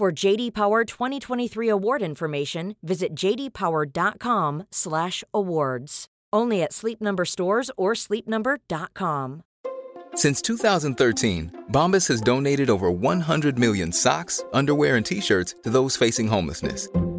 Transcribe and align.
For 0.00 0.10
JD 0.10 0.54
Power 0.54 0.84
2023 0.86 1.68
award 1.68 2.00
information, 2.00 2.74
visit 2.82 3.14
jdpower.com/awards. 3.14 6.06
Only 6.32 6.62
at 6.62 6.72
Sleep 6.72 7.02
Number 7.02 7.26
stores 7.26 7.70
or 7.76 7.92
sleepnumber.com. 7.92 9.42
Since 10.14 10.40
2013, 10.40 11.66
Bombas 11.70 12.08
has 12.08 12.22
donated 12.22 12.70
over 12.70 12.90
100 12.90 13.58
million 13.58 13.92
socks, 13.92 14.42
underwear, 14.54 14.96
and 14.96 15.04
t-shirts 15.04 15.56
to 15.64 15.68
those 15.68 15.98
facing 15.98 16.28
homelessness. 16.28 16.88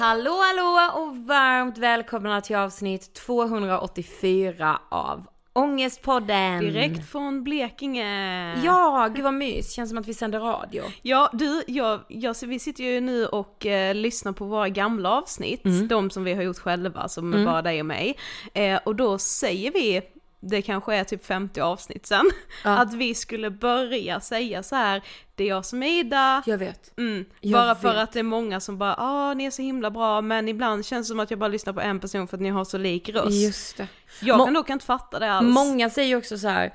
Hallå 0.00 0.30
hallå 0.30 1.02
och 1.02 1.16
varmt 1.16 1.78
välkomna 1.78 2.40
till 2.40 2.56
avsnitt 2.56 3.14
284 3.14 4.78
av 4.88 5.26
Ångestpodden! 5.52 6.60
Direkt 6.60 7.10
från 7.10 7.44
Blekinge. 7.44 8.54
Ja, 8.64 9.10
gud 9.14 9.24
vad 9.24 9.34
mys, 9.34 9.72
känns 9.72 9.90
som 9.90 9.98
att 9.98 10.06
vi 10.06 10.14
sänder 10.14 10.40
radio. 10.40 10.82
Ja 11.02 11.30
du, 11.32 11.62
jag, 11.66 12.00
jag, 12.08 12.36
vi 12.46 12.58
sitter 12.58 12.84
ju 12.84 13.00
nu 13.00 13.26
och 13.26 13.66
eh, 13.66 13.94
lyssnar 13.94 14.32
på 14.32 14.44
våra 14.44 14.68
gamla 14.68 15.10
avsnitt, 15.10 15.64
Mm. 15.64 15.88
de 15.88 16.10
som 16.10 16.24
vi 16.24 16.34
har 16.34 16.42
gjort 16.42 16.58
själva, 16.58 17.08
som 17.08 17.34
är 17.34 17.46
bara 17.46 17.62
dig 17.62 17.80
och 17.80 17.86
mig. 17.86 18.16
Eh, 18.54 18.80
och 18.84 18.96
då 18.96 19.18
säger 19.18 19.72
vi, 19.72 20.02
det 20.40 20.62
kanske 20.62 20.94
är 20.94 21.04
typ 21.04 21.26
50 21.26 21.60
avsnitt 21.60 22.06
sen, 22.06 22.30
Ja. 22.64 22.78
att 22.78 22.94
vi 22.94 23.14
skulle 23.14 23.50
börja 23.50 24.20
säga 24.20 24.62
så 24.62 24.76
här: 24.76 25.02
det 25.34 25.44
är 25.44 25.48
jag 25.48 25.64
som 25.64 25.82
är 25.82 26.00
Ida, 26.00 26.42
Jag 26.46 26.58
vet. 26.58 26.98
mm, 26.98 27.24
jag 27.40 27.52
bara 27.52 27.74
för 27.74 27.88
vet. 27.92 27.98
att 28.02 28.12
det 28.12 28.18
är 28.18 28.22
många 28.22 28.60
som 28.60 28.78
bara 28.78 28.94
ah 28.98 29.34
ni 29.34 29.44
är 29.44 29.50
så 29.50 29.62
himla 29.62 29.90
bra, 29.90 30.20
men 30.20 30.48
ibland 30.48 30.86
känns 30.86 31.06
det 31.06 31.08
som 31.12 31.20
att 31.20 31.30
jag 31.30 31.38
bara 31.40 31.48
lyssnar 31.48 31.72
på 31.72 31.80
en 31.80 32.00
person 32.00 32.28
för 32.28 32.36
att 32.36 32.40
ni 32.40 32.48
har 32.48 32.64
så 32.64 32.78
lik 32.78 33.08
röst. 33.08 33.30
Just 33.42 33.76
det. 33.76 33.88
Jag 34.20 34.38
Må- 34.38 34.44
kan 34.44 34.54
dock 34.54 34.70
inte 34.70 34.84
fatta 34.86 35.18
det 35.18 35.32
alls. 35.32 35.48
Många 35.54 35.90
säger 35.90 36.16
också 36.16 36.38
så 36.38 36.48
här. 36.48 36.74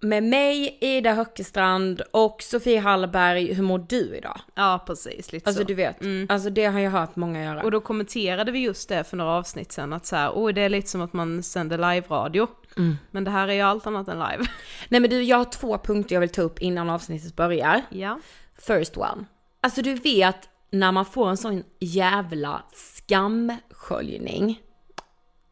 Med 0.00 0.22
mig, 0.22 0.78
Ida 0.80 1.12
Höckestrand 1.12 2.02
och 2.10 2.42
Sofie 2.42 2.80
Hallberg, 2.80 3.54
hur 3.54 3.62
mår 3.62 3.78
du 3.88 4.16
idag? 4.16 4.40
Ja 4.54 4.84
precis, 4.86 5.32
lite 5.32 5.50
Alltså 5.50 5.62
så. 5.62 5.66
du 5.68 5.74
vet, 5.74 5.96
alltså 6.28 6.50
det 6.50 6.64
har 6.64 6.80
jag 6.80 6.90
hört 6.90 7.16
många 7.16 7.44
göra. 7.44 7.62
Och 7.62 7.70
då 7.70 7.80
kommenterade 7.80 8.52
vi 8.52 8.58
just 8.58 8.88
det 8.88 9.04
för 9.04 9.16
några 9.16 9.30
avsnitt 9.32 9.72
sen 9.72 9.92
att 9.92 10.06
så 10.06 10.16
här, 10.16 10.32
oj 10.34 10.52
det 10.52 10.60
är 10.62 10.68
lite 10.68 10.88
som 10.88 11.00
att 11.00 11.12
man 11.12 11.42
sänder 11.42 11.78
live-radio. 11.78 12.46
Mm. 12.78 12.96
Men 13.10 13.24
det 13.24 13.30
här 13.30 13.48
är 13.48 13.52
ju 13.52 13.60
allt 13.60 13.86
annat 13.86 14.08
än 14.08 14.18
live. 14.18 14.44
Nej 14.88 15.00
men 15.00 15.10
du, 15.10 15.22
jag 15.22 15.36
har 15.36 15.44
två 15.44 15.78
punkter 15.78 16.16
jag 16.16 16.20
vill 16.20 16.30
ta 16.30 16.42
upp 16.42 16.58
innan 16.58 16.90
avsnittet 16.90 17.36
börjar. 17.36 17.82
Ja. 17.88 18.18
First 18.58 18.96
one. 18.96 19.24
Alltså 19.60 19.82
du 19.82 19.94
vet 19.94 20.48
när 20.70 20.92
man 20.92 21.04
får 21.04 21.28
en 21.28 21.36
sån 21.36 21.64
jävla 21.78 22.62
skamsköljning. 22.72 24.60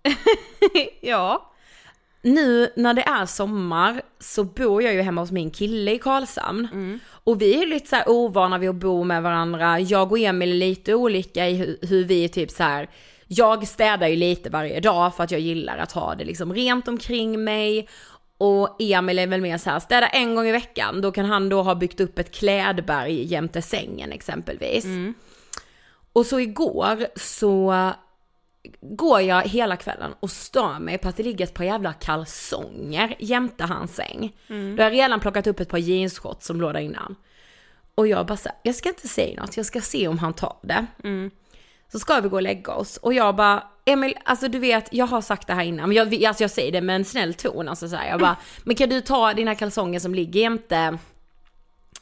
ja. 1.01 1.53
nu 2.23 2.71
när 2.77 2.95
det 2.95 3.03
är 3.03 3.27
sommar 3.27 4.03
så 4.19 4.45
bor 4.45 4.83
jag 4.83 4.95
ju 4.95 5.01
hemma 5.01 5.21
hos 5.21 5.31
min 5.31 5.51
kille 5.51 5.93
i 5.93 5.99
Karlshamn. 5.99 6.69
Mm. 6.73 7.01
Och 7.09 7.43
vi 7.43 7.63
är 7.63 7.67
lite 7.67 7.89
så 7.89 7.97
här 7.97 8.09
ovana 8.09 8.59
vid 8.59 8.71
att 8.71 8.77
bo 8.77 9.05
med 9.05 9.23
varandra. 9.23 9.81
Jag 9.81 10.13
och 10.13 10.19
Emil 10.19 10.53
är 10.53 10.57
lite 10.57 10.95
olika 10.95 11.49
i 11.49 11.55
hur, 11.55 11.79
hur 11.83 12.05
vi 12.05 12.25
är 12.25 12.29
typ 12.29 12.51
så 12.51 12.63
här. 12.63 12.89
Jag 13.29 13.69
städar 13.69 14.09
ju 14.09 14.17
lite 14.17 14.51
varje 14.51 14.81
dag 14.81 15.15
för 15.15 15.25
att 15.25 15.31
jag 15.31 15.41
gillar 15.41 15.79
att 15.79 15.93
ha 15.93 16.15
det 16.15 16.25
liksom 16.25 16.55
rent 16.55 16.89
omkring 16.89 17.45
mig. 17.45 17.89
Och 18.39 18.77
Emil 18.83 19.19
är 19.19 19.27
väl 19.27 19.41
mer 19.41 19.59
så 19.59 19.71
här, 19.71 19.81
städa 19.81 20.09
en 20.09 20.35
gång 20.35 20.47
i 20.47 20.53
veckan, 20.53 21.01
då 21.01 21.13
kan 21.13 21.25
han 21.25 21.49
då 21.49 21.63
ha 21.63 21.75
byggt 21.75 22.01
upp 22.01 22.19
ett 22.19 22.35
klädberg 22.35 23.25
jämte 23.25 23.63
sängen 23.63 24.13
exempelvis. 24.13 24.85
Och 26.13 26.27
så 26.27 26.41
igår 26.41 27.07
så 27.17 27.93
går 28.81 29.21
jag 29.21 29.43
hela 29.43 29.77
kvällen 29.77 30.15
och 30.21 30.31
stör 30.31 30.79
mig 30.79 30.99
på 30.99 31.09
att 31.09 31.17
det 31.17 31.23
ligger 31.23 31.45
ett 31.45 31.55
par 31.55 31.65
jävla 31.65 31.93
kalsonger 31.93 33.15
jämte 33.19 33.65
hans 33.65 33.95
säng. 33.95 34.37
Då 34.77 34.83
har 34.83 34.91
jag 34.91 34.93
redan 34.93 35.21
plockat 35.21 35.47
upp 35.47 35.61
ett 35.61 35.69
par 35.69 35.79
jeansshorts 35.79 36.47
som 36.47 36.61
låg 36.61 36.73
där 36.73 36.81
innan. 36.81 37.17
Och 37.95 38.07
jag 38.09 38.27
bara 38.27 38.37
så 38.37 38.49
här, 38.49 38.59
jag 38.63 38.75
ska 38.75 38.89
inte 38.89 39.09
säga 39.09 39.41
något, 39.41 39.57
jag 39.57 39.67
ska 39.67 39.81
se 39.81 40.09
om 40.09 40.19
han 40.19 40.35
tar 40.35 40.57
det. 40.63 40.87
Så 41.93 41.99
ska 41.99 42.21
vi 42.21 42.29
gå 42.29 42.37
och 42.37 42.43
lägga 42.43 42.73
oss 42.73 42.97
och 42.97 43.15
jag 43.15 43.37
bara, 43.37 43.63
Emil, 43.85 44.15
alltså 44.25 44.49
du 44.49 44.59
vet, 44.59 44.89
jag 44.93 45.07
har 45.07 45.21
sagt 45.21 45.47
det 45.47 45.55
här 45.55 45.65
innan, 45.65 45.89
men 45.89 45.97
jag, 45.97 46.25
alltså 46.25 46.43
jag 46.43 46.51
säger 46.51 46.73
det 46.73 46.81
med 46.81 46.97
en 46.97 47.05
snäll 47.05 47.35
ton, 47.35 47.69
alltså 47.69 47.89
så 47.89 47.97
här, 47.97 48.09
jag 48.09 48.21
bara, 48.21 48.37
men 48.65 48.77
kan 48.77 48.89
du 48.89 49.01
ta 49.01 49.35
dina 49.35 49.55
kalsonger 49.55 50.01
som 50.01 50.15
ligger 50.15 50.41
jämte 50.41 50.99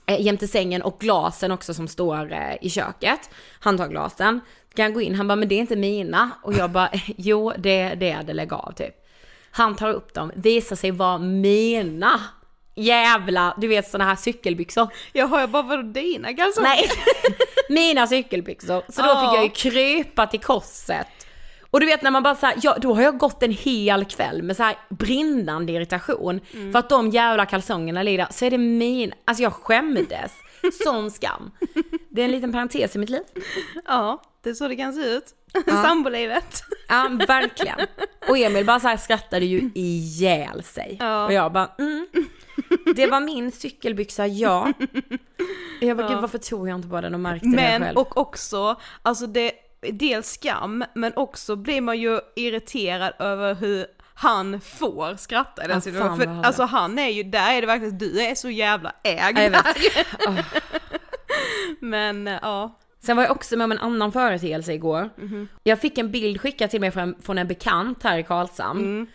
eh, 0.06 0.20
jämte 0.20 0.48
sängen 0.48 0.82
och 0.82 0.98
glasen 1.00 1.52
också 1.52 1.74
som 1.74 1.88
står 1.88 2.32
eh, 2.32 2.54
i 2.60 2.70
köket. 2.70 3.30
Han 3.60 3.78
tar 3.78 3.88
glasen. 3.88 4.40
Kan 4.74 4.84
jag 4.84 4.94
gå 4.94 5.00
in? 5.00 5.14
Han 5.14 5.28
bara, 5.28 5.36
men 5.36 5.48
det 5.48 5.54
är 5.54 5.60
inte 5.60 5.76
mina. 5.76 6.30
Och 6.42 6.54
jag 6.54 6.70
bara, 6.70 6.90
jo 7.16 7.52
det, 7.58 7.94
det 7.94 8.10
är 8.10 8.22
det, 8.22 8.32
lägg 8.32 8.52
av 8.52 8.72
typ. 8.72 8.94
Han 9.50 9.76
tar 9.76 9.90
upp 9.92 10.14
dem, 10.14 10.32
visar 10.34 10.76
sig 10.76 10.90
vara 10.90 11.18
mina. 11.18 12.20
Jävla, 12.74 13.54
du 13.58 13.68
vet 13.68 13.90
sådana 13.90 14.10
här 14.10 14.16
cykelbyxor. 14.16 14.88
Jaha, 15.12 15.40
jag 15.40 15.50
bara 15.50 15.62
vadå 15.62 15.82
dina 15.82 16.34
kalsonger? 16.34 16.68
Nej, 16.68 16.90
mina 17.68 18.06
cykelbyxor. 18.06 18.82
Så 18.88 19.02
då 19.02 19.08
fick 19.08 19.38
jag 19.38 19.44
ju 19.44 19.50
krypa 19.50 20.26
till 20.26 20.40
korset. 20.40 21.06
Och 21.70 21.80
du 21.80 21.86
vet 21.86 22.02
när 22.02 22.10
man 22.10 22.22
bara 22.22 22.34
såhär, 22.34 22.54
ja 22.62 22.76
då 22.80 22.94
har 22.94 23.02
jag 23.02 23.18
gått 23.18 23.42
en 23.42 23.52
hel 23.52 24.04
kväll 24.04 24.42
med 24.42 24.56
så 24.56 24.62
här 24.62 24.76
brinnande 24.88 25.72
irritation. 25.72 26.40
För 26.72 26.78
att 26.78 26.88
de 26.88 27.10
jävla 27.10 27.46
kalsongerna 27.46 28.04
där, 28.04 28.26
så 28.30 28.44
är 28.44 28.50
det 28.50 28.58
min, 28.58 29.12
alltså 29.24 29.42
jag 29.42 29.52
skämdes. 29.52 30.32
Sån 30.84 31.10
skam. 31.10 31.50
Det 32.08 32.20
är 32.20 32.24
en 32.24 32.30
liten 32.30 32.52
parentes 32.52 32.96
i 32.96 32.98
mitt 32.98 33.10
liv. 33.10 33.22
Ja, 33.84 34.22
det 34.42 34.50
är 34.50 34.54
så 34.54 34.68
det 34.68 34.76
kan 34.76 34.92
se 34.92 35.00
ut. 35.00 35.34
Sambolivet. 35.66 36.62
Ja, 36.88 37.10
verkligen. 37.28 37.78
Och 38.28 38.38
Emil 38.38 38.66
bara 38.66 38.80
så 38.80 38.88
här 38.88 38.96
skrattade 38.96 39.46
ju 39.46 39.70
ihjäl 39.74 40.62
sig. 40.62 40.96
Ja. 41.00 41.24
Och 41.24 41.32
jag 41.32 41.52
bara, 41.52 41.70
mm. 41.78 42.06
Det 42.96 43.06
var 43.06 43.20
min 43.20 43.52
cykelbyxa, 43.52 44.26
ja. 44.26 44.72
Jag 45.80 45.96
bara, 45.96 46.08
gud 46.08 46.18
varför 46.20 46.38
tog 46.38 46.68
jag 46.68 46.74
inte 46.74 46.88
på 46.88 47.00
den 47.00 47.14
och 47.14 47.20
märkte 47.20 47.46
det 47.48 47.56
Men, 47.56 47.82
själv? 47.82 47.98
och 47.98 48.16
också, 48.16 48.80
alltså 49.02 49.26
det, 49.26 49.52
dels 49.92 50.30
skam, 50.30 50.84
men 50.94 51.12
också 51.16 51.56
blir 51.56 51.80
man 51.80 51.98
ju 52.00 52.20
irriterad 52.36 53.12
över 53.18 53.54
hur 53.54 53.86
han 54.14 54.60
får 54.60 55.16
skratta 55.16 55.64
i 55.64 55.66
den 55.66 55.76
Ja, 55.76 55.80
situationen. 55.80 56.18
För 56.42 56.46
alltså 56.46 56.62
han 56.62 56.98
är 56.98 57.08
ju, 57.08 57.22
där 57.22 57.54
är 57.54 57.60
det 57.60 57.66
verkligen, 57.66 57.98
du 57.98 58.20
är 58.22 58.34
så 58.34 58.50
jävla 58.50 58.92
ägd 59.02 59.38
Ja, 59.38 59.42
jag 59.42 59.50
vet. 59.50 59.64
där. 59.64 60.44
Men 61.80 62.28
eh, 62.28 62.38
ja. 62.42 62.78
Sen 63.00 63.16
var 63.16 63.22
jag 63.24 63.32
också 63.32 63.56
med 63.56 63.64
om 63.64 63.72
en 63.72 63.78
annan 63.78 64.12
företeelse 64.12 64.72
igår. 64.72 65.10
Jag 65.62 65.80
fick 65.80 65.98
en 65.98 66.10
bild 66.10 66.40
skickad 66.40 66.70
till 66.70 66.80
mig 66.80 66.90
från, 66.90 67.14
från 67.22 67.38
en 67.38 67.48
bekant 67.48 68.02
här 68.02 68.18
i 68.18 68.22
Karlshamn. 68.22 69.06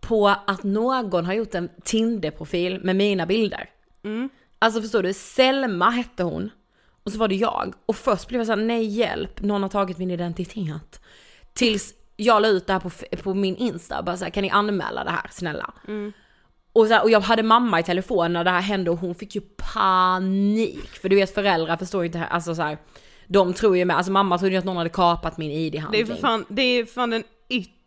På 0.00 0.28
att 0.28 0.62
någon 0.62 1.26
har 1.26 1.32
gjort 1.34 1.54
en 1.54 1.68
Tinder-profil 1.84 2.80
med 2.84 2.96
mina 2.96 3.26
bilder. 3.26 3.70
Alltså 4.58 4.80
förstår 4.82 5.02
du, 5.02 5.12
Selma 5.12 5.90
hette 5.90 6.22
hon. 6.22 6.50
Och 7.04 7.12
så 7.12 7.18
var 7.18 7.28
det 7.28 7.34
jag. 7.34 7.74
Och 7.86 7.96
först 7.96 8.28
blev 8.28 8.40
jag 8.40 8.46
såhär, 8.46 8.62
nej 8.62 8.84
hjälp, 8.86 9.42
någon 9.42 9.62
har 9.62 9.68
tagit 9.70 9.98
min 9.98 10.10
identitet. 10.10 11.00
Tills 11.52 11.94
jag 12.16 12.42
la 12.42 12.48
ut 12.48 12.66
det 12.66 12.72
här 12.72 12.80
på, 12.80 12.90
på 13.22 13.34
min 13.34 13.56
Insta, 13.56 14.02
bara 14.02 14.16
såhär, 14.16 14.30
kan 14.30 14.42
ni 14.42 14.50
anmäla 14.50 15.04
det 15.04 15.10
här 15.10 15.26
snälla? 15.30 15.74
Och, 16.72 16.86
så 16.86 16.92
här, 16.94 17.02
och 17.02 17.10
jag 17.10 17.20
hade 17.20 17.42
mamma 17.42 17.80
i 17.80 17.82
telefon 17.82 18.32
när 18.32 18.44
det 18.44 18.50
här 18.50 18.60
hände 18.60 18.90
och 18.90 18.98
hon 18.98 19.14
fick 19.14 19.34
ju 19.34 19.40
panik. 19.74 20.88
För 20.88 21.08
du 21.08 21.16
vet 21.16 21.34
föräldrar 21.34 21.76
förstår 21.76 22.02
ju 22.02 22.06
inte, 22.06 22.24
alltså 22.24 22.54
så 22.54 22.62
här, 22.62 22.78
de 23.26 23.54
tror 23.54 23.76
ju 23.76 23.84
med, 23.84 23.96
alltså 23.96 24.12
mamma 24.12 24.38
trodde 24.38 24.52
ju 24.52 24.58
att 24.58 24.64
någon 24.64 24.76
hade 24.76 24.90
kapat 24.90 25.38
min 25.38 25.50
Det 25.50 25.56
är 25.56 25.60
id-handling. 25.66 26.06
för 26.06 26.14
fan, 26.14 26.44
det 26.48 26.62
är 26.62 26.84
fan 26.84 27.10
den 27.10 27.24
yttersta 27.48 27.83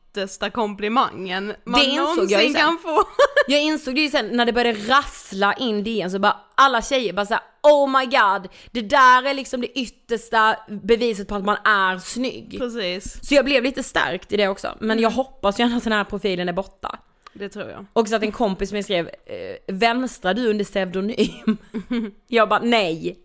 komplimangen 0.54 1.54
man 1.66 1.82
Det 1.82 1.96
någonsin 1.96 2.54
kan 2.54 2.80
få. 2.80 3.04
Jag 3.48 3.62
insåg 3.62 3.96
det 3.96 4.02
ju 4.02 4.10
sen 4.10 4.28
när 4.28 4.46
det 4.46 4.54
började 4.54 4.80
rassla 4.80 5.54
in 5.54 5.88
igen 5.88 6.12
så 6.12 6.20
bara 6.20 6.38
alla 6.56 6.82
tjejer 6.82 7.14
bara 7.14 7.26
såhär 7.26 7.44
oh 7.64 8.00
my 8.00 8.06
god, 8.06 8.48
det 8.72 8.82
där 8.82 9.24
är 9.24 9.34
liksom 9.34 9.62
det 9.62 9.80
yttersta 9.80 10.56
beviset 10.70 11.28
på 11.28 11.36
att 11.36 11.46
man 11.46 11.58
är 11.66 11.98
snygg. 11.98 12.58
Precis, 12.60 13.28
Så 13.28 13.36
jag 13.36 13.46
blev 13.46 13.64
lite 13.64 13.84
stärkt 13.84 14.34
i 14.34 14.38
det 14.38 14.48
också, 14.48 14.78
men 14.80 15.00
jag 15.00 15.10
hoppas 15.10 15.60
ju 15.60 15.64
att 15.64 15.84
den 15.84 15.94
här 15.94 16.04
profilen 16.04 16.50
är 16.50 16.54
borta. 16.54 17.00
det 17.34 17.50
tror 17.50 17.70
jag. 17.70 17.86
Och 17.94 18.08
så 18.08 18.16
att 18.16 18.24
en 18.24 18.32
kompis 18.32 18.72
mig 18.72 18.84
skrev, 18.84 19.08
eh, 19.08 19.74
vänstra 19.76 20.34
du 20.34 20.50
under 20.50 20.66
pseudonym? 20.66 21.58
jag 22.28 22.50
bara 22.50 22.62
nej. 22.64 23.18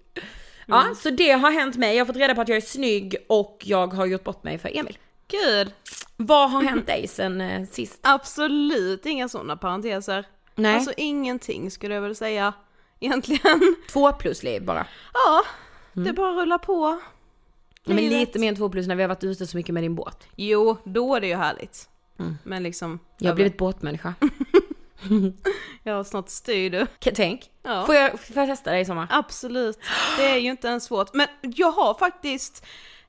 Ja, 0.67 0.85
så 0.97 1.11
det 1.11 1.31
har 1.31 1.51
hänt 1.51 1.77
mig. 1.77 1.97
Jag 1.97 2.05
har 2.05 2.07
fått 2.07 2.17
reda 2.17 2.35
på 2.35 2.41
att 2.41 2.49
jag 2.49 2.57
är 2.57 2.61
snygg 2.61 3.17
och 3.29 3.63
jag 3.65 3.95
har 3.95 4.07
gjort 4.07 4.25
bort 4.25 4.45
mig 4.45 4.59
för 4.59 4.79
Emil. 4.79 4.99
Gud, 5.29 5.73
Vad 6.17 6.51
har 6.51 6.63
hänt 6.63 6.87
dig 6.87 7.09
sen 7.09 7.41
eh, 7.41 7.67
sist? 7.69 7.99
absolut 8.03 9.07
inga 9.07 9.29
sådana 9.29 9.57
parenteser. 9.57 10.27
Nej, 10.55 10.75
Alltså 10.75 10.93
ingenting 10.97 11.71
skulle 11.71 11.95
jag 11.95 12.03
väl 12.03 12.17
säga 12.17 12.53
egentligen. 13.01 13.77
två 13.93 14.13
plus 14.13 14.43
liv 14.43 14.65
bara. 14.65 14.87
Ja, 15.15 15.43
det 15.93 16.13
bara 16.13 16.31
rullar 16.33 16.59
på. 16.59 17.01
Men 17.85 17.97
Livet. 17.97 18.13
lite 18.13 18.39
mer 18.39 18.49
än 18.49 18.57
två 18.57 18.69
plus 18.69 18.87
när 18.87 18.97
vi 18.97 19.03
har 19.03 19.09
varit 19.09 19.25
ute 19.25 19.47
så 19.47 19.57
mycket 19.57 19.75
med 19.75 19.83
din 19.83 19.95
båt. 19.95 20.27
Jo, 20.37 20.77
då 20.85 21.15
är 21.15 21.21
det 21.21 21.27
ju 21.27 21.35
härligt. 21.37 21.89
Men 22.43 22.63
liksom, 22.63 22.99
Jag 23.19 23.31
har 23.31 23.35
blivit 23.35 23.57
båtmänniska. 23.57 24.15
har 25.85 26.05
snart 26.05 26.29
styr 26.29 26.71
du. 26.71 26.87
Tänk, 27.15 27.51
Ja. 27.63 27.87
får, 27.87 27.95
jag, 27.95 28.21
får 28.21 28.37
jag 28.37 28.49
testa 28.49 28.71
dig 28.71 28.81
i 28.81 28.85
sommar? 28.85 29.07
Absolut, 29.11 29.79
det 30.19 30.25
är 30.25 30.37
ju 30.37 30.51
inte 30.51 30.69
ens 30.69 30.85
svårt. 30.85 31.15
Men 31.15 31.27
jag 31.41 31.71
har 31.73 31.95
faktiskt 31.95 32.67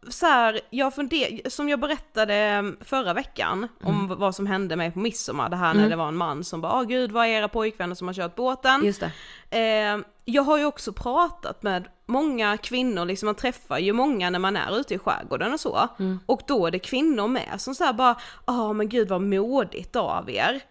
så 0.09 0.25
här, 0.25 0.59
jag 0.69 0.95
funder, 0.95 1.49
som 1.49 1.69
jag 1.69 1.79
berättade 1.79 2.63
förra 2.81 3.13
veckan 3.13 3.67
om 3.83 4.07
vad 4.07 4.35
som 4.35 4.47
hände 4.47 4.75
mig 4.75 4.91
på 4.91 4.99
midsommar, 4.99 5.49
det 5.49 5.55
här 5.55 5.73
när 5.73 5.89
det 5.89 5.95
var 5.95 6.07
en 6.07 6.15
man 6.15 6.43
som 6.43 6.61
bara 6.61 6.73
åh 6.79 6.83
gud 6.83 7.11
vad 7.11 7.25
är 7.25 7.29
era 7.29 7.47
pojkvänner 7.47 7.95
som 7.95 8.07
har 8.07 8.13
kört 8.13 8.35
båten? 8.35 8.85
Just 8.85 9.03
det. 9.49 9.59
Eh, 9.59 9.99
jag 10.25 10.43
har 10.43 10.57
ju 10.57 10.65
också 10.65 10.93
pratat 10.93 11.63
med 11.63 11.87
många 12.05 12.57
kvinnor, 12.57 13.05
liksom 13.05 13.25
man 13.25 13.35
träffar 13.35 13.77
ju 13.77 13.93
många 13.93 14.29
när 14.29 14.39
man 14.39 14.55
är 14.55 14.79
ute 14.79 14.93
i 14.93 14.99
skärgården 14.99 15.53
och 15.53 15.59
så. 15.59 15.87
Och 16.25 16.41
då 16.47 16.67
är 16.67 16.71
det 16.71 16.79
kvinnor 16.79 17.27
med 17.27 17.53
som 17.57 17.75
säger 17.75 17.93
bara, 17.93 18.15
ja 18.47 18.73
men 18.73 18.89
gud 18.89 19.07
vad 19.09 19.21
modigt 19.21 19.95
av 19.95 20.29
er. 20.29 20.61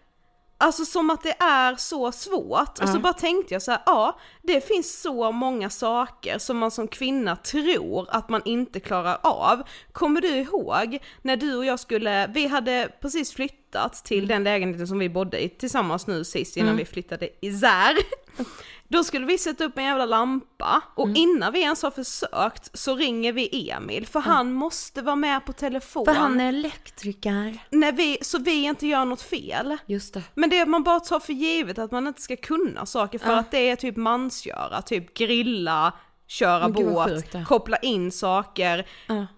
Alltså 0.63 0.85
som 0.85 1.09
att 1.09 1.23
det 1.23 1.35
är 1.39 1.75
så 1.75 2.11
svårt. 2.11 2.79
Och 2.81 2.89
så 2.89 2.99
bara 2.99 3.13
tänkte 3.13 3.53
jag 3.53 3.61
så 3.61 3.71
här, 3.71 3.81
ja 3.85 4.19
det 4.41 4.67
finns 4.67 5.01
så 5.01 5.31
många 5.31 5.69
saker 5.69 6.37
som 6.39 6.57
man 6.57 6.71
som 6.71 6.87
kvinna 6.87 7.35
tror 7.35 8.07
att 8.09 8.29
man 8.29 8.41
inte 8.45 8.79
klarar 8.79 9.17
av. 9.23 9.63
Kommer 9.91 10.21
du 10.21 10.27
ihåg 10.27 10.99
när 11.21 11.37
du 11.37 11.55
och 11.55 11.65
jag 11.65 11.79
skulle, 11.79 12.27
vi 12.27 12.47
hade 12.47 12.89
precis 13.01 13.31
flyttat 13.31 13.93
till 13.93 14.27
den 14.27 14.43
lägenheten 14.43 14.87
som 14.87 14.99
vi 14.99 15.09
bodde 15.09 15.43
i 15.43 15.49
tillsammans 15.49 16.07
nu 16.07 16.23
sist 16.23 16.57
innan 16.57 16.77
vi 16.77 16.85
flyttade 16.85 17.29
isär. 17.41 17.97
Då 18.93 19.03
skulle 19.03 19.25
vi 19.25 19.37
sätta 19.37 19.65
upp 19.65 19.77
en 19.77 19.83
jävla 19.83 20.05
lampa 20.05 20.81
och 20.95 21.09
innan 21.15 21.53
vi 21.53 21.61
ens 21.61 21.83
har 21.83 21.91
försökt 21.91 22.79
så 22.79 22.95
ringer 22.95 23.33
vi 23.33 23.69
Emil 23.71 24.07
för 24.07 24.19
han 24.19 24.53
måste 24.53 25.01
vara 25.01 25.15
med 25.15 25.45
på 25.45 25.53
telefon. 25.53 26.05
För 26.05 26.13
han 26.13 26.39
är 26.39 26.49
elektriker. 26.49 27.59
när 27.69 27.91
vi, 27.91 28.17
så 28.21 28.39
vi 28.39 28.63
inte 28.63 28.87
gör 28.87 29.05
något 29.05 29.21
fel. 29.21 29.77
Just 29.85 30.13
det. 30.13 30.21
Men 30.33 30.49
det 30.49 30.65
man 30.65 30.83
bara 30.83 30.99
tar 30.99 31.19
för 31.19 31.33
givet 31.33 31.79
att 31.79 31.91
man 31.91 32.07
inte 32.07 32.21
ska 32.21 32.35
kunna 32.35 32.85
saker 32.85 33.19
för 33.19 33.33
att 33.33 33.51
det 33.51 33.69
är 33.69 33.75
typ 33.75 33.95
mansgöra, 33.95 34.81
typ 34.81 35.13
grilla, 35.13 35.93
köra 36.27 36.67
Men 36.67 36.73
båt, 36.73 37.09
sjukt 37.09 37.47
koppla 37.47 37.77
in 37.77 38.11
saker. 38.11 38.87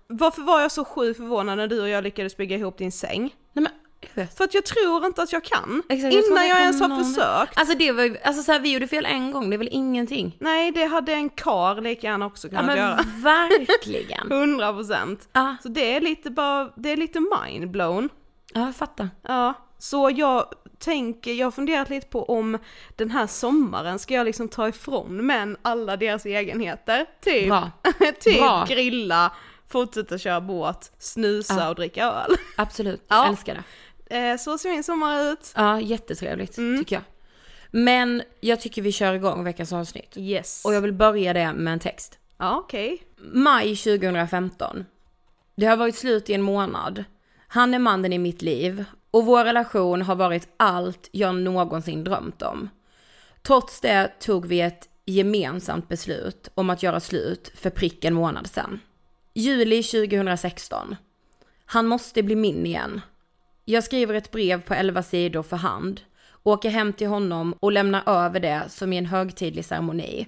Varför 0.08 0.42
var 0.42 0.62
jag 0.62 0.72
så 0.72 0.86
sjukt 0.86 1.18
förvånad 1.18 1.58
när 1.58 1.68
du 1.68 1.82
och 1.82 1.90
jag 1.90 2.04
lyckades 2.04 2.38
bygga 2.38 2.58
ihop 2.58 2.78
din 2.78 2.92
säng? 2.92 3.36
Nej 3.54 3.64
men, 3.64 3.72
jag 4.14 4.24
vet. 4.24 4.38
För 4.38 4.44
att 4.44 4.54
jag 4.54 4.66
tror 4.66 5.06
inte 5.06 5.22
att 5.24 5.32
jag 5.34 5.44
kan. 5.44 5.84
Exakt, 5.90 6.14
jag 6.14 6.24
Innan 6.26 6.48
jag 6.48 6.56
kan 6.58 6.62
ens 6.62 6.82
har 6.82 6.88
någon- 6.88 7.04
försökt. 7.14 7.58
Alltså 7.60 7.78
det 7.78 7.92
var 7.92 8.04
ju, 8.04 8.18
alltså 8.24 8.44
så 8.44 8.52
här, 8.52 8.60
vi 8.60 8.74
gjorde 8.74 8.88
fel 8.88 9.06
en 9.06 9.32
gång, 9.32 9.50
det 9.50 9.56
är 9.56 9.58
väl 9.58 9.70
ingenting? 9.72 10.38
Nej, 10.40 10.72
det 10.72 10.86
hade 10.86 11.14
en 11.14 11.30
kar 11.30 11.82
lika 11.82 12.08
gärna 12.08 12.26
också 12.26 12.48
Ja 12.48 12.50
kunnat 12.50 12.66
men 12.66 12.78
göra. 12.78 13.00
verkligen. 13.24 14.32
100 14.32 14.74
procent. 14.74 15.30
Ja, 15.34 15.56
Så 15.64 15.70
det 15.70 15.96
är 15.96 16.02
lite 16.02 16.30
bara, 16.32 16.70
det 16.76 16.90
är 16.90 16.98
lite 16.98 17.20
mindblown. 17.44 18.10
ja 18.54 18.62
jag 18.66 18.76
fattar. 18.76 19.10
Ja, 19.22 19.54
så 19.80 20.12
jag 20.16 20.46
tänker, 20.80 21.34
jag 21.34 21.46
har 21.46 21.52
funderat 21.52 21.90
lite 21.90 22.08
på 22.08 22.24
om 22.24 22.58
den 22.96 23.12
här 23.12 23.28
sommaren 23.28 24.00
ska 24.00 24.14
jag 24.14 24.26
liksom 24.26 24.48
ta 24.50 24.68
ifrån 24.68 25.26
män 25.26 25.58
alla 25.62 25.98
deras 25.98 26.26
egenheter. 26.26 27.06
Typ, 27.24 27.48
Bra. 27.48 27.72
typ 28.20 28.40
Bra. 28.40 28.66
grilla, 28.70 29.32
fortsätta 29.70 30.18
köra 30.18 30.42
båt, 30.42 30.92
snusa 31.00 31.56
Ja. 31.60 31.70
och 31.70 31.76
dricka 31.76 32.04
öl. 32.06 32.36
Absolut, 32.58 33.06
Ja. 33.08 33.16
jag 33.16 33.28
älskar 33.28 33.54
det. 33.56 33.64
Eh, 34.10 34.38
så 34.38 34.58
ser 34.58 34.70
min 34.70 34.84
sommar 34.84 35.32
ut. 35.32 35.52
Ja, 35.56 35.80
jättetrevligt 35.82 36.58
Mm. 36.58 36.80
tycker 36.80 36.96
jag. 36.96 37.04
Men 37.72 38.24
jag 38.40 38.62
tycker 38.62 38.82
vi 38.82 38.92
kör 38.92 39.14
igång 39.14 39.44
veckans 39.44 39.74
avsnitt. 39.74 40.18
Yes. 40.18 40.66
Och 40.66 40.74
jag 40.74 40.82
vill 40.82 40.94
börja 40.94 41.34
det 41.34 41.54
med 41.54 41.74
en 41.74 41.80
text. 41.80 42.20
Ja, 42.38 42.58
okej. 42.58 43.04
Maj 43.18 43.76
2015. 43.76 44.86
Det 45.56 45.66
har 45.66 45.78
varit 45.78 45.96
slut 45.96 46.30
i 46.30 46.34
en 46.34 46.42
månad. 46.42 47.04
Han 47.48 47.74
är 47.74 47.80
mannen 47.80 48.14
i 48.14 48.18
mitt 48.18 48.42
liv 48.42 48.86
och 49.12 49.26
vår 49.26 49.44
relation 49.44 50.02
har 50.02 50.16
varit 50.16 50.48
allt 50.58 51.10
jag 51.12 51.36
någonsin 51.36 52.04
drömt 52.04 52.42
om. 52.42 52.70
Trots 53.42 53.82
det 53.82 54.12
tog 54.20 54.46
vi 54.46 54.62
ett 54.62 54.90
gemensamt 55.06 55.90
beslut 55.90 56.50
om 56.56 56.70
att 56.70 56.84
göra 56.84 57.00
slut 57.00 57.52
för 57.56 57.70
prick 57.70 58.06
en 58.06 58.14
månad 58.14 58.48
sedan. 58.48 58.80
Juli 59.34 59.84
2016. 59.84 60.96
Han 61.66 61.88
måste 61.88 62.24
bli 62.24 62.36
min 62.36 62.66
igen. 62.66 63.02
Jag 63.68 63.84
skriver 63.84 64.14
ett 64.14 64.32
brev 64.32 64.62
på 64.62 64.74
11 64.74 65.04
sidor 65.04 65.44
för 65.44 65.58
hand, 65.58 66.02
åker 66.44 66.70
hem 66.70 66.94
till 66.94 67.08
honom 67.08 67.56
och 67.60 67.72
lämnar 67.72 68.04
över 68.10 68.40
det 68.40 68.64
som 68.70 68.94
i 68.94 68.98
en 68.98 69.06
högtidlig 69.06 69.66
ceremoni. 69.66 70.28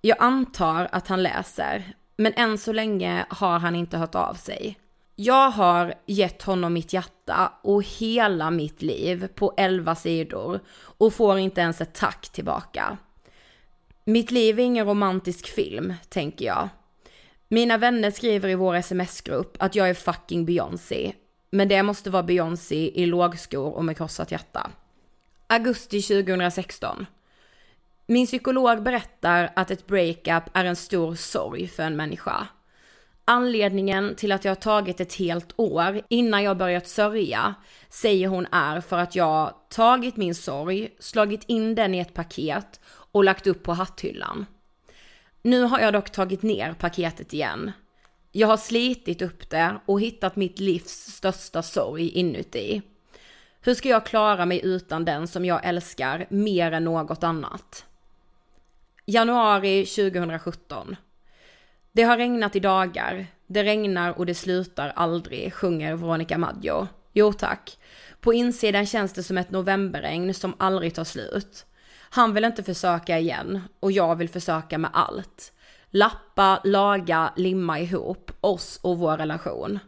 Jag 0.00 0.16
antar 0.20 0.88
att 0.92 1.08
han 1.08 1.22
läser, 1.22 1.94
men 2.16 2.32
än 2.36 2.58
så 2.58 2.72
länge 2.72 3.26
har 3.28 3.58
han 3.58 3.74
inte 3.74 3.98
hört 3.98 4.14
av 4.14 4.34
sig. 4.34 4.78
Jag 5.16 5.50
har 5.50 5.94
gett 6.06 6.42
honom 6.42 6.72
mitt 6.72 6.92
hjärta 6.92 7.52
och 7.62 7.82
hela 7.82 8.50
mitt 8.50 8.82
liv 8.82 9.28
på 9.34 9.54
11 9.56 9.94
sidor 9.94 10.60
och 10.70 11.14
får 11.14 11.38
inte 11.38 11.60
ens 11.60 11.80
ett 11.80 11.94
tack 11.94 12.28
tillbaka. 12.28 12.98
Mitt 14.04 14.30
liv 14.30 14.58
är 14.58 14.64
ingen 14.64 14.86
romantisk 14.86 15.46
film, 15.46 15.94
tänker 16.08 16.44
jag. 16.44 16.68
Mina 17.48 17.78
vänner 17.78 18.10
skriver 18.10 18.48
i 18.48 18.54
vår 18.54 18.74
sms-grupp 18.74 19.56
att 19.58 19.74
jag 19.74 19.90
är 19.90 19.94
fucking 19.94 20.44
Beyoncé, 20.44 21.12
men 21.54 21.68
det 21.68 21.82
måste 21.82 22.10
vara 22.10 22.22
Beyoncé 22.22 23.02
i 23.02 23.06
lågskor 23.06 23.74
och 23.74 23.84
med 23.84 23.96
krossat 23.96 24.30
hjärta. 24.30 24.70
Augusti 25.46 26.02
2016. 26.02 27.06
Min 28.06 28.26
psykolog 28.26 28.82
berättar 28.82 29.52
att 29.56 29.70
ett 29.70 29.86
breakup 29.86 30.42
är 30.52 30.64
en 30.64 30.76
stor 30.76 31.14
sorg 31.14 31.68
för 31.68 31.82
en 31.82 31.96
människa. 31.96 32.46
Anledningen 33.24 34.14
till 34.14 34.32
att 34.32 34.44
jag 34.44 34.50
har 34.50 34.56
tagit 34.56 35.00
ett 35.00 35.14
helt 35.14 35.52
år 35.56 36.00
innan 36.08 36.42
jag 36.42 36.56
börjat 36.56 36.88
sörja 36.88 37.54
säger 37.88 38.28
hon 38.28 38.46
är 38.52 38.80
för 38.80 38.98
att 38.98 39.14
jag 39.14 39.54
tagit 39.70 40.16
min 40.16 40.34
sorg, 40.34 40.88
slagit 40.98 41.44
in 41.46 41.74
den 41.74 41.94
i 41.94 41.98
ett 41.98 42.14
paket 42.14 42.80
och 42.86 43.24
lagt 43.24 43.46
upp 43.46 43.62
på 43.62 43.72
hatthyllan. 43.72 44.46
Nu 45.42 45.62
har 45.62 45.80
jag 45.80 45.92
dock 45.92 46.10
tagit 46.10 46.42
ner 46.42 46.72
paketet 46.72 47.34
igen. 47.34 47.72
Jag 48.36 48.48
har 48.48 48.56
slitit 48.56 49.22
upp 49.22 49.50
det 49.50 49.80
och 49.86 50.00
hittat 50.00 50.36
mitt 50.36 50.58
livs 50.58 50.90
största 50.90 51.62
sorg 51.62 52.08
inuti. 52.08 52.82
Hur 53.60 53.74
ska 53.74 53.88
jag 53.88 54.06
klara 54.06 54.46
mig 54.46 54.60
utan 54.64 55.04
den 55.04 55.28
som 55.28 55.44
jag 55.44 55.60
älskar 55.64 56.26
mer 56.30 56.72
än 56.72 56.84
något 56.84 57.24
annat? 57.24 57.84
Januari 59.06 59.86
2017. 59.86 60.96
Det 61.92 62.02
har 62.02 62.16
regnat 62.16 62.56
i 62.56 62.60
dagar. 62.60 63.26
Det 63.46 63.64
regnar 63.64 64.18
och 64.18 64.26
det 64.26 64.34
slutar 64.34 64.92
aldrig, 64.96 65.54
sjunger 65.54 65.94
Veronica 65.94 66.38
Maggio. 66.38 66.88
Jo 67.12 67.32
tack. 67.32 67.78
På 68.20 68.32
insidan 68.32 68.86
känns 68.86 69.12
det 69.12 69.22
som 69.22 69.38
ett 69.38 69.50
novemberregn 69.50 70.34
som 70.34 70.54
aldrig 70.58 70.94
tar 70.94 71.04
slut. 71.04 71.66
Han 72.10 72.34
vill 72.34 72.44
inte 72.44 72.62
försöka 72.62 73.18
igen 73.18 73.60
och 73.80 73.92
jag 73.92 74.16
vill 74.16 74.28
försöka 74.28 74.78
med 74.78 74.90
allt. 74.92 75.52
Lappa, 75.96 76.60
laga, 76.64 77.32
limma 77.36 77.80
ihop 77.80 78.30
oss 78.40 78.80
och 78.82 78.98
vår 78.98 79.16
relation. 79.16 79.78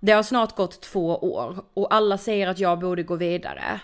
Det 0.00 0.12
har 0.12 0.22
snart 0.22 0.56
gått 0.56 0.82
två 0.82 1.16
år 1.16 1.64
och 1.74 1.94
alla 1.94 2.18
säger 2.18 2.46
att 2.46 2.58
jag 2.58 2.78
borde 2.78 3.02
gå 3.02 3.16
vidare. 3.16 3.80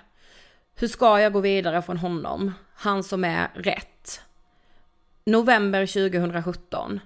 Hur 0.75 0.89
ska 0.89 1.21
jag 1.21 1.33
gå 1.33 1.41
vidare 1.41 1.83
från 1.83 1.97
honom? 1.97 2.53
Han 2.75 3.03
som 3.03 3.25
är 3.25 3.51
rätt. 3.55 4.23
November 5.25 5.87
2017. 5.87 7.01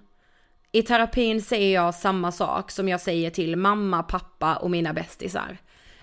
I 0.72 0.82
terapin 0.82 1.42
säger 1.42 1.74
jag 1.74 1.94
samma 1.94 2.32
sak 2.32 2.70
som 2.70 2.88
jag 2.88 3.00
säger 3.00 3.30
till 3.30 3.56
mamma, 3.56 4.02
pappa 4.02 4.56
och 4.56 4.70
mina 4.70 4.92
bästisar. 4.92 5.58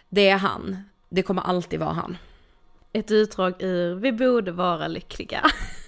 Det 0.09 0.29
är 0.29 0.37
han. 0.37 0.77
Det 1.09 1.23
kommer 1.23 1.41
alltid 1.41 1.79
vara 1.79 1.93
han. 1.93 2.17
Ett 2.93 3.11
utdrag 3.11 3.53
ur 3.59 3.95
Vi 3.95 4.11
borde 4.11 4.51
vara 4.51 4.87
lyckliga. 4.87 5.41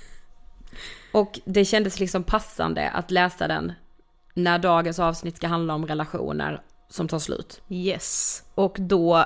Och 1.14 1.40
det 1.46 1.66
kändes 1.66 2.00
liksom 2.00 2.24
passande 2.24 2.90
att 2.90 3.12
läsa 3.12 3.48
den 3.48 3.74
när 4.34 4.60
dagens 4.60 5.00
avsnitt 5.00 5.38
ska 5.38 5.48
handla 5.48 5.74
om 5.74 5.88
relationer 5.88 6.62
som 6.90 7.08
tar 7.08 7.20
slut. 7.20 7.62
Yes. 7.70 8.44
Och 8.56 8.76
då 8.80 9.26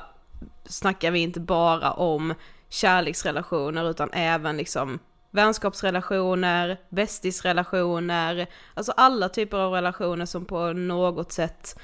snackar 0.66 1.12
vi 1.12 1.20
inte 1.20 1.40
bara 1.40 1.92
om 1.92 2.34
kärleksrelationer 2.70 3.90
utan 3.90 4.10
även 4.14 4.58
liksom 4.58 5.00
vänskapsrelationer, 5.32 6.78
bästisrelationer, 6.90 8.48
alltså 8.74 8.92
alla 8.92 9.30
typer 9.30 9.58
av 9.58 9.74
relationer 9.74 10.26
som 10.26 10.46
på 10.46 10.74
något 10.74 11.32
sätt 11.32 11.80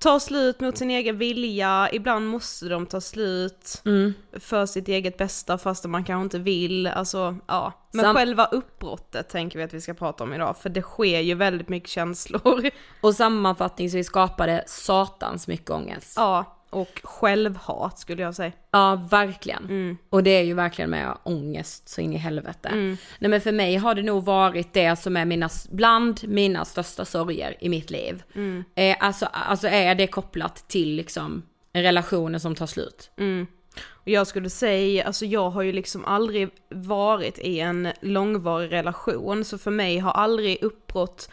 tar 0.00 0.18
slut 0.18 0.60
mot 0.60 0.78
sin 0.78 0.90
egen 0.90 1.18
vilja, 1.18 1.88
ibland 1.92 2.26
måste 2.28 2.68
de 2.68 2.86
ta 2.86 3.00
slut 3.00 3.82
Mm. 3.86 4.14
för 4.32 4.66
sitt 4.66 4.88
eget 4.88 5.16
bästa 5.18 5.58
fast 5.58 5.84
man 5.84 6.04
kanske 6.04 6.22
inte 6.24 6.38
vill, 6.38 6.86
alltså 6.86 7.36
ja. 7.46 7.72
Men 7.92 8.04
Sam- 8.04 8.16
själva 8.16 8.44
uppbrottet 8.46 9.28
tänker 9.28 9.58
vi 9.58 9.64
att 9.64 9.74
vi 9.74 9.80
ska 9.80 9.94
prata 9.94 10.24
om 10.24 10.34
idag, 10.34 10.56
för 10.56 10.68
det 10.68 10.82
sker 10.82 11.20
ju 11.20 11.34
väldigt 11.34 11.68
mycket 11.68 11.88
känslor. 11.90 12.70
Och 13.00 13.14
sammanfattningsvis 13.14 14.06
skapade 14.06 14.64
satans 14.66 15.48
mycket 15.48 15.70
ångest. 15.70 16.12
ja, 16.16 16.56
och 16.70 17.00
självhat 17.04 17.98
skulle 17.98 18.22
jag 18.22 18.34
säga. 18.34 18.52
Ja, 18.70 19.06
verkligen. 19.10 19.64
Mm. 19.64 19.98
Och 20.10 20.22
det 20.22 20.30
är 20.30 20.42
ju 20.42 20.54
verkligen 20.54 20.90
med 20.90 21.16
ångest 21.22 21.88
så 21.88 22.00
in 22.00 22.12
i 22.12 22.16
helvete. 22.16 22.70
Nej 23.18 23.30
men 23.30 23.40
för 23.40 23.52
mig 23.52 23.76
har 23.76 23.94
det 23.94 24.02
nog 24.02 24.24
varit 24.24 24.72
det 24.72 24.96
som 24.96 25.16
är 25.16 25.24
mina, 25.24 25.48
bland 25.70 26.28
mina 26.28 26.64
största 26.64 27.04
sorger 27.04 27.56
i 27.60 27.68
mitt 27.68 27.90
liv. 27.90 28.22
Eh, 28.74 28.96
alltså, 29.00 29.26
alltså 29.32 29.68
är 29.68 29.94
det 29.94 30.06
kopplat 30.06 30.68
till 30.68 30.94
liksom 30.94 31.42
relationer 31.72 32.38
som 32.38 32.54
tar 32.54 32.66
slut. 32.66 33.10
Och 33.88 34.08
jag 34.08 34.26
skulle 34.26 34.50
säga, 34.50 35.04
alltså 35.06 35.26
jag 35.26 35.50
har 35.50 35.62
ju 35.62 35.72
liksom 35.72 36.04
aldrig 36.04 36.48
varit 36.70 37.38
i 37.38 37.60
en 37.60 37.88
långvarig 38.00 38.72
relation, 38.72 39.44
så 39.44 39.58
för 39.58 39.70
mig 39.70 39.98
har 39.98 40.12
aldrig 40.12 40.62
uppbrott 40.62 41.30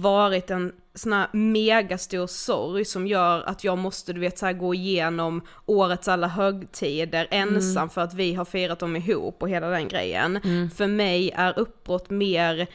varit 0.00 0.50
en 0.50 0.72
sån 0.94 1.12
här 1.12 1.28
megastor 1.32 2.26
sorg 2.26 2.84
som 2.84 3.06
gör 3.06 3.42
att 3.42 3.64
jag 3.64 3.78
måste 3.78 4.12
du 4.12 4.20
vet 4.20 4.38
så 4.38 4.46
här, 4.46 4.52
gå 4.52 4.74
igenom 4.74 5.40
årets 5.66 6.08
alla 6.08 6.26
högtider 6.28 7.28
ensam 7.30 7.90
för 7.90 8.00
att 8.00 8.14
vi 8.14 8.34
har 8.34 8.44
firat 8.44 8.78
dem 8.78 8.96
ihop 8.96 9.42
och 9.42 9.48
hela 9.50 9.68
den 9.68 9.88
grejen. 9.88 10.40
För 10.76 10.86
mig 10.86 11.30
är 11.34 11.58
uppbrott 11.58 12.10
mer 12.10 12.66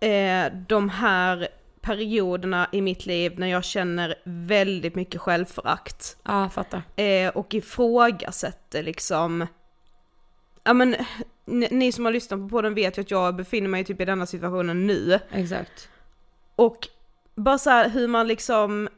eh, 0.00 0.52
de 0.68 0.88
här 0.88 1.48
perioderna 1.80 2.68
i 2.72 2.80
mitt 2.80 3.06
liv 3.06 3.38
när 3.38 3.46
jag 3.46 3.64
känner 3.64 4.14
väldigt 4.24 4.94
mycket 4.94 5.20
självförakt 5.20 6.16
Ja, 6.22 6.42
jag 6.42 6.52
fattar. 6.52 6.82
eh, 6.96 7.28
och 7.28 7.54
ifrågasätter 7.54 8.82
liksom, 8.82 9.46
ja 10.64 10.72
men 10.72 10.96
ni, 11.44 11.68
ni 11.70 11.92
som 11.92 12.04
har 12.04 12.12
lyssnat 12.12 12.40
på 12.40 12.48
podden 12.48 12.74
vet 12.74 12.98
ju 12.98 13.02
att 13.02 13.10
jag 13.10 13.36
befinner 13.36 13.68
mig 13.68 13.84
typ 13.84 14.00
i 14.00 14.04
denna 14.04 14.26
situationen 14.26 14.86
nu. 14.86 15.18
Exakt. 15.30 15.88
Och 16.66 16.88
bara 17.36 17.58
så 17.58 17.70
här 17.70 17.88
hur 17.88 18.08
man 18.08 18.28
liksom, 18.28 18.88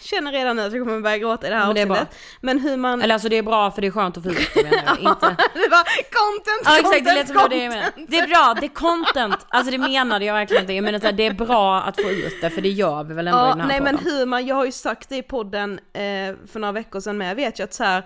känner 0.00 0.32
redan 0.32 0.56
nu 0.56 0.62
att 0.62 0.72
jag 0.72 0.84
kommer 0.84 1.00
börja 1.00 1.18
gråta 1.18 1.46
i 1.46 1.50
det 1.50 1.56
här 1.56 1.66
Men 1.66 1.74
det 1.74 1.82
avsnittet. 1.82 2.18
Men 2.40 2.58
hur 2.60 2.76
man, 2.76 3.02
Eller 3.02 3.14
alltså 3.14 3.28
det 3.28 3.36
är 3.36 3.42
bra 3.42 3.70
för 3.70 3.80
det 3.80 3.86
är 3.86 3.90
skönt 3.90 4.16
att 4.16 4.22
få 4.22 4.30
ut 4.30 4.50
det 4.54 4.62
menar 4.62 4.82
jag. 4.86 4.98
Inte... 4.98 5.26
det 5.54 5.68
var 5.70 5.84
content, 6.20 6.62
Ja 6.64 6.78
exakt, 6.78 7.04
det 7.04 7.10
content, 7.10 7.14
lät 7.16 7.26
som 7.26 7.36
det 7.36 7.42
var 7.42 7.48
det 7.48 7.56
jag 7.64 7.72
content. 7.84 8.10
Det 8.10 8.18
är 8.18 8.26
bra, 8.26 8.54
det 8.60 8.66
är 8.66 8.74
content. 8.74 9.46
Alltså 9.48 9.70
det 9.70 9.78
menade 9.78 10.24
jag 10.24 10.34
verkligen 10.34 10.62
inte. 10.62 10.72
Jag 10.72 10.84
menar 10.84 10.98
så 10.98 11.06
här, 11.06 11.12
det 11.12 11.26
är 11.26 11.34
bra 11.34 11.80
att 11.82 11.96
få 12.02 12.10
ut 12.10 12.40
det 12.40 12.50
för 12.50 12.60
det 12.62 12.68
gör 12.68 13.04
vi 13.04 13.14
väl 13.14 13.28
ändå 13.28 13.38
i 13.38 13.42
Ja, 13.42 13.48
den 13.48 13.60
här 13.60 13.68
nej 13.68 13.78
podden. 13.78 13.94
men 14.02 14.12
hur 14.12 14.26
man, 14.26 14.46
jag 14.46 14.54
har 14.56 14.64
ju 14.64 14.72
sagt 14.72 15.08
det 15.08 15.16
i 15.16 15.22
podden 15.22 15.72
eh, 15.92 16.34
för 16.52 16.58
några 16.58 16.72
veckor 16.72 17.00
sedan 17.00 17.18
med, 17.18 17.30
jag 17.30 17.34
vet 17.34 17.60
ju 17.60 17.64
att 17.64 17.74
så 17.74 17.84
här 17.84 18.02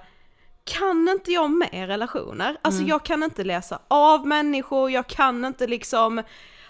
kan 0.64 1.08
inte 1.08 1.32
jag 1.32 1.50
med 1.50 1.86
relationer? 1.88 2.56
Alltså 2.62 2.78
Mm. 2.80 2.88
jag 2.90 3.02
kan 3.04 3.22
inte 3.22 3.44
läsa 3.44 3.78
av 3.88 4.26
människor, 4.26 4.90
jag 4.90 5.06
kan 5.06 5.44
inte 5.44 5.66
liksom, 5.66 6.22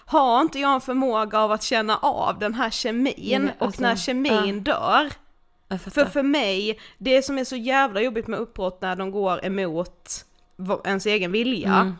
har 0.09 0.41
inte 0.41 0.59
jag 0.59 0.73
en 0.73 0.81
förmåga 0.81 1.39
av 1.39 1.51
att 1.51 1.63
känna 1.63 1.97
av 1.97 2.39
den 2.39 2.53
här 2.53 2.69
kemin 2.69 3.51
och 3.59 3.65
alltså, 3.65 3.81
när 3.81 3.95
kemin 3.95 4.63
dör, 4.63 5.11
Jag 5.67 5.81
fattar. 5.81 6.01
för 6.05 6.11
för 6.11 6.23
mig, 6.23 6.79
det 6.97 7.21
som 7.21 7.37
är 7.37 7.43
så 7.43 7.55
jävla 7.55 8.01
jobbigt 8.01 8.27
med 8.27 8.39
uppbrott 8.39 8.81
när 8.81 8.95
de 8.95 9.11
går 9.11 9.45
emot 9.45 10.25
ens 10.85 11.05
egen 11.05 11.31
vilja, 11.31 11.73
Mm. 11.75 11.95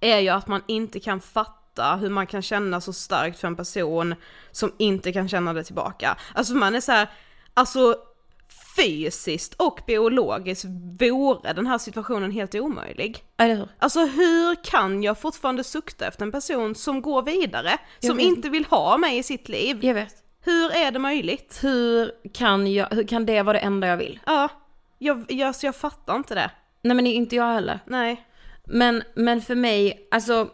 är 0.00 0.18
ju 0.18 0.28
att 0.28 0.48
man 0.48 0.62
inte 0.66 1.00
kan 1.00 1.20
fatta 1.20 1.96
hur 1.96 2.10
man 2.10 2.26
kan 2.26 2.42
känna 2.42 2.80
så 2.80 2.92
starkt 2.92 3.38
för 3.38 3.48
en 3.48 3.56
person 3.56 4.14
som 4.52 4.72
inte 4.78 5.12
kan 5.12 5.28
känna 5.28 5.52
det 5.52 5.64
tillbaka. 5.64 6.16
Alltså 6.34 6.54
man 6.54 6.74
är 6.74 6.80
så 6.80 6.92
här, 6.92 7.08
alltså 7.54 7.96
fysiskt 8.76 9.54
och 9.54 9.80
biologiskt 9.86 10.64
vore 11.00 11.52
den 11.52 11.66
här 11.66 11.78
situationen 11.78 12.30
helt 12.30 12.54
omöjlig. 12.54 13.24
Eller? 13.36 13.68
Alltså 13.78 14.00
hur 14.00 14.64
kan 14.64 15.02
jag 15.02 15.18
fortfarande 15.18 15.64
sukta 15.64 16.06
efter 16.06 16.22
en 16.22 16.32
person 16.32 16.74
som 16.74 17.02
går 17.02 17.22
vidare, 17.22 17.78
Jag 18.00 18.08
som 18.08 18.16
vet. 18.16 18.26
inte 18.26 18.48
vill 18.48 18.64
ha 18.64 18.96
mig 18.96 19.18
i 19.18 19.22
sitt 19.22 19.48
liv? 19.48 19.84
Jag 19.84 19.94
vet. 19.94 20.14
Hur 20.44 20.76
är 20.76 20.90
det 20.90 20.98
möjligt? 20.98 21.58
Hur 21.62 22.10
kan, 22.34 22.72
jag, 22.72 22.88
hur 22.90 23.04
kan 23.06 23.26
det 23.26 23.42
vara 23.42 23.52
det 23.52 23.64
enda 23.64 23.86
jag 23.86 23.96
vill? 23.96 24.20
Ja, 24.26 24.48
jag, 24.98 25.24
jag, 25.28 25.54
så 25.54 25.66
jag 25.66 25.76
fattar 25.76 26.16
inte 26.16 26.34
det. 26.34 26.50
Nej 26.82 26.96
men 26.96 27.06
inte 27.06 27.36
jag 27.36 27.54
heller. 27.54 27.80
Nej. 27.86 28.26
Men, 28.64 29.02
men 29.14 29.40
för 29.42 29.54
mig, 29.54 30.08
alltså 30.10 30.48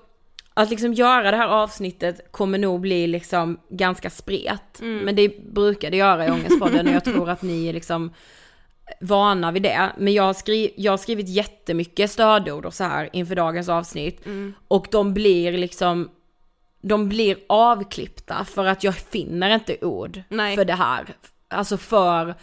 att 0.55 0.71
liksom 0.71 0.93
göra 0.93 1.31
det 1.31 1.37
här 1.37 1.49
avsnittet 1.49 2.33
kommer 2.33 2.59
nog 2.59 2.81
bli 2.81 3.07
liksom 3.07 3.59
ganska 3.71 4.11
spret. 4.11 4.81
Men 5.05 5.17
det 5.17 5.39
brukar 5.53 5.91
det 5.91 5.97
göra 5.97 6.27
i 6.27 6.31
Ångestpodden 6.31 6.87
och 6.89 6.95
jag 6.95 7.05
tror 7.05 7.31
att 7.31 7.43
ni 7.43 7.67
är 7.69 7.73
liksom 7.73 8.13
vana 9.01 9.53
vid 9.53 9.63
det. 9.63 9.93
Men 9.99 10.13
jag 10.13 10.23
har, 10.23 10.35
skri- 10.35 10.75
jag 10.77 10.93
har 10.93 10.97
skrivit 10.97 11.29
jättemycket 11.29 12.11
stödord 12.11 12.67
och 12.67 12.75
så 12.75 12.85
här 12.85 13.09
inför 13.13 13.35
dagens 13.35 13.69
avsnitt. 13.69 14.27
Och 14.69 14.87
de 14.91 15.15
blir 15.15 15.53
liksom, 15.53 16.11
de 16.83 17.09
blir 17.09 17.37
avklippta 17.49 18.45
för 18.45 18.65
att 18.65 18.85
jag 18.85 18.95
finner 18.95 19.55
inte 19.55 19.77
ord 19.85 20.23
Nej. 20.29 20.57
för 20.57 20.65
det 20.65 20.75
här. 20.75 21.07
Alltså 21.49 21.77
för 21.77 22.35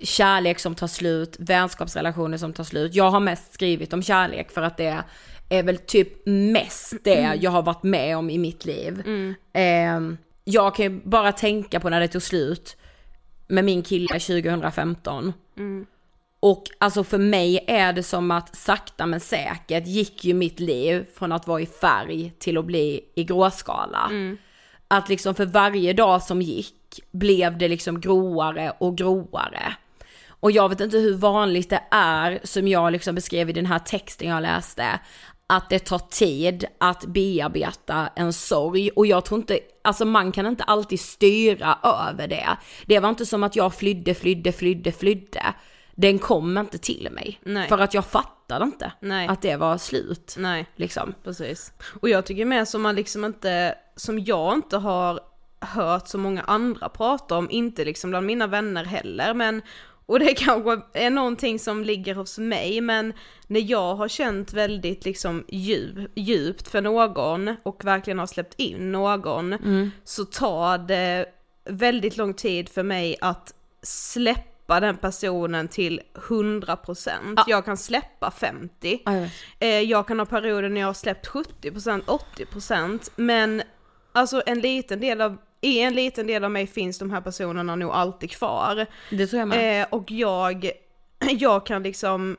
kärlek 0.00 0.58
som 0.58 0.74
tar 0.74 0.86
slut, 0.86 1.36
vänskapsrelationer 1.38 2.38
som 2.38 2.52
tar 2.52 2.64
slut. 2.64 2.94
Jag 2.94 3.10
har 3.10 3.20
mest 3.20 3.54
skrivit 3.54 3.92
om 3.92 4.02
kärlek 4.02 4.50
för 4.50 4.62
att 4.62 4.76
det 4.76 5.04
är 5.48 5.62
väl 5.62 5.78
typ 5.78 6.26
mest 6.26 6.94
det 7.04 7.38
jag 7.40 7.50
har 7.50 7.62
varit 7.62 7.82
med 7.82 8.16
om 8.16 8.30
i 8.30 8.38
mitt 8.38 8.64
liv. 8.64 9.02
Eh, 9.52 10.00
jag 10.44 10.74
kan 10.74 10.84
ju 10.84 11.00
bara 11.04 11.32
tänka 11.32 11.80
på 11.80 11.88
när 11.90 12.00
det 12.00 12.08
tog 12.08 12.22
slut 12.22 12.76
med 13.46 13.64
min 13.64 13.82
kille 13.82 14.20
2015. 14.20 15.32
Och 16.40 16.64
alltså 16.78 17.04
för 17.04 17.18
mig 17.18 17.64
är 17.66 17.92
det 17.92 18.02
som 18.02 18.30
att 18.30 18.56
sakta 18.56 19.06
men 19.06 19.20
säkert 19.20 19.86
gick 19.86 20.24
ju 20.24 20.34
mitt 20.34 20.60
liv 20.60 21.06
från 21.14 21.32
att 21.32 21.46
vara 21.46 21.60
i 21.60 21.66
färg 21.66 22.32
till 22.38 22.58
att 22.58 22.64
bli 22.64 23.00
i 23.14 23.24
gråskala. 23.24 24.10
Att 24.88 25.08
liksom 25.08 25.34
för 25.34 25.46
varje 25.46 25.92
dag 25.92 26.22
som 26.22 26.42
gick 26.42 27.00
blev 27.10 27.58
det 27.58 27.68
liksom 27.68 28.00
gråare 28.00 28.72
och 28.78 28.96
gråare. 28.96 29.74
Och 30.28 30.50
jag 30.50 30.68
vet 30.68 30.80
inte 30.80 30.98
hur 30.98 31.14
vanligt 31.14 31.70
det 31.70 31.82
är, 31.90 32.40
som 32.42 32.68
jag 32.68 32.92
liksom 32.92 33.14
beskrev 33.14 33.50
i 33.50 33.52
den 33.52 33.66
här 33.66 33.78
texten 33.78 34.28
jag 34.28 34.42
läste, 34.42 35.00
att 35.46 35.70
det 35.70 35.78
tar 35.78 35.98
tid 35.98 36.64
att 36.78 37.06
bearbeta 37.06 38.08
en 38.16 38.32
sorg. 38.32 38.90
Och 38.90 39.06
jag 39.06 39.24
tror 39.24 39.40
inte, 39.40 39.58
alltså 39.82 40.04
man 40.04 40.32
kan 40.32 40.46
inte 40.46 40.64
alltid 40.64 41.00
styra 41.00 41.78
över 41.82 42.28
det. 42.28 42.56
Det 42.86 43.00
var 43.00 43.08
inte 43.08 43.26
som 43.26 43.42
att 43.42 43.56
jag 43.56 43.74
flydde, 43.74 44.14
flydde, 44.14 44.52
flydde, 44.52 44.92
flydde. 44.92 45.54
Den 45.94 46.18
kom 46.18 46.58
inte 46.58 46.78
till 46.78 47.08
mig. 47.12 47.40
Nej. 47.42 47.68
För 47.68 47.78
att 47.78 47.94
jag 47.94 48.04
fattade 48.04 48.64
inte 48.64 48.92
Nej. 49.00 49.28
att 49.28 49.42
det 49.42 49.56
var 49.56 49.78
slut. 49.78 50.34
Nej. 50.38 50.66
Liksom. 50.76 51.14
Precis. 51.24 51.72
Och 52.00 52.08
jag 52.08 52.26
tycker 52.26 52.44
mer 52.44 52.64
som 52.64 52.82
man 52.82 52.94
liksom 52.94 53.24
inte, 53.24 53.74
som 53.96 54.18
jag 54.18 54.54
inte 54.54 54.76
har 54.76 55.20
hört 55.60 56.08
så 56.08 56.18
många 56.18 56.42
andra 56.42 56.88
prata 56.88 57.36
om, 57.36 57.50
inte 57.50 57.84
liksom 57.84 58.10
bland 58.10 58.26
mina 58.26 58.46
vänner 58.46 58.84
heller, 58.84 59.34
men 59.34 59.62
och 60.06 60.18
det 60.18 60.34
kanske 60.36 60.80
är 60.92 61.10
någonting 61.10 61.58
som 61.58 61.84
ligger 61.84 62.14
hos 62.14 62.38
mig, 62.38 62.80
men 62.80 63.12
när 63.46 63.60
jag 63.60 63.94
har 63.94 64.08
känt 64.08 64.52
väldigt 64.52 65.04
liksom 65.04 65.44
djup, 65.48 66.10
djupt 66.14 66.68
för 66.68 66.80
någon 66.80 67.56
och 67.62 67.84
verkligen 67.84 68.18
har 68.18 68.26
släppt 68.26 68.54
in 68.60 68.92
någon, 68.92 69.56
så 70.04 70.24
tar 70.24 70.78
det 70.78 71.26
väldigt 71.64 72.16
lång 72.16 72.34
tid 72.34 72.68
för 72.68 72.82
mig 72.82 73.16
att 73.20 73.54
släppa 73.82 74.80
den 74.80 74.96
personen 74.96 75.68
till 75.68 76.00
100%. 76.14 77.08
Jag 77.46 77.64
kan 77.64 77.76
släppa 77.76 78.30
50, 78.30 79.02
Ja, 79.04 79.16
jag. 79.16 79.28
Eh, 79.58 79.80
jag 79.80 80.06
kan 80.08 80.18
ha 80.18 80.26
perioder 80.26 80.68
när 80.68 80.80
jag 80.80 80.88
har 80.88 80.94
släppt 80.94 81.26
70%, 81.26 82.02
80% 82.04 83.10
men 83.16 83.62
alltså 84.12 84.42
en 84.46 84.60
liten 84.60 85.00
del 85.00 85.20
av, 85.20 85.36
i 85.64 85.80
en 85.80 85.94
liten 85.94 86.26
del 86.26 86.44
av 86.44 86.50
mig 86.50 86.66
finns 86.66 86.98
de 86.98 87.10
här 87.10 87.20
personerna 87.20 87.76
nog 87.76 87.90
alltid 87.90 88.30
kvar. 88.30 88.86
Det 89.10 89.26
tror 89.26 89.38
jag 89.40 89.48
med. 89.48 89.82
Eh, 89.82 89.86
och 89.90 90.10
jag, 90.10 90.70
jag 91.30 91.66
kan 91.66 91.82
liksom 91.82 92.36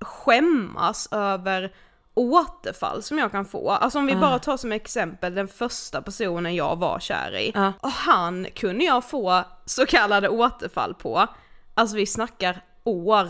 skämmas 0.00 1.08
över 1.12 1.72
återfall 2.14 3.02
som 3.02 3.18
jag 3.18 3.30
kan 3.30 3.44
få. 3.44 3.70
Alltså 3.70 3.98
om 3.98 4.06
vi 4.06 4.14
bara 4.16 4.38
tar 4.38 4.56
som 4.56 4.72
exempel 4.72 5.34
den 5.34 5.48
första 5.48 6.02
personen 6.02 6.54
jag 6.54 6.76
var 6.76 7.00
kär 7.00 7.36
i. 7.36 7.52
Ja. 7.54 7.72
Och 7.80 7.90
han 7.90 8.46
kunde 8.54 8.84
jag 8.84 9.04
få 9.10 9.42
så 9.64 9.86
kallade 9.86 10.28
återfall 10.28 10.94
på. 10.94 11.26
Alltså 11.74 11.96
vi 11.96 12.06
snackar 12.06 12.64
år. 12.84 13.28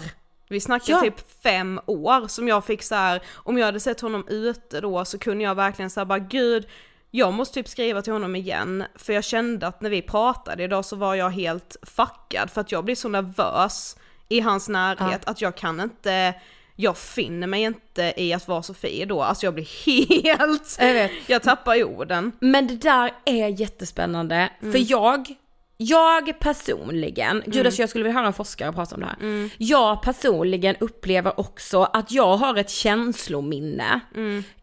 Vi 0.49 0.61
snackar 0.61 0.93
Ja. 0.95 1.01
typ 1.01 1.43
fem 1.43 1.81
år 1.87 2.29
som 2.29 2.49
jag 2.49 2.65
fick 2.65 2.83
så 2.83 2.95
här. 2.95 3.23
om 3.35 3.59
jag 3.59 3.67
hade 3.67 3.81
sett 3.81 4.01
honom 4.01 4.25
ute 4.29 4.81
då 4.81 5.05
så 5.05 5.19
kunde 5.19 5.45
jag 5.45 5.55
verkligen 5.55 5.91
säga 5.91 6.05
bara 6.05 6.19
gud, 6.19 6.67
jag 7.15 7.35
måste 7.35 7.55
typ 7.55 7.69
skriva 7.69 8.03
till 8.03 8.13
honom 8.13 8.37
igen, 8.37 8.85
för 8.95 9.13
jag 9.13 9.25
kände 9.25 9.67
att 9.67 9.81
när 9.81 9.91
vi 9.91 10.03
pratade 10.03 10.63
idag 10.63 10.85
så 10.85 10.97
var 10.97 11.15
jag 11.15 11.31
helt 11.31 11.77
fuckad 11.83 12.51
för 12.51 12.61
att 12.61 12.73
jag 12.73 12.85
blir 12.85 12.95
så 12.95 13.09
nervös 13.09 13.97
i 14.29 14.41
hans 14.41 14.69
närhet 14.69 15.29
att 15.29 15.41
jag 15.41 15.57
kan 15.57 15.81
inte, 15.81 16.35
jag 16.77 16.97
finner 16.97 17.47
mig 17.47 17.63
inte 17.63 18.15
i 18.17 18.33
att 18.33 18.49
vara 18.49 18.63
Sofie 18.63 19.05
då, 19.05 19.23
alltså 19.23 19.47
jag 19.47 19.55
blir 19.55 19.65
helt, 20.25 20.77
Jag 20.79 21.11
jag 21.27 21.43
tappar 21.43 21.85
orden. 21.85 22.33
Men 22.41 22.67
det 22.67 22.77
där 22.77 23.13
är 23.25 23.49
jättespännande, 23.49 24.51
för 24.61 24.91
jag, 24.91 25.35
jag 25.83 26.41
personligen, 26.41 27.43
gud 27.47 27.67
alltså 27.67 27.83
jag 27.83 27.89
skulle 27.89 28.05
vilja 28.05 28.19
höra 28.19 28.27
en 28.27 28.33
forskare 28.33 28.73
prata 28.73 28.95
om 28.95 29.01
det 29.01 29.07
här. 29.07 29.51
Jag 29.59 30.03
personligen 30.03 30.77
upplever 30.81 31.41
också 31.41 31.83
att 31.83 32.13
jag 32.13 32.37
har 32.37 32.57
ett 32.57 32.71
känslominne 32.71 34.01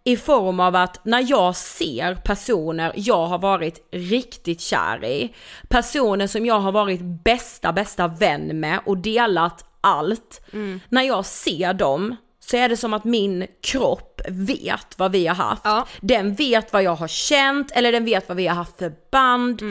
i 0.04 0.18
form 0.18 0.60
av 0.60 0.76
att 0.76 1.06
när 1.06 1.26
jag 1.30 1.56
ser 1.56 2.16
personer 2.16 2.94
jag 2.96 3.26
har 3.28 3.40
varit 3.40 3.88
riktigt 3.92 4.62
kär 4.62 5.06
i, 5.06 5.36
personer 5.70 6.28
som 6.28 6.46
jag 6.46 6.60
har 6.60 6.72
varit 6.72 7.02
bästa, 7.02 7.74
bästa 7.74 8.08
vän 8.08 8.60
med 8.60 8.80
och 8.86 8.98
delat 8.98 9.66
allt. 9.82 10.42
När 10.90 11.02
jag 11.02 11.26
ser 11.26 11.74
dem 11.74 12.16
så 12.52 12.58
är 12.58 12.70
det 12.70 12.78
som 12.78 12.94
att 12.94 13.04
min 13.04 13.48
kropp 13.62 14.22
vet 14.28 14.94
vad 14.98 15.12
vi 15.12 15.28
har 15.28 15.36
haft. 15.36 15.62
Ja. 15.66 15.88
Den 16.02 16.34
vet 16.34 16.74
vad 16.74 16.84
jag 16.84 16.96
har 16.96 17.08
känt, 17.08 17.72
eller 17.72 17.92
den 17.92 18.06
vet 18.06 18.28
vad 18.28 18.38
vi 18.38 18.48
har 18.48 18.56
haft 18.56 18.80
för 18.80 18.94
band. 19.12 19.62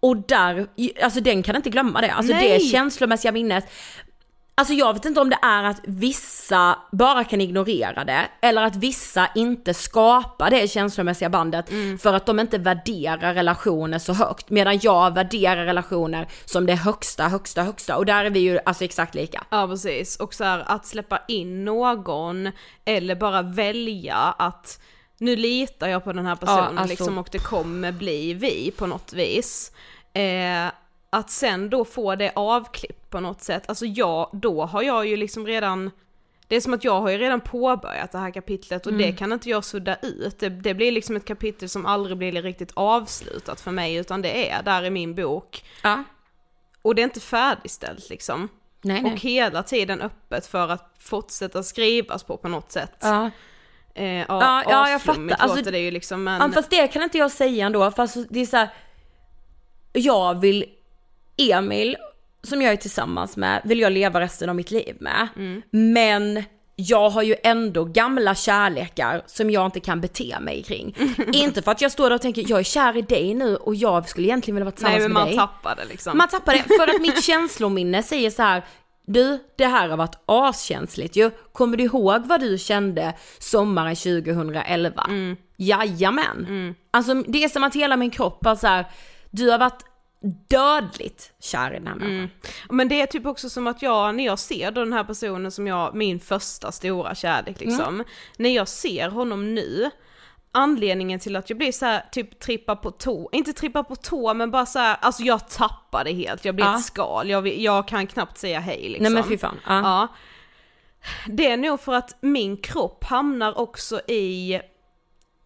Och 0.00 0.16
där, 0.16 0.66
alltså 1.02 1.20
den 1.20 1.42
kan 1.42 1.56
inte 1.56 1.70
glömma 1.70 2.00
det. 2.00 2.10
Alltså 2.12 2.32
Nej. 2.32 2.58
det 2.58 2.64
känslomässiga 2.64 3.32
minnet. 3.32 3.64
Alltså 4.58 4.74
jag 4.74 4.94
vet 4.94 5.04
inte 5.04 5.20
om 5.20 5.30
det 5.30 5.38
är 5.42 5.64
att 5.64 5.80
vissa 5.84 6.78
bara 6.92 7.24
kan 7.24 7.40
ignorera 7.40 8.04
det, 8.04 8.28
eller 8.40 8.62
att 8.62 8.76
vissa 8.76 9.28
inte 9.34 9.74
skapar 9.74 10.50
det 10.50 10.70
känslomässiga 10.70 11.30
bandet 11.30 11.68
för 12.00 12.14
att 12.14 12.26
de 12.26 12.40
inte 12.40 12.58
värderar 12.58 13.34
relationer 13.34 13.98
så 13.98 14.12
högt. 14.12 14.50
Medan 14.50 14.78
jag 14.82 15.14
värderar 15.14 15.64
relationer 15.64 16.28
som 16.44 16.66
det 16.66 16.74
högsta, 16.74 17.28
högsta, 17.28 17.62
högsta. 17.62 17.96
Och 17.96 18.06
där 18.06 18.24
är 18.24 18.30
vi 18.30 18.40
ju 18.40 18.58
alltså 18.64 18.84
exakt 18.84 19.14
lika. 19.14 19.44
Ja 19.50 19.66
precis, 19.66 20.16
och 20.16 20.34
så 20.34 20.44
här, 20.44 20.64
att 20.66 20.86
släppa 20.86 21.20
in 21.28 21.64
någon 21.64 22.50
eller 22.84 23.14
bara 23.14 23.42
välja 23.42 24.16
att 24.16 24.80
nu 25.18 25.36
litar 25.36 25.88
jag 25.88 26.04
på 26.04 26.12
den 26.12 26.26
här 26.26 26.36
personen 26.36 26.78
alltså- 26.78 26.88
liksom 26.88 27.18
och 27.18 27.28
det 27.32 27.38
kommer 27.38 27.92
bli 27.92 28.34
vi 28.34 28.70
på 28.76 28.86
något 28.86 29.12
vis. 29.12 29.72
Eh, 30.12 30.66
att 31.16 31.30
sen 31.30 31.70
då 31.70 31.84
få 31.84 32.14
det 32.14 32.32
avklippt 32.34 33.10
på 33.10 33.20
något 33.20 33.42
sätt, 33.42 33.68
alltså 33.68 33.86
jag, 33.86 34.30
då 34.32 34.64
har 34.64 34.82
jag 34.82 35.06
ju 35.06 35.16
liksom 35.16 35.46
redan 35.46 35.90
det 36.48 36.56
är 36.56 36.60
som 36.60 36.74
att 36.74 36.84
jag 36.84 37.00
har 37.00 37.10
ju 37.10 37.18
redan 37.18 37.40
påbörjat 37.40 38.12
det 38.12 38.18
här 38.18 38.30
kapitlet 38.30 38.86
och 38.86 38.92
det 38.92 39.12
kan 39.12 39.32
inte 39.32 39.50
jag 39.50 39.64
sudda 39.64 39.96
ut. 40.02 40.38
Det, 40.38 40.48
det 40.48 40.74
blir 40.74 40.92
liksom 40.92 41.16
ett 41.16 41.24
kapitel 41.24 41.68
som 41.68 41.86
aldrig 41.86 42.16
blir 42.16 42.42
riktigt 42.42 42.72
avslutat 42.74 43.60
för 43.60 43.70
mig 43.70 43.94
utan 43.94 44.22
det 44.22 44.50
är 44.50 44.62
där 44.62 44.84
i 44.84 44.90
min 44.90 45.14
bok. 45.14 45.64
Ja. 45.82 46.04
Och 46.82 46.94
det 46.94 47.02
är 47.02 47.04
inte 47.04 47.20
färdigställt 47.20 48.10
liksom. 48.10 48.48
Nej, 48.82 49.02
nej. 49.02 49.12
Och 49.12 49.20
hela 49.20 49.62
tiden 49.62 50.00
öppet 50.00 50.46
för 50.46 50.68
att 50.68 50.94
fortsätta 50.98 51.62
skrivas 51.62 52.24
på 52.24 52.36
på 52.36 52.48
något 52.48 52.72
sätt. 52.72 52.96
Ja. 53.00 53.30
Eh, 53.94 54.04
ja, 54.04 54.24
Ja, 54.28 54.64
ja, 54.68 54.90
jag 54.90 55.02
fattar. 55.02 55.36
Alltså, 55.38 55.70
det 55.70 55.78
ju 55.78 55.90
liksom 55.90 56.24
men... 56.24 56.40
Ja, 56.40 56.50
fast 56.54 56.70
det 56.70 56.88
kan 56.88 57.02
inte 57.02 57.18
jag 57.18 57.30
säga 57.30 57.66
ändå, 57.66 57.82
alltså, 57.82 58.24
det 58.30 58.40
är 58.40 58.46
så 58.46 58.56
här, 58.56 58.68
jag 59.92 60.40
vill, 60.40 60.64
Emil, 61.36 61.96
som 62.42 62.62
jag 62.62 62.72
är 62.72 62.76
tillsammans 62.76 63.36
med, 63.36 63.62
vill 63.64 63.80
jag 63.80 63.92
leva 63.92 64.20
resten 64.20 64.48
av 64.48 64.56
mitt 64.56 64.70
liv 64.70 64.96
med. 65.00 65.28
Men 65.70 66.44
jag 66.76 67.10
har 67.10 67.22
ju 67.22 67.36
ändå 67.42 67.84
gamla 67.84 68.34
kärlekar 68.34 69.22
som 69.26 69.50
jag 69.50 69.66
inte 69.66 69.80
kan 69.80 70.00
bete 70.00 70.40
mig 70.40 70.62
kring. 70.62 70.96
inte 71.32 71.62
för 71.62 71.70
att 71.72 71.80
jag 71.80 71.92
står 71.92 72.10
där 72.10 72.14
och 72.14 72.22
tänker, 72.22 72.44
jag 72.48 72.58
är 72.58 72.62
kär 72.62 72.96
i 72.96 73.02
dig 73.02 73.34
nu 73.34 73.56
och 73.56 73.74
jag 73.74 74.08
skulle 74.08 74.26
egentligen 74.26 74.54
vilja 74.54 74.64
vara 74.64 74.72
tillsammans 74.72 74.98
Nej 74.98 75.08
men 75.08 75.12
med 75.12 75.20
man 75.20 75.28
dig. 75.28 75.36
tappar 75.36 75.76
det 75.76 75.84
liksom. 75.84 76.18
Man 76.18 76.28
tappar 76.28 76.52
det 76.52 76.62
för 76.62 76.94
att 76.94 77.00
mitt 77.00 77.24
känslominne 77.24 78.02
säger 78.02 78.30
så 78.30 78.42
här. 78.42 78.64
Du, 79.08 79.38
det 79.56 79.66
här 79.66 79.88
har 79.88 79.96
varit 79.96 80.22
askänsligt 80.26 81.16
ju. 81.16 81.30
Kommer 81.52 81.76
du 81.76 81.84
ihåg 81.84 82.26
vad 82.26 82.40
du 82.40 82.58
kände 82.58 83.14
sommaren 83.38 83.96
2011? 83.96 85.06
Mm. 85.08 85.36
Jajamän. 85.56 86.74
Alltså 86.90 87.14
det 87.14 87.44
är 87.44 87.48
som 87.48 87.64
att 87.64 87.74
hela 87.74 87.96
min 87.96 88.10
kropp 88.10 88.40
bara 88.40 88.56
så 88.56 88.66
här, 88.66 88.86
du 89.30 89.50
har 89.50 89.58
varit 89.58 89.84
dödligt 90.48 91.32
kär 91.40 91.70
i 91.70 91.74
den 91.74 91.86
här 91.86 91.94
människan. 91.94 92.30
Men 92.70 92.88
det 92.88 93.00
är 93.00 93.06
typ 93.06 93.26
också 93.26 93.50
som 93.50 93.66
att 93.66 93.82
jag, 93.82 94.14
när 94.14 94.24
jag 94.26 94.38
ser 94.38 94.70
då 94.70 94.80
den 94.84 94.92
här 94.92 95.04
personen 95.04 95.50
som 95.50 95.66
jag, 95.66 95.94
min 95.94 96.20
första 96.20 96.72
stora 96.72 97.14
kärlek 97.14 97.60
liksom, 97.60 98.04
när 98.38 98.50
jag 98.50 98.68
ser 98.68 99.08
honom 99.08 99.54
nu, 99.54 99.90
anledningen 100.52 101.20
till 101.20 101.36
att 101.36 101.50
jag 101.50 101.58
blir 101.58 101.72
så 101.72 101.84
här, 101.86 102.04
typ 102.12 102.40
trippa 102.40 102.76
på 102.76 102.90
tå, 102.90 103.28
inte 103.32 103.52
trippa 103.52 103.84
på 103.84 103.96
tå 103.96 104.34
men 104.34 104.50
bara 104.50 104.66
så 104.66 104.78
här, 104.78 104.96
alltså 105.00 105.22
jag 105.22 105.48
tappade 105.48 106.12
helt, 106.12 106.44
jag 106.44 106.54
blir 106.54 106.64
Ja. 106.66 106.76
ett 106.78 106.84
skal, 106.84 107.30
jag, 107.30 107.48
jag 107.48 107.88
kan 107.88 108.06
knappt 108.06 108.38
säga 108.38 108.60
hej 108.60 108.82
liksom. 108.88 109.02
Nej 109.02 109.12
men 109.12 109.24
fy 109.24 109.38
fan. 109.38 109.56
Ja. 109.66 109.80
Ja. 109.80 110.08
Det 111.26 111.50
är 111.50 111.56
nog 111.56 111.80
för 111.80 111.92
att 111.92 112.16
min 112.20 112.56
kropp 112.56 113.04
hamnar 113.04 113.58
också 113.58 114.00
i 114.08 114.60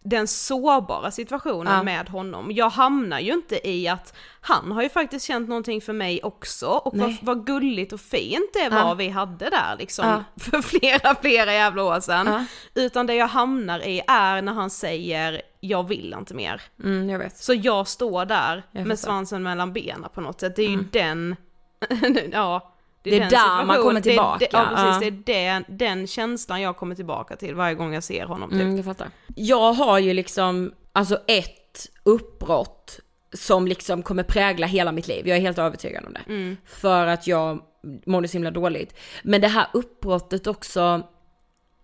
den 0.03 0.27
sårbara 0.27 1.11
situationen 1.11 1.73
Ja. 1.73 1.83
med 1.83 2.09
honom. 2.09 2.51
Jag 2.51 2.69
hamnar 2.69 3.19
ju 3.19 3.33
inte 3.33 3.69
i 3.69 3.87
att 3.87 4.13
han 4.41 4.71
har 4.71 4.83
ju 4.83 4.89
faktiskt 4.89 5.25
känt 5.25 5.49
någonting 5.49 5.81
för 5.81 5.93
mig 5.93 6.19
också 6.23 6.65
och 6.67 6.97
vad, 6.97 7.15
vad 7.21 7.45
gulligt 7.45 7.93
och 7.93 8.01
fint 8.01 8.49
det 8.53 8.59
Ja. 8.71 8.83
var 8.83 8.95
vi 8.95 9.09
hade 9.09 9.49
där 9.49 9.75
liksom 9.79 10.07
Ja. 10.07 10.23
för 10.51 10.61
flera, 10.61 11.15
flera 11.15 11.53
jävla 11.53 11.83
år 11.83 11.99
sedan. 11.99 12.27
Ja. 12.27 12.45
Utan 12.81 13.07
det 13.07 13.15
jag 13.15 13.27
hamnar 13.27 13.79
i 13.79 14.01
är 14.07 14.41
när 14.41 14.53
han 14.53 14.69
säger 14.69 15.41
jag 15.59 15.87
vill 15.87 16.15
inte 16.19 16.33
mer. 16.33 16.61
Mm, 16.83 17.09
jag 17.09 17.19
vet. 17.19 17.37
Så 17.37 17.53
jag 17.53 17.87
står 17.87 18.25
där 18.25 18.55
Jag 18.55 18.79
med. 18.79 18.85
Mm. 18.85 18.97
svansen 18.97 19.43
mellan 19.43 19.73
benen 19.73 20.09
på 20.13 20.21
något 20.21 20.39
sätt. 20.39 20.55
Det 20.55 20.63
är 20.63 20.69
ju 20.69 20.83
den, 20.91 21.35
ja. 22.31 22.70
Det 23.03 23.15
är 23.15 23.19
den 23.19 23.29
där 23.29 23.65
man 23.65 23.77
kommer 23.77 23.93
Det 23.93 23.99
är- 23.99 24.01
tillbaka, 24.01 24.37
Det, 24.39 24.47
ja 24.51 24.65
precis, 24.75 25.09
ja. 25.13 25.21
det 25.25 25.45
är 25.45 25.53
den, 25.53 25.77
den 25.77 26.07
känslan 26.07 26.61
jag 26.61 26.77
kommer 26.77 26.95
tillbaka 26.95 27.35
till 27.35 27.55
varje 27.55 27.75
gång 27.75 27.93
jag 27.93 28.03
ser 28.03 28.25
honom 28.25 28.49
typ. 28.49 28.61
Mm, 28.61 28.75
jag 28.75 28.85
fattar. 28.85 29.07
Jag 29.35 29.73
har 29.73 29.99
ju 29.99 30.13
liksom, 30.13 30.73
alltså 30.91 31.19
ett 31.27 31.89
uppbrott 32.03 32.99
som 33.33 33.67
liksom 33.67 34.03
kommer 34.03 34.23
prägla 34.23 34.67
hela 34.67 34.91
mitt 34.91 35.07
liv. 35.07 35.27
Jag 35.27 35.37
är 35.37 35.41
helt 35.41 35.57
övertygad 35.59 36.05
om 36.05 36.13
det. 36.13 36.21
Mm. 36.27 36.57
För 36.65 37.05
att 37.07 37.27
jag 37.27 37.59
mådde 38.05 38.27
så 38.27 38.33
himla 38.33 38.51
dåligt. 38.51 38.95
Men 39.23 39.41
det 39.41 39.47
här 39.47 39.67
uppbrottet 39.73 40.47
också, 40.47 41.01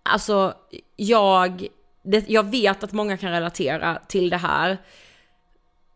alltså 0.02 0.54
jag, 0.96 1.66
det, 2.02 2.28
jag 2.28 2.50
vet 2.50 2.84
att 2.84 2.92
många 2.92 3.16
kan 3.16 3.30
relatera 3.30 3.98
till 4.08 4.30
det 4.30 4.36
här. 4.36 4.78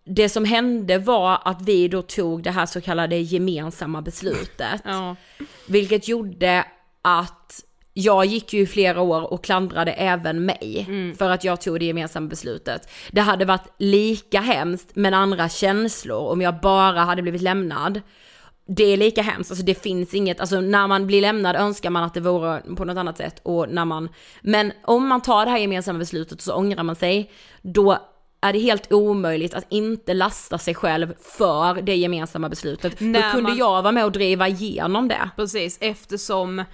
Det 0.04 0.28
som 0.28 0.44
hände 0.44 0.98
var 0.98 1.38
att 1.44 1.62
vi 1.62 1.88
då 1.88 2.02
tog 2.02 2.42
det 2.42 2.50
här 2.50 2.66
så 2.66 2.80
kallade 2.80 3.16
gemensamma 3.16 4.02
beslutet. 4.02 4.80
Ja. 4.84 5.16
Vilket 5.66 6.08
gjorde 6.08 6.64
att 7.02 7.64
jag 7.94 8.24
gick 8.24 8.52
ju 8.52 8.60
i 8.60 8.66
flera 8.66 9.00
år 9.00 9.32
och 9.32 9.44
klandrade 9.44 9.92
även 9.92 10.44
mig 10.44 10.86
för 11.18 11.30
att 11.30 11.44
jag 11.44 11.60
tog 11.60 11.80
det 11.80 11.84
gemensamma 11.84 12.28
beslutet. 12.28 12.90
Det 13.10 13.20
hade 13.20 13.44
varit 13.44 13.74
lika 13.78 14.40
hemskt 14.40 14.88
men 14.94 15.14
andra 15.14 15.48
känslor 15.48 16.28
om 16.28 16.40
jag 16.40 16.60
bara 16.60 17.00
hade 17.00 17.22
blivit 17.22 17.42
lämnad. 17.42 18.00
Det 18.66 18.84
är 18.84 18.96
lika 18.96 19.22
hemskt, 19.22 19.50
alltså 19.50 19.64
det 19.64 19.82
finns 19.82 20.14
inget, 20.14 20.40
alltså 20.40 20.60
när 20.60 20.86
man 20.86 21.06
blir 21.06 21.20
lämnad 21.20 21.56
önskar 21.56 21.90
man 21.90 22.04
att 22.04 22.14
det 22.14 22.20
vore 22.20 22.60
på 22.76 22.84
något 22.84 22.96
annat 22.96 23.16
sätt 23.16 23.40
och 23.42 23.68
när 23.68 23.84
man, 23.84 24.08
men 24.40 24.72
om 24.84 25.08
man 25.08 25.20
tar 25.20 25.44
det 25.44 25.50
här 25.50 25.58
gemensamma 25.58 25.98
beslutet 25.98 26.40
så 26.40 26.54
ångrar 26.54 26.82
man 26.82 26.96
sig, 26.96 27.30
då 27.62 27.98
är 28.42 28.52
det 28.52 28.58
helt 28.58 28.92
omöjligt 28.92 29.54
att 29.54 29.66
inte 29.68 30.14
lasta 30.14 30.58
sig 30.58 30.74
själv 30.74 31.14
för 31.20 31.82
det 31.82 31.96
gemensamma 31.96 32.48
beslutet. 32.48 32.98
Då 32.98 33.04
När 33.04 33.32
kunde 33.32 33.48
man- 33.48 33.58
jag 33.58 33.82
vara 33.82 33.92
med 33.92 34.04
och 34.04 34.12
driva 34.12 34.48
igenom 34.48 35.08
det. 35.08 35.30
Precis, 35.36 35.78
eftersom 35.80 36.64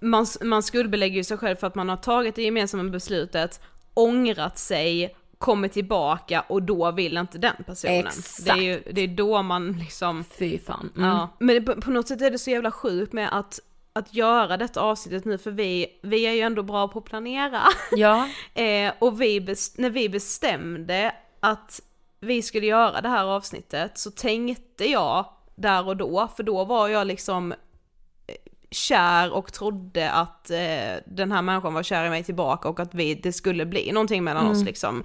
man, 0.00 0.26
man 0.44 0.62
skuldbelägger 0.62 1.16
ju 1.16 1.24
sig 1.24 1.38
själv 1.38 1.56
för 1.56 1.66
att 1.66 1.74
man 1.74 1.88
har 1.88 1.96
tagit 1.96 2.34
det 2.34 2.42
gemensamma 2.42 2.84
beslutet, 2.84 3.60
ångrat 3.94 4.58
sig, 4.58 5.16
kommit 5.38 5.72
tillbaka 5.72 6.40
och 6.48 6.62
då 6.62 6.90
vill 6.90 7.16
inte 7.16 7.38
den 7.38 7.64
personen. 7.66 7.98
Exakt. 8.06 8.44
Det 8.44 8.50
är 8.50 8.56
ju 8.62 8.82
det 8.92 9.00
är 9.00 9.08
då 9.08 9.42
man 9.42 9.72
liksom 9.72 10.24
Fy 10.38 10.58
fan. 10.58 10.92
Mm. 10.96 11.08
Ja, 11.08 11.28
men 11.40 11.64
på, 11.64 11.80
på 11.80 11.90
något 11.90 12.08
sätt 12.08 12.22
är 12.22 12.30
det 12.30 12.38
så 12.38 12.50
jävla 12.50 12.70
sjukt 12.70 13.12
med 13.12 13.28
att, 13.32 13.60
att 13.96 14.14
göra 14.14 14.56
detta 14.56 14.80
avsnittet 14.80 15.24
nu 15.24 15.38
för 15.38 15.50
vi, 15.50 15.86
vi 16.02 16.26
är 16.26 16.32
ju 16.32 16.40
ändå 16.40 16.62
bra 16.62 16.88
på 16.88 16.98
att 16.98 17.04
planera. 17.04 17.62
Ja. 17.92 18.28
eh, 18.54 18.92
och 18.98 19.20
vi 19.20 19.40
när 19.76 19.90
vi 19.90 20.08
bestämde 20.08 21.14
att 21.40 21.80
vi 22.20 22.42
skulle 22.42 22.66
göra 22.66 23.00
det 23.00 23.08
här 23.08 23.24
avsnittet 23.24 23.98
så 23.98 24.10
tänkte 24.10 24.90
jag 24.90 25.26
där 25.54 25.86
och 25.86 25.96
då, 25.96 26.28
för 26.36 26.42
då 26.42 26.64
var 26.64 26.88
jag 26.88 27.06
liksom 27.06 27.52
eh, 27.52 28.34
kär 28.70 29.32
och 29.32 29.52
trodde 29.52 30.10
att 30.10 30.50
eh, 30.50 30.96
den 31.06 31.32
här 31.32 31.42
människan 31.42 31.74
var 31.74 31.82
kär 31.82 32.06
i 32.06 32.10
mig 32.10 32.24
tillbaka 32.24 32.68
och 32.68 32.80
att 32.80 32.94
vi, 32.94 33.14
det 33.14 33.32
skulle 33.32 33.66
bli 33.66 33.92
någonting 33.92 34.24
mellan 34.24 34.46
oss 34.46 34.64
liksom. 34.64 35.04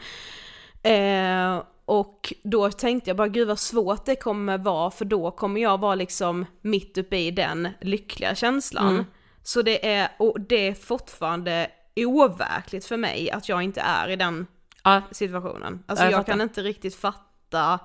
Eh, 0.83 1.61
och 1.85 2.33
då 2.43 2.71
tänkte 2.71 3.09
jag 3.09 3.17
bara 3.17 3.27
gud 3.27 3.47
vad 3.47 3.59
svårt 3.59 4.05
det 4.05 4.15
kommer 4.15 4.57
vara 4.57 4.91
för 4.91 5.05
då 5.05 5.31
kommer 5.31 5.61
jag 5.61 5.79
vara 5.79 5.95
liksom 5.95 6.45
mitt 6.61 6.97
uppe 6.97 7.17
i 7.17 7.31
den 7.31 7.67
lyckliga 7.81 8.35
känslan. 8.35 8.89
Mm. 8.89 9.05
Så 9.43 9.61
det 9.61 9.91
är, 9.93 10.09
och 10.19 10.41
det 10.41 10.67
är 10.67 10.73
fortfarande 10.73 11.71
overkligt 11.95 12.85
för 12.85 12.97
mig 12.97 13.31
att 13.31 13.49
jag 13.49 13.63
inte 13.63 13.81
är 13.81 14.09
i 14.09 14.15
den 14.15 14.47
Ja. 14.83 15.01
situationen. 15.11 15.83
Alltså 15.87 16.05
Ja, 16.05 16.11
jag 16.11 16.19
jag, 16.19 16.25
kan 16.25 16.41
inte 16.41 16.61
riktigt 16.61 16.95
fatta, 16.95 17.79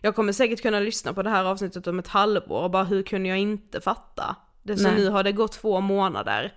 jag 0.00 0.14
kommer 0.16 0.32
säkert 0.32 0.62
kunna 0.62 0.80
lyssna 0.80 1.12
på 1.12 1.22
det 1.22 1.30
här 1.30 1.44
avsnittet 1.44 1.86
om 1.86 1.98
ett 1.98 2.08
halvår 2.08 2.62
och 2.62 2.70
bara 2.70 2.84
hur 2.84 3.02
kunde 3.02 3.28
jag 3.28 3.38
inte 3.38 3.80
fatta? 3.80 4.36
Det, 4.62 4.76
så 4.76 4.88
Nej. 4.88 4.96
nu 4.96 5.08
har 5.08 5.22
det 5.22 5.32
gått 5.32 5.52
två 5.52 5.80
månader, 5.80 6.54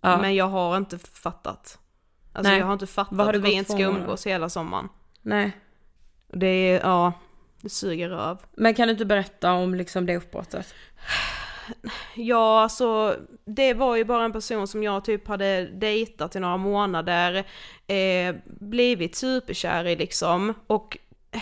ja. 0.00 0.18
men 0.20 0.34
jag 0.34 0.48
har 0.48 0.76
inte 0.76 0.98
fattat. 0.98 1.78
Alltså 2.32 2.50
Nej. 2.50 2.58
jag 2.58 2.66
har 2.66 2.72
inte 2.72 2.86
fattat 2.86 3.18
har 3.18 3.34
att 3.34 3.40
vi 3.40 3.52
inte 3.52 3.72
ska 3.72 3.82
umgås 3.82 4.26
hela 4.26 4.48
sommaren. 4.48 4.88
Nej. 5.22 5.56
Det 6.32 6.46
är, 6.46 6.80
ja, 6.80 7.12
det 7.60 7.68
suger 7.68 8.08
röv. 8.08 8.38
Men 8.56 8.74
kan 8.74 8.88
du 8.88 8.92
inte 8.92 9.04
berätta 9.04 9.52
om 9.52 9.74
liksom 9.74 10.06
det 10.06 10.16
uppbrottet? 10.16 10.74
Ja, 12.14 12.62
alltså 12.62 13.16
det 13.44 13.74
var 13.74 13.96
ju 13.96 14.04
bara 14.04 14.24
en 14.24 14.32
person 14.32 14.66
som 14.66 14.82
jag 14.82 15.04
typ 15.04 15.28
hade 15.28 15.66
dejtat 15.66 16.36
i 16.36 16.40
några 16.40 16.56
månader, 16.56 17.34
eh, 17.86 18.34
blivit 18.44 19.16
superkär 19.16 19.84
i 19.84 19.96
liksom 19.96 20.54
och 20.66 20.98
eh, 21.30 21.40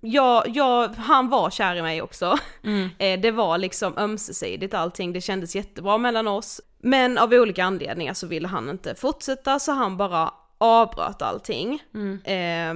Ja, 0.00 0.44
ja, 0.46 0.92
han 0.96 1.28
var 1.28 1.50
kär 1.50 1.76
i 1.76 1.82
mig 1.82 2.02
också. 2.02 2.38
Eh, 2.98 3.20
det 3.20 3.30
var 3.30 3.58
liksom 3.58 3.98
ömsesidigt 3.98 4.74
allting, 4.74 5.12
det 5.12 5.20
kändes 5.20 5.56
jättebra 5.56 5.98
mellan 5.98 6.28
oss. 6.28 6.60
Men 6.78 7.18
av 7.18 7.32
olika 7.32 7.64
anledningar 7.64 8.14
så 8.14 8.26
ville 8.26 8.48
han 8.48 8.70
inte 8.70 8.94
fortsätta 8.94 9.58
så 9.58 9.72
han 9.72 9.96
bara 9.96 10.34
avbröt 10.58 11.22
allting. 11.22 11.82
Eh, 12.24 12.74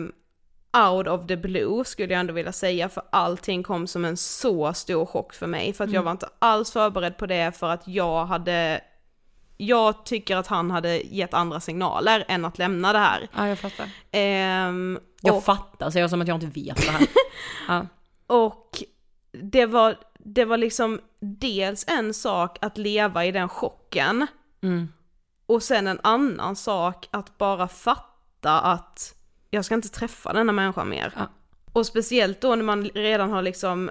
out 0.86 1.06
of 1.08 1.26
the 1.26 1.36
blue 1.36 1.84
skulle 1.84 2.12
jag 2.12 2.20
ändå 2.20 2.32
vilja 2.32 2.52
säga 2.52 2.88
för 2.88 3.02
allting 3.12 3.62
kom 3.62 3.86
som 3.86 4.04
en 4.04 4.16
så 4.16 4.72
stor 4.74 5.06
chock 5.06 5.34
för 5.34 5.46
mig 5.46 5.72
för 5.72 5.84
att 5.84 5.90
jag 5.90 6.02
var 6.02 6.12
inte 6.12 6.28
alls 6.38 6.72
förberedd 6.72 7.16
på 7.16 7.26
det 7.26 7.58
för 7.58 7.68
att 7.70 7.88
jag 7.88 8.26
hade 8.26 8.80
jag 9.56 10.04
tycker 10.04 10.36
att 10.36 10.46
han 10.46 10.70
hade 10.70 10.96
gett 10.96 11.34
andra 11.34 11.60
signaler 11.60 12.24
än 12.28 12.44
att 12.44 12.58
lämna 12.58 12.92
det 12.92 12.98
här. 12.98 13.28
Ja, 13.36 13.48
jag 13.48 13.58
fattar. 13.58 13.90
Ehm, 14.10 14.98
Jag 15.20 15.36
och, 15.36 15.44
fattar, 15.44 15.90
så 15.90 15.98
jag 15.98 16.10
som 16.10 16.20
att 16.22 16.28
jag 16.28 16.36
inte 16.42 16.60
vet 16.60 16.76
det 16.76 16.90
här. 16.90 17.06
ja. 17.68 17.86
och 18.26 18.82
det 19.32 19.66
var, 19.66 19.96
det 20.18 20.44
var 20.44 20.56
liksom 20.56 21.00
dels 21.20 21.84
en 21.88 22.14
sak 22.14 22.58
att 22.60 22.78
leva 22.78 23.24
i 23.24 23.32
den 23.32 23.48
chocken 23.48 24.26
Mm. 24.62 24.88
och 25.46 25.62
sen 25.62 25.86
en 25.86 26.00
annan 26.02 26.56
sak 26.56 27.08
att 27.10 27.38
bara 27.38 27.68
fatta 27.68 28.60
att 28.60 29.14
jag 29.50 29.64
ska 29.64 29.74
inte 29.74 29.88
träffa 29.88 30.32
denna 30.32 30.52
människan 30.52 30.88
mer. 30.88 31.12
Ja. 31.16 31.28
Och 31.72 31.86
speciellt 31.86 32.40
då 32.40 32.54
när 32.54 32.64
man 32.64 32.84
redan 32.84 33.30
har 33.30 33.42
liksom 33.42 33.90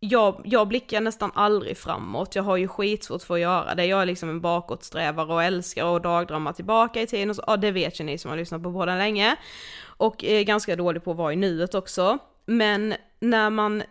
jag, 0.00 0.40
jag 0.44 0.68
blickar 0.68 1.00
nästan 1.00 1.30
aldrig 1.34 1.78
framåt, 1.78 2.34
jag 2.34 2.42
har 2.42 2.56
ju 2.56 2.68
skitsvårt 2.68 3.22
för 3.22 3.34
att 3.34 3.40
göra 3.40 3.74
det. 3.74 3.86
Jag 3.86 4.02
är 4.02 4.06
liksom 4.06 4.28
en 4.28 4.40
bakåtsträvare 4.40 5.32
och 5.32 5.42
älskar 5.42 5.96
att 5.96 6.02
dagdrömma 6.02 6.52
tillbaka 6.52 7.02
i 7.02 7.06
tiden 7.06 7.30
och 7.30 7.36
så, 7.36 7.44
ja 7.46 7.56
det 7.56 7.70
vet 7.70 8.00
ju 8.00 8.04
ni 8.04 8.18
som 8.18 8.30
har 8.30 8.38
lyssnat 8.38 8.62
på 8.62 8.72
podden 8.72 8.98
länge. 8.98 9.36
Och 9.84 10.24
är 10.24 10.42
ganska 10.42 10.76
dålig 10.76 11.04
på 11.04 11.10
att 11.10 11.16
vara 11.16 11.32
i 11.32 11.36
nuet 11.36 11.74
också. 11.74 12.18
Men 12.46 12.94
när 13.20 13.50
man 13.50 13.82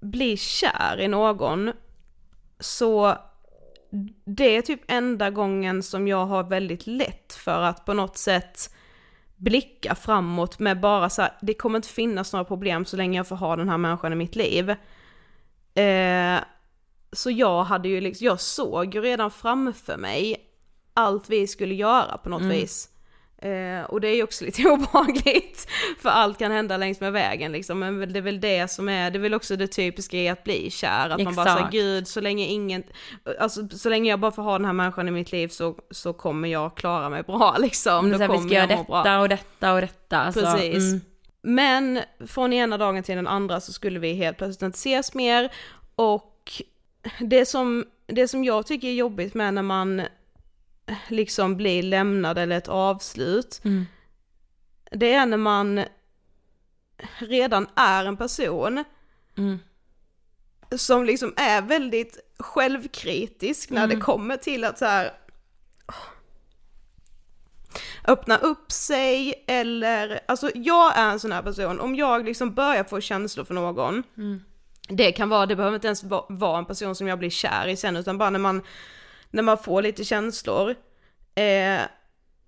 blir 0.00 0.36
kär 0.36 1.00
i 1.00 1.08
någon 1.08 1.72
så 2.60 3.16
det 4.24 4.56
är 4.56 4.62
typ 4.62 4.80
enda 4.88 5.30
gången 5.30 5.82
som 5.82 6.08
jag 6.08 6.26
har 6.26 6.44
väldigt 6.44 6.86
lätt 6.86 7.32
för 7.32 7.62
att 7.62 7.84
på 7.84 7.94
något 7.94 8.16
sätt 8.16 8.74
blicka 9.38 9.94
framåt 9.94 10.58
med 10.58 10.80
bara 10.80 11.10
så 11.10 11.22
här, 11.22 11.32
det 11.40 11.54
kommer 11.54 11.76
inte 11.76 11.88
finnas 11.88 12.32
några 12.32 12.44
problem 12.44 12.84
så 12.84 12.96
länge 12.96 13.18
jag 13.18 13.28
får 13.28 13.36
ha 13.36 13.56
den 13.56 13.68
här 13.68 13.78
människan 13.78 14.12
i 14.12 14.16
mitt 14.16 14.36
liv. 14.36 14.70
Eh, 15.74 16.40
så 17.12 17.30
jag 17.30 17.64
hade 17.64 17.88
ju 17.88 18.00
liksom, 18.00 18.24
jag 18.24 18.40
såg 18.40 18.94
ju 18.94 19.00
redan 19.00 19.30
framför 19.30 19.96
mig 19.96 20.36
allt 20.94 21.30
vi 21.30 21.46
skulle 21.46 21.74
göra 21.74 22.18
på 22.18 22.28
något 22.28 22.42
vis. 22.52 22.88
Eh, 23.42 23.84
och 23.84 24.00
det 24.00 24.08
är 24.08 24.14
ju 24.14 24.22
också 24.22 24.44
lite 24.44 24.68
obehagligt, 24.68 25.68
för 25.98 26.08
allt 26.08 26.38
kan 26.38 26.52
hända 26.52 26.76
längs 26.76 27.00
med 27.00 27.12
vägen 27.12 27.52
liksom, 27.52 27.78
men 27.78 28.12
det 28.12 28.18
är 28.18 28.22
väl 28.22 28.40
det 28.40 28.70
som 28.70 28.88
är, 28.88 29.10
det 29.10 29.18
är 29.18 29.20
väl 29.20 29.34
också 29.34 29.56
det 29.56 29.66
typiska 29.66 30.16
i 30.16 30.28
att 30.28 30.44
bli 30.44 30.70
kär, 30.70 31.10
att 31.10 31.22
man 31.22 31.34
bara 31.34 31.46
säger 31.46 31.56
Exakt. 31.56 31.72
gud, 31.72 32.08
så 32.08 32.20
länge 32.20 32.46
ingen, 32.46 32.82
alltså 33.40 33.68
så 33.68 33.88
länge 33.88 34.10
jag 34.10 34.20
bara 34.20 34.30
får 34.32 34.42
ha 34.42 34.52
den 34.52 34.64
här 34.64 34.72
människan 34.72 35.08
i 35.08 35.10
mitt 35.10 35.32
liv 35.32 35.48
så, 35.48 35.76
så 35.90 36.12
kommer 36.12 36.48
jag 36.48 36.76
klara 36.76 37.08
mig 37.08 37.22
bra 37.22 37.56
liksom, 37.58 38.08
Men 38.08 38.12
då 38.12 38.18
så 38.18 38.22
här, 38.22 38.28
vi 38.28 38.34
kommer 38.34 38.48
ska 38.48 38.56
göra 38.56 38.70
jag 38.70 38.86
bra. 38.86 39.02
detta 39.02 39.20
och 39.20 39.28
detta 39.28 39.72
och 39.72 39.80
detta. 39.80 40.18
Alltså, 40.18 40.40
Precis. 40.40 40.92
mm. 40.92 41.00
Men 41.42 42.00
från 42.26 42.52
ena 42.52 42.78
dagen 42.78 43.02
till 43.02 43.16
den 43.16 43.26
andra 43.26 43.60
så 43.60 43.72
skulle 43.72 43.98
vi 43.98 44.12
helt 44.12 44.38
plötsligt 44.38 44.62
inte 44.62 44.76
ses 44.76 45.14
mer 45.14 45.52
och 45.94 46.62
det 47.20 47.46
som, 47.46 47.84
det 48.06 48.28
som 48.28 48.44
jag 48.44 48.66
tycker 48.66 48.88
är 48.88 48.92
jobbigt 48.92 49.34
med 49.34 49.54
när 49.54 49.62
man 49.62 50.02
liksom 51.08 51.56
blir 51.56 51.82
lämnad 51.82 52.38
eller 52.38 52.56
ett 52.58 52.68
avslut, 52.68 53.60
Mm. 53.64 53.86
det 54.90 55.12
är 55.12 55.26
när 55.26 55.36
man 55.36 55.84
redan 57.18 57.66
är 57.74 58.04
en 58.04 58.16
person 58.16 58.84
Mm. 59.38 59.58
som 60.76 61.04
liksom 61.04 61.32
är 61.36 61.62
väldigt 61.62 62.18
självkritisk 62.38 63.70
när 63.70 63.86
det 63.86 63.96
kommer 63.96 64.36
till 64.36 64.64
att 64.64 64.78
så 64.78 64.84
här 64.84 65.12
öppna 68.04 68.36
upp 68.38 68.72
sig 68.72 69.44
eller, 69.46 70.20
alltså 70.28 70.50
jag 70.54 70.98
är 70.98 71.10
en 71.10 71.20
sån 71.20 71.32
här 71.32 71.42
person, 71.42 71.80
om 71.80 71.94
jag 71.94 72.24
liksom 72.24 72.54
börjar 72.54 72.84
få 72.84 73.00
känslor 73.00 73.44
för 73.44 73.54
någon, 73.54 74.02
det 74.88 75.12
kan 75.12 75.28
vara, 75.28 75.46
det 75.46 75.56
behöver 75.56 75.74
inte 75.74 75.86
ens 75.88 76.04
va- 76.04 76.26
vara 76.28 76.58
en 76.58 76.64
person 76.64 76.94
som 76.94 77.08
jag 77.08 77.18
blir 77.18 77.30
kär 77.30 77.68
i 77.68 77.76
sen, 77.76 77.96
utan 77.96 78.18
bara 78.18 78.30
när 78.30 78.38
man, 78.38 78.62
när 79.30 79.42
man 79.42 79.58
får 79.58 79.82
lite 79.82 80.04
känslor, 80.04 80.74
eh, 81.34 81.80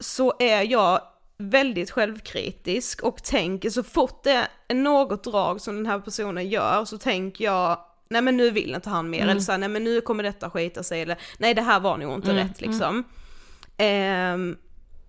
så 0.00 0.34
är 0.38 0.62
jag 0.62 1.00
väldigt 1.38 1.90
självkritisk 1.90 3.02
och 3.02 3.22
tänker 3.22 3.70
så 3.70 3.82
fort 3.82 4.24
det 4.24 4.48
är 4.68 4.74
något 4.74 5.24
drag 5.24 5.60
som 5.60 5.76
den 5.76 5.86
här 5.86 5.98
personen 5.98 6.48
gör 6.48 6.84
så 6.84 6.98
tänker 6.98 7.44
jag 7.44 7.78
nej 8.10 8.22
men 8.22 8.36
nu 8.36 8.50
vill 8.50 8.74
inte 8.74 8.90
han 8.90 9.10
mer. 9.10 9.22
Eller 9.22 9.40
så 9.40 9.52
här, 9.52 9.58
nej 9.58 9.68
men 9.68 9.84
nu 9.84 10.00
kommer 10.00 10.22
detta 10.22 10.50
skita 10.50 10.82
sig. 10.82 11.02
Eller 11.02 11.18
nej 11.38 11.54
det 11.54 11.62
här 11.62 11.80
var 11.80 11.96
nog 11.96 12.14
inte 12.14 12.34
rätt 12.34 12.60
liksom. 12.60 13.04
Ehm, 13.76 14.56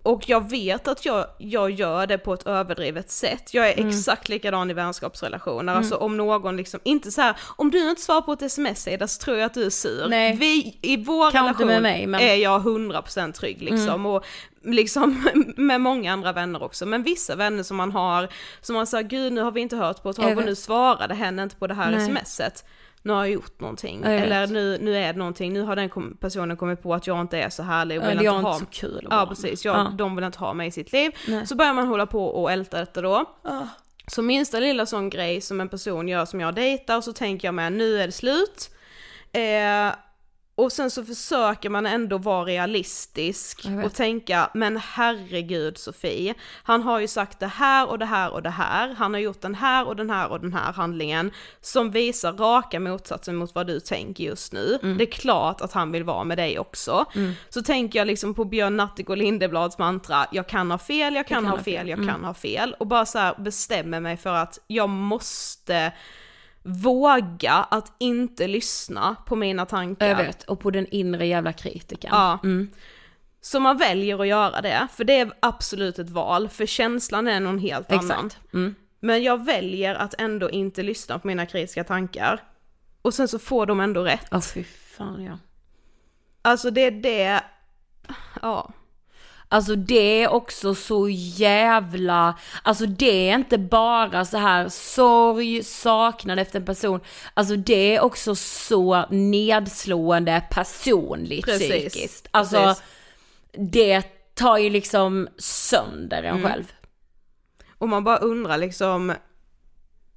och 0.02 0.28
jag 0.28 0.50
vet 0.50 0.88
att 0.88 1.04
jag, 1.04 1.26
jag 1.38 1.70
gör 1.70 2.06
det 2.06 2.18
på 2.18 2.34
ett 2.34 2.46
överdrivet 2.46 3.10
sätt. 3.10 3.54
Jag 3.54 3.68
är 3.68 3.72
Mm. 3.78 3.88
exakt 3.88 4.28
likadan 4.28 4.70
i 4.70 4.74
vänskapsrelationer. 4.74 5.74
Alltså 5.74 5.96
om 5.96 6.16
någon 6.16 6.56
liksom, 6.56 6.80
inte 6.84 7.10
så 7.12 7.20
här, 7.20 7.36
om 7.56 7.70
du 7.70 7.90
inte 7.90 8.02
svarar 8.02 8.20
på 8.20 8.32
ett 8.32 8.42
sms 8.42 8.88
Ida 8.88 9.08
så 9.08 9.24
tror 9.24 9.36
jag 9.36 9.46
att 9.46 9.54
du 9.54 9.64
är 9.66 9.70
sur. 9.70 10.08
Nej. 10.08 10.36
Vi, 10.36 10.78
i 10.82 10.96
vår 10.96 11.30
Kanske 11.30 11.64
relation 11.64 11.82
mig, 11.82 12.06
men- 12.06 12.20
är 12.20 12.34
jag 12.34 12.60
100% 12.62 13.32
trygg 13.32 13.62
liksom. 13.62 14.06
Och 14.06 14.24
liksom 14.64 15.28
med 15.56 15.80
många 15.80 16.12
andra 16.12 16.32
vänner 16.32 16.62
också. 16.62 16.86
Men 16.86 17.02
vissa 17.02 17.36
vänner 17.36 17.62
som 17.62 17.76
man 17.76 17.92
har, 17.92 18.28
som 18.60 18.74
man 18.76 18.86
säger 18.86 19.04
gud 19.08 19.32
nu 19.32 19.40
har 19.40 19.50
vi 19.50 19.60
inte 19.60 19.76
hört 19.76 20.02
på 20.02 20.10
ett 20.10 20.16
tag 20.16 20.38
och 20.38 20.44
nu 20.44 20.54
svarade 20.54 21.14
henne 21.14 21.42
inte 21.42 21.56
på 21.56 21.66
det 21.66 21.74
här 21.74 21.90
Nej. 21.90 22.24
smset. 22.24 22.64
Nu 23.02 23.12
har 23.12 23.24
jag 23.24 23.30
gjort 23.32 23.60
någonting. 23.60 24.00
Jag. 24.04 24.14
Eller 24.14 24.46
nu, 24.46 24.78
nu 24.80 24.96
är 24.96 25.12
det 25.12 25.18
någonting, 25.18 25.52
nu 25.52 25.62
har 25.62 25.76
den 25.76 25.88
kom- 25.88 26.16
personen 26.20 26.56
kommit 26.56 26.82
på 26.82 26.94
att 26.94 27.06
jag 27.06 27.20
inte 27.20 27.38
är 27.38 27.48
så 27.50 27.62
härlig 27.62 27.98
och 27.98 28.04
vill 28.04 28.10
Eller 28.10 28.22
jag 28.22 28.36
inte 28.36 28.46
ha 28.48 28.54
inte 28.58 28.64
så 28.76 28.80
kul 28.80 29.06
Ja 29.10 29.26
precis, 29.28 29.64
jag, 29.64 29.76
Ja. 29.76 29.92
de 29.98 30.16
vill 30.16 30.24
inte 30.24 30.38
ha 30.38 30.52
mig 30.54 30.68
i 30.68 30.70
sitt 30.70 30.92
liv. 30.92 31.12
Nej. 31.28 31.46
Så 31.46 31.54
börjar 31.56 31.74
man 31.74 31.86
hålla 31.86 32.06
på 32.06 32.26
och 32.26 32.52
älta 32.52 32.78
detta 32.78 33.00
då. 33.02 33.24
Så 34.06 34.22
minsta 34.22 34.60
lilla 34.60 34.86
sån 34.86 35.10
grej 35.10 35.40
som 35.40 35.60
en 35.60 35.68
person 35.68 36.08
gör 36.08 36.24
som 36.24 36.40
jag 36.40 36.54
dejtar 36.54 37.00
så 37.00 37.12
tänker 37.12 37.48
jag 37.48 37.54
med 37.54 37.72
nu 37.72 38.00
är 38.02 38.06
det 38.06 38.12
slut. 38.12 38.70
Eh, 39.32 39.94
och 40.54 40.72
sen 40.72 40.90
så 40.90 41.04
försöker 41.04 41.70
man 41.70 41.86
ändå 41.86 42.18
vara 42.18 42.44
realistisk 42.44 43.64
Jag 43.64 43.84
och 43.84 43.94
tänka, 43.94 44.50
men 44.54 44.76
herregud 44.76 45.78
Sofie, 45.78 46.34
han 46.62 46.82
har 46.82 47.00
ju 47.00 47.08
sagt 47.08 47.40
det 47.40 47.46
här 47.46 47.88
och 47.88 47.98
det 47.98 48.04
här 48.04 48.32
och 48.32 48.42
det 48.42 48.50
här, 48.50 48.94
han 48.94 49.14
har 49.14 49.20
gjort 49.20 49.40
den 49.40 49.54
här 49.54 49.86
och 49.86 49.96
den 49.96 50.10
här 50.10 50.28
och 50.28 50.40
den 50.40 50.52
här 50.52 50.72
handlingen 50.72 51.30
som 51.60 51.90
visar 51.90 52.32
raka 52.32 52.80
motsatsen 52.80 53.36
mot 53.36 53.54
vad 53.54 53.66
du 53.66 53.80
tänker 53.80 54.24
just 54.24 54.52
nu. 54.52 54.78
Mm. 54.82 54.98
Det 54.98 55.04
är 55.04 55.10
klart 55.10 55.60
att 55.60 55.72
han 55.72 55.92
vill 55.92 56.04
vara 56.04 56.24
med 56.24 56.38
dig 56.38 56.58
också. 56.58 57.04
Så 57.48 57.62
tänker 57.62 57.98
jag 57.98 58.06
liksom 58.06 58.34
på 58.34 58.44
Björn 58.44 58.76
Natthik 58.76 59.10
och 59.10 59.16
Lindeblads 59.16 59.78
mantra, 59.78 60.26
jag 60.32 60.48
kan 60.48 60.70
ha 60.70 60.78
fel, 60.78 61.14
jag 61.14 61.26
kan, 61.26 61.46
ha 61.46 61.58
fel, 61.58 61.88
jag 61.88 61.98
kan 61.98 62.24
ha 62.24 62.34
fel. 62.34 62.76
Och 62.78 62.86
bara 62.86 63.06
så 63.06 63.18
här 63.18 63.34
bestämmer 63.38 64.00
mig 64.00 64.16
för 64.16 64.34
att 64.34 64.58
jag 64.66 64.88
måste 64.88 65.92
våga 66.62 67.52
att 67.52 67.92
inte 67.98 68.46
lyssna 68.46 69.16
på 69.26 69.36
mina 69.36 69.66
tankar. 69.66 70.06
Jag 70.06 70.16
vet, 70.16 70.42
och 70.42 70.60
på 70.60 70.70
den 70.70 70.86
inre 70.86 71.26
jävla 71.26 71.52
kritiken. 71.52 72.10
Ja. 72.12 72.38
Mm. 72.44 72.70
Så 73.40 73.60
man 73.60 73.78
väljer 73.78 74.18
att 74.18 74.28
göra 74.28 74.60
det, 74.60 74.88
för 74.92 75.04
det 75.04 75.20
är 75.20 75.32
absolut 75.40 75.98
ett 75.98 76.10
val, 76.10 76.48
för 76.48 76.66
känslan 76.66 77.28
är 77.28 77.40
någon 77.40 77.58
helt 77.58 77.92
annan. 77.92 78.26
Exakt. 78.26 78.54
Mm. 78.54 78.74
Men 79.00 79.22
jag 79.22 79.44
väljer 79.44 79.94
att 79.94 80.14
ändå 80.20 80.50
inte 80.50 80.82
lyssna 80.82 81.18
på 81.18 81.26
mina 81.26 81.46
kritiska 81.46 81.84
tankar. 81.84 82.42
Och 83.02 83.14
sen 83.14 83.28
så 83.28 83.38
får 83.38 83.66
de 83.66 83.80
ändå 83.80 84.02
rätt. 84.02 84.26
Åh 84.30 84.40
fy 84.40 84.64
fan 84.64 85.24
ja. 85.24 85.38
Alltså 86.42 86.70
det 86.70 86.80
är 86.80 86.90
det, 86.90 87.40
ja. 88.42 88.72
Alltså 89.52 89.76
det 89.76 90.22
är 90.22 90.28
också 90.28 90.74
så 90.74 91.08
jävla, 91.08 92.38
alltså 92.62 92.86
det 92.86 93.28
är 93.28 93.34
inte 93.34 93.58
bara 93.58 94.24
så 94.24 94.36
här 94.38 94.68
sorg, 94.68 95.62
saknad 95.62 96.38
efter 96.38 96.58
en 96.58 96.66
person, 96.66 97.00
alltså 97.34 97.56
det 97.56 97.96
är 97.96 98.00
också 98.00 98.34
så 98.34 99.04
nedslående 99.10 100.42
personligt 100.50 101.44
Precis, 101.44 101.68
psykiskt. 101.70 102.28
Alltså 102.30 102.56
precis. 102.56 102.82
det 103.72 104.02
tar 104.34 104.58
ju 104.58 104.70
liksom 104.70 105.28
sönder 105.38 106.22
en 106.22 106.42
själv. 106.42 106.72
Och 107.78 107.88
man 107.88 108.04
bara 108.04 108.18
undrar 108.18 108.58
liksom, 108.58 109.12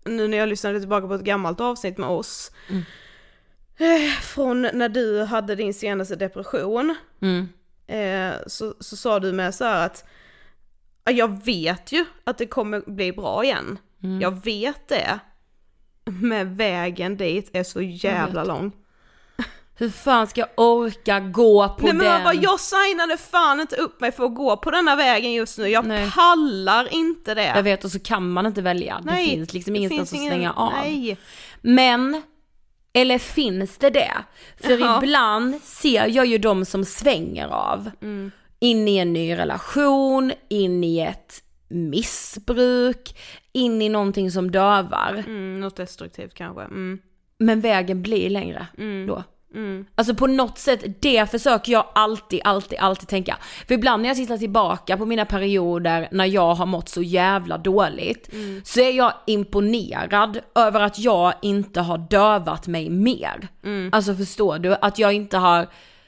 nu 0.06 0.28
när 0.28 0.38
jag 0.38 0.50
lyssnade 0.50 0.80
tillbaka 0.80 1.08
på 1.08 1.14
ett 1.14 1.22
gammalt 1.22 1.62
avsnitt 1.62 1.98
med 1.98 2.10
oss, 2.10 2.52
eh, 3.78 4.12
från 4.22 4.62
när 4.62 4.90
du 4.90 5.24
hade 5.24 5.56
din 5.56 5.74
senaste 5.74 6.16
depression, 6.16 6.96
Mm. 7.22 7.50
Eh, 7.88 8.34
så, 8.48 8.74
så 8.80 8.96
sa 8.98 9.20
du 9.20 9.32
med 9.32 9.56
så 9.56 9.64
här 9.66 9.86
att 9.86 10.06
"Ja, 11.04 11.12
jag 11.12 11.46
vet 11.46 11.92
ju 11.92 12.06
att 12.24 12.38
det 12.38 12.46
kommer 12.46 12.82
bli 12.92 13.12
bra 13.12 13.44
igen. 13.44 13.78
Mm. 14.04 14.22
Jag 14.22 14.44
vet 14.46 14.88
det. 14.88 15.20
Men 16.06 16.56
vägen 16.58 17.18
dit 17.18 17.50
är 17.54 17.64
så 17.64 17.82
jävla 17.82 18.44
lång. 18.44 18.72
Hur 19.78 19.90
fan 19.90 20.28
ska 20.28 20.42
jag 20.42 20.50
orka 20.58 21.20
gå 21.20 21.70
på 21.70 21.86
Nej 21.86 21.94
men 21.94 22.06
den? 22.06 22.14
man 22.14 22.24
bara, 22.24 22.34
jag 22.34 22.60
signade 22.60 23.18
fan 23.18 23.60
inte 23.60 23.76
upp 23.76 24.02
mig 24.02 24.12
för 24.12 24.26
att 24.26 24.36
gå 24.36 24.58
på 24.58 24.72
denna 24.72 24.96
vägen 24.96 25.34
just 25.34 25.58
nu. 25.58 25.68
Jag 25.68 25.86
Nej. 25.86 26.12
pallar 26.12 26.94
inte 26.94 27.34
det. 27.34 27.46
Jag 27.56 27.64
vet 27.64 27.84
och 27.84 27.92
så 27.92 28.00
kan 28.00 28.30
man 28.32 28.46
inte 28.46 28.62
välja. 28.62 29.02
det 29.04 29.16
finns 29.16 29.54
liksom 29.54 29.76
ingenstans 29.76 30.12
att 30.12 30.18
ingen- 30.18 30.32
stänga 30.32 30.54
av. 30.54 30.72
Nej. 30.72 31.18
Men, 31.62 32.22
eller 32.96 33.18
finns 33.18 33.78
det 33.78 33.90
det? 33.90 34.14
För 34.58 34.78
Ja. 34.78 34.98
ibland 35.04 35.62
ser 35.64 36.08
jag 36.08 36.26
ju 36.26 36.38
de 36.38 36.66
som 36.66 36.86
svänger 36.86 37.48
av. 37.48 37.92
Mm. 38.02 38.32
In 38.60 38.88
i 38.88 38.98
en 38.98 39.14
ny 39.14 39.36
relation, 39.38 40.32
in 40.50 40.84
i 40.84 41.00
ett 41.00 41.44
missbruk, 41.68 43.18
in 43.52 43.82
i 43.82 43.90
någonting 43.90 44.32
som 44.32 44.52
dövar. 44.52 45.24
Mm, 45.28 45.60
något 45.60 45.76
destruktivt 45.76 46.34
kanske. 46.34 46.62
Mm. 46.64 47.00
Men 47.38 47.62
vägen 47.62 48.02
blir 48.02 48.30
längre 48.30 48.68
då. 49.08 49.24
Mm. 49.56 49.86
Alltså 49.96 50.16
på 50.16 50.28
något 50.28 50.58
sätt, 50.58 50.84
det 51.00 51.32
försöker 51.32 51.72
jag 51.72 51.86
alltid, 51.96 52.42
alltid, 52.44 52.80
alltid 52.80 53.08
tänka. 53.10 53.38
För 53.68 53.74
ibland 53.76 54.02
när 54.02 54.10
jag 54.10 54.18
tittar 54.18 54.38
tillbaka 54.38 54.98
på 54.98 55.06
mina 55.06 55.26
perioder 55.26 56.08
när 56.12 56.26
jag 56.26 56.56
har 56.56 56.66
mått 56.66 56.90
så 56.90 57.02
jävla 57.02 57.58
dåligt, 57.58 58.34
Mm. 58.34 58.62
så 58.66 58.80
är 58.80 58.92
jag 58.92 59.14
imponerad 59.28 60.40
över 60.56 60.80
att 60.82 61.00
jag 61.00 61.34
inte 61.42 61.82
har 61.82 61.98
dövat 61.98 62.68
mig 62.68 62.90
mer. 62.90 63.48
Mm. 63.64 63.90
Alltså 63.94 64.16
förstår 64.16 64.60
du? 64.60 64.76
Att 64.82 65.00
jag 65.00 65.14
inte 65.14 65.38
har, 65.38 65.68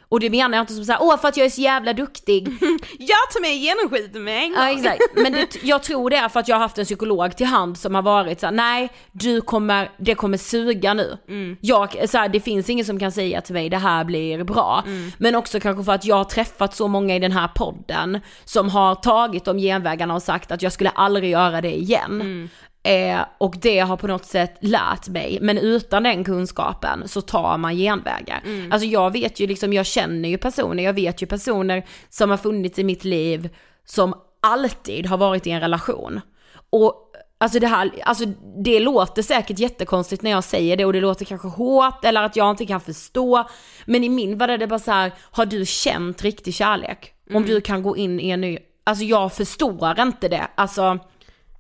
och 0.10 0.20
det 0.20 0.30
menar 0.30 0.58
jag 0.58 0.63
inte 0.63 0.74
som 0.74 0.86
såhär, 0.86 1.00
åh 1.02 1.17
för 1.17 1.28
att 1.28 1.38
jag 1.38 1.46
är 1.46 1.50
så 1.50 1.62
jävla 1.62 1.93
duktig. 1.93 2.48
Jag 3.00 3.17
tar 3.34 3.41
mig 3.41 3.52
igenom 3.56 3.89
skiten 3.89 4.24
med 4.24 4.43
en 4.43 4.50
gång. 4.54 4.60
Ja 4.63 4.70
exakt, 4.72 5.02
men 5.15 5.34
det, 5.34 5.63
jag 5.63 5.84
tror 5.84 6.10
det 6.10 6.15
är 6.15 6.30
för 6.30 6.39
att 6.39 6.48
jag 6.48 6.56
har 6.56 6.62
haft 6.62 6.78
en 6.78 6.86
psykolog 6.86 7.36
till 7.38 7.46
hand 7.46 7.78
som 7.78 7.96
har 7.96 8.02
varit 8.02 8.39
såhär, 8.39 8.54
nej 8.54 8.89
du 9.12 9.41
kommer, 9.41 9.91
det 9.98 10.15
kommer 10.15 10.38
suga 10.38 10.93
nu. 10.93 11.17
Jag, 11.62 12.10
så 12.10 12.17
här, 12.17 12.30
det 12.30 12.39
finns 12.39 12.70
ingen 12.70 12.86
som 12.86 13.00
kan 13.00 13.12
säga 13.12 13.41
till 13.41 13.54
mig 13.54 13.70
det 13.70 13.78
här 13.78 14.04
blir 14.04 14.43
bra. 14.43 14.84
Men 15.17 15.36
också 15.36 15.60
kanske 15.60 15.84
för 15.84 15.91
att 15.91 16.06
jag 16.06 16.15
har 16.15 16.24
träffat 16.24 16.76
så 16.76 16.88
många 16.88 17.15
i 17.15 17.20
den 17.20 17.32
här 17.32 17.48
podden 17.56 18.20
som 18.46 18.70
har 18.70 18.96
tagit 18.96 19.46
de 19.46 19.58
genvägarna 19.58 20.15
och 20.15 20.24
sagt 20.24 20.52
att 20.52 20.62
jag 20.62 20.72
skulle 20.72 20.89
aldrig 20.89 21.30
göra 21.30 21.62
det 21.62 21.76
igen. 21.78 22.50
Eh, 22.88 23.19
och 23.38 23.56
det 23.62 23.80
har 23.80 23.97
på 23.97 24.08
något 24.08 24.26
sätt 24.26 24.58
lärt 24.60 25.08
mig, 25.08 25.38
men 25.41 25.58
utan 25.58 26.04
den 26.04 26.23
kunskapen 26.23 27.08
så 27.08 27.21
tar 27.21 27.58
man 27.58 27.76
genvägar. 27.76 28.43
Alltså 28.71 28.88
jag 28.88 29.13
vet 29.13 29.39
ju 29.39 29.47
liksom, 29.47 29.73
jag 29.73 29.86
känner 29.86 30.30
ju 30.30 30.38
personer, 30.38 30.84
jag 30.84 30.93
vet 30.93 31.21
ju 31.21 31.26
personer 31.26 31.86
som 32.10 32.30
har 32.30 32.38
funnits 32.38 32.80
i 32.80 32.84
mitt 32.84 33.04
liv 33.04 33.50
som 33.86 34.13
alltid 34.41 35.06
har 35.06 35.17
varit 35.17 35.47
i 35.47 35.52
en 35.52 35.60
relation. 35.60 36.21
Och 36.69 37.12
alltså 37.38 37.60
det 37.60 37.67
här, 37.67 37.91
alltså 38.04 38.26
det 38.63 38.80
låter 38.80 39.21
säkert 39.21 39.60
jättekonstigt 39.60 40.21
när 40.21 40.32
jag 40.32 40.43
säger 40.43 40.78
det 40.78 40.86
och 40.86 40.93
det 40.93 41.02
låter 41.02 41.26
kanske 41.26 41.47
hårt 41.47 42.06
eller 42.06 42.23
att 42.23 42.36
jag 42.36 42.50
inte 42.50 42.65
kan 42.65 42.82
förstå. 42.82 43.47
Men 43.86 44.04
i 44.04 44.10
min 44.10 44.38
värld 44.38 44.50
är 44.50 44.58
det 44.58 44.67
bara 44.67 44.80
så 44.80 44.91
här, 44.91 45.12
har 45.21 45.45
du 45.45 45.65
känt 45.65 46.23
riktig 46.23 46.54
kärlek? 46.54 47.13
Om 47.34 47.45
du 47.45 47.62
kan 47.62 47.84
gå 47.84 47.97
in 47.97 48.19
i 48.19 48.30
en 48.30 48.41
ny, 48.41 48.58
alltså 48.84 49.04
jag 49.04 49.34
förstår 49.34 50.00
inte 50.00 50.28
det. 50.28 50.47
Alltså, 50.56 51.00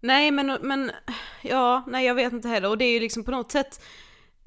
Nej 0.07 0.31
men, 0.31 0.57
men, 0.61 0.91
ja, 1.41 1.83
nej 1.87 2.05
jag 2.05 2.15
vet 2.15 2.33
inte 2.33 2.47
heller 2.47 2.69
och 2.69 2.77
det 2.77 2.85
är 2.85 2.93
ju 2.93 2.99
liksom 2.99 3.23
på 3.23 3.31
något 3.31 3.51
sätt 3.51 3.85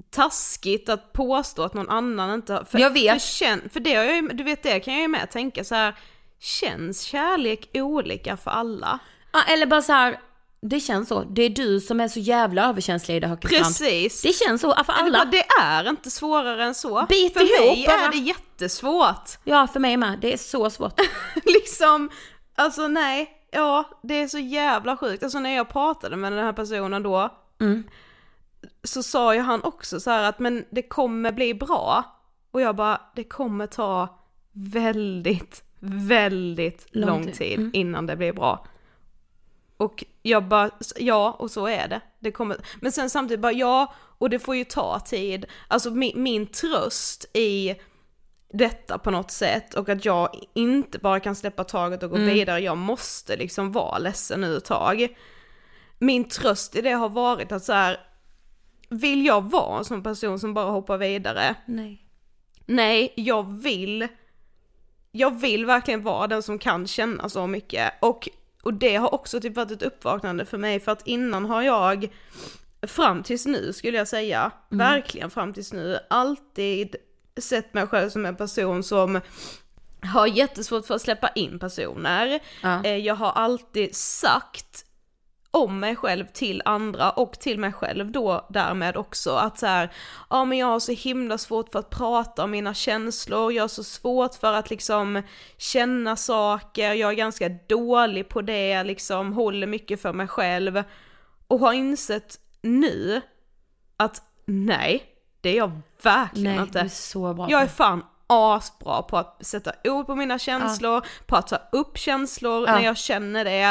taskigt 0.09 0.89
att 0.89 1.13
påstå 1.13 1.63
att 1.63 1.73
någon 1.73 1.89
annan 1.89 2.33
inte 2.33 2.53
har, 2.53 2.63
för, 2.63 2.79
Jag 2.79 2.93
vet. 2.93 3.21
För, 3.21 3.29
känn, 3.29 3.69
för 3.73 3.79
det 3.79 3.95
har 3.95 4.03
jag 4.03 4.15
ju, 4.15 4.27
du 4.27 4.43
vet 4.43 4.63
det 4.63 4.79
kan 4.79 4.93
jag 4.93 5.01
ju 5.01 5.07
med 5.07 5.31
tänka 5.31 5.63
så 5.63 5.75
här. 5.75 5.95
känns 6.39 7.01
kärlek 7.01 7.69
olika 7.73 8.37
för 8.37 8.51
alla? 8.51 8.99
Ja, 9.33 9.43
eller 9.43 9.65
bara 9.65 9.81
så 9.81 9.91
här, 9.93 10.19
det 10.61 10.79
känns 10.79 11.07
så. 11.07 11.23
Det 11.23 11.41
är 11.41 11.49
du 11.49 11.79
som 11.79 11.99
är 11.99 12.07
så 12.07 12.19
jävla 12.19 12.69
överkänslig 12.69 13.15
i 13.15 13.19
det 13.19 13.27
Höckestrand. 13.27 13.65
Precis! 13.65 14.21
Det 14.21 14.33
känns 14.33 14.61
så 14.61 14.83
för 14.83 14.93
alla. 14.93 15.25
det 15.25 15.45
är 15.61 15.89
inte 15.89 16.11
svårare 16.11 16.63
än 16.63 16.75
så. 16.75 17.05
Bit 17.09 17.33
för 17.33 17.41
ihop 17.41 17.77
mig 17.77 17.85
bara. 17.87 17.95
är 17.95 18.11
det 18.11 18.17
jättesvårt. 18.17 19.29
Ja, 19.43 19.67
för 19.67 19.79
mig 19.79 19.97
med. 19.97 20.19
Det 20.21 20.33
är 20.33 20.37
så 20.37 20.69
svårt. 20.69 20.99
liksom, 21.45 22.09
alltså 22.55 22.87
nej, 22.87 23.40
ja, 23.51 23.83
det 24.01 24.13
är 24.13 24.27
så 24.27 24.39
jävla 24.39 24.97
sjukt. 24.97 25.23
Alltså 25.23 25.39
när 25.39 25.55
jag 25.55 25.69
pratade 25.69 26.15
med 26.17 26.31
den 26.31 26.43
här 26.45 26.53
personen 26.53 27.03
då, 27.03 27.29
Mm. 27.59 27.83
så 28.83 29.03
sa 29.03 29.33
ju 29.35 29.39
han 29.41 29.63
också 29.63 29.99
så 29.99 30.09
här 30.11 30.23
att 30.29 30.39
men 30.39 30.65
det 30.69 30.81
kommer 30.81 31.31
bli 31.31 31.53
bra. 31.53 32.03
Och 32.51 32.61
jag 32.61 32.75
bara, 32.75 33.01
det 33.15 33.23
kommer 33.23 33.67
ta 33.67 34.19
väldigt, 34.51 35.63
väldigt 35.79 36.87
lång, 36.95 37.09
Lång 37.09 37.25
tid, 37.25 37.35
tid. 37.35 37.59
Mm. 37.59 37.71
innan 37.73 38.05
det 38.05 38.15
blir 38.15 38.33
bra. 38.33 38.65
Och 39.77 40.03
jag 40.21 40.43
bara, 40.43 40.69
ja 40.99 41.35
och 41.39 41.51
så 41.51 41.67
är 41.67 41.87
det. 41.87 42.01
det 42.19 42.31
kommer, 42.31 42.57
men 42.81 42.91
sen 42.91 43.09
samtidigt 43.09 43.41
bara 43.41 43.51
ja, 43.51 43.93
och 44.17 44.29
det 44.29 44.39
får 44.39 44.55
ju 44.55 44.63
ta 44.63 44.99
tid. 44.99 45.45
Alltså 45.67 45.91
min, 45.91 46.23
min 46.23 46.47
tröst 46.47 47.25
i 47.33 47.75
detta 48.53 48.97
på 48.97 49.11
något 49.11 49.31
sätt 49.31 49.73
och 49.73 49.89
att 49.89 50.05
jag 50.05 50.29
inte 50.53 50.99
bara 50.99 51.19
kan 51.19 51.35
släppa 51.35 51.63
taget 51.63 52.03
och 52.03 52.09
gå 52.09 52.17
vidare, 52.17 52.59
jag 52.59 52.77
måste 52.77 53.35
liksom 53.35 53.71
vara 53.71 53.97
ledsen 53.97 54.41
nu 54.41 54.57
ett 54.57 54.65
tag. 54.65 55.07
Min 55.99 56.29
tröst 56.29 56.75
i 56.75 56.81
det 56.81 56.91
har 56.91 57.09
varit 57.09 57.51
att 57.51 57.63
så 57.63 57.73
här, 57.73 57.97
vill 58.89 59.25
jag 59.25 59.51
vara 59.51 59.77
en 59.77 59.85
sån 59.85 60.03
person 60.03 60.39
som 60.39 60.53
bara 60.53 60.71
hoppar 60.71 60.97
vidare? 60.97 61.55
Nej. 61.65 62.07
Nej, 62.65 63.13
jag 63.15 63.61
vill, 63.61 64.07
jag 65.11 65.41
vill 65.41 65.65
verkligen 65.65 66.03
vara 66.03 66.27
den 66.27 66.43
som 66.43 66.59
kan 66.59 66.87
känna 66.87 67.29
så 67.29 67.47
mycket. 67.47 67.93
Och, 68.01 68.29
och 68.63 68.73
det 68.73 68.95
har 68.95 69.13
också 69.13 69.41
typ 69.41 69.55
varit 69.55 69.71
ett 69.71 69.83
uppvaknande 69.83 70.45
för 70.45 70.57
mig 70.57 70.79
för 70.79 70.91
att 70.91 71.07
innan 71.07 71.45
har 71.45 71.61
jag, 71.61 72.07
fram 72.81 73.23
tills 73.23 73.45
nu 73.45 73.73
skulle 73.73 73.97
jag 73.97 74.07
säga, 74.07 74.51
verkligen 74.69 75.29
fram 75.29 75.53
tills 75.53 75.73
nu, 75.73 75.99
alltid 76.09 76.95
sett 77.37 77.73
mig 77.73 77.87
själv 77.87 78.09
som 78.09 78.25
en 78.25 78.35
person 78.35 78.83
som 78.83 79.21
har 80.13 80.27
jättesvårt 80.27 80.85
för 80.85 80.95
att 80.95 81.01
släppa 81.01 81.29
in 81.29 81.59
personer. 81.59 82.39
Ja. 82.63 82.83
Eh, 82.83 82.97
Jag 82.97 83.15
har 83.15 83.31
alltid 83.31 83.95
sagt 83.95 84.85
om 85.51 85.79
mig 85.79 85.95
själv 85.95 86.25
till 86.33 86.61
andra 86.65 87.11
och 87.11 87.33
till 87.39 87.59
mig 87.59 87.73
själv 87.73 88.11
då 88.11 88.47
därmed 88.49 88.97
också 88.97 89.35
att 89.35 89.59
så 89.59 89.65
här, 89.65 89.91
ja 90.29 90.45
men 90.45 90.57
jag 90.57 90.67
har 90.67 90.79
så 90.79 90.91
himla 90.91 91.37
svårt 91.37 91.71
för 91.71 91.79
att 91.79 91.89
prata 91.89 92.43
om 92.43 92.51
mina 92.51 92.73
känslor, 92.73 93.53
jag 93.53 93.63
har 93.63 93.67
så 93.67 93.83
svårt 93.83 94.35
för 94.35 94.53
att 94.53 94.69
liksom 94.69 95.21
känna 95.57 96.15
saker, 96.15 96.93
jag 96.93 97.11
är 97.11 97.15
ganska 97.15 97.49
dålig 97.49 98.29
på 98.29 98.41
det, 98.41 98.83
liksom 98.83 99.33
håller 99.33 99.67
mycket 99.67 100.01
för 100.01 100.13
mig 100.13 100.27
själv 100.27 100.83
och 101.47 101.59
har 101.59 101.73
insett 101.73 102.39
nu 102.61 103.21
att 103.97 104.21
nej, 104.45 105.03
det 105.41 105.49
är 105.49 105.57
jag 105.57 105.81
verkligen 106.03 106.55
Nej, 106.55 106.63
inte. 106.63 106.79
du 106.79 106.85
är 106.85 106.89
så 106.89 107.33
bra 107.33 107.47
Jag 107.49 107.61
är 107.61 107.67
fan 107.67 108.03
asbra 108.27 109.01
på 109.01 109.17
att 109.17 109.45
sätta 109.45 109.71
ord 109.83 110.05
på 110.05 110.15
mina 110.15 110.39
känslor, 110.39 111.05
på 111.25 111.35
att 111.35 111.47
ta 111.47 111.57
upp 111.71 111.97
känslor 111.97 112.67
Ja. 112.67 112.73
när 112.75 112.81
jag 112.83 112.97
känner 112.97 113.45
det, 113.45 113.61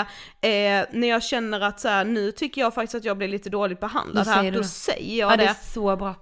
eh, 0.49 0.87
när 0.93 1.09
jag 1.09 1.23
känner 1.23 1.61
att 1.61 1.81
så 1.81 1.89
här, 1.89 2.05
nu 2.05 2.33
tycker 2.33 2.61
jag 2.61 2.75
faktiskt 2.75 2.95
att 2.95 3.05
jag 3.05 3.17
blir 3.19 3.29
lite 3.29 3.51
dåligt 3.51 3.81
behandlad 3.81 4.27
här, 4.27 4.51
då 4.53 4.59
det. 4.59 4.65
säger 4.65 5.19
jag 5.19 5.33
Ja, 5.33 5.37
det. 5.37 5.43
det 5.43 5.49
är 5.51 5.55
så 5.73 5.97
bra. 5.97 6.15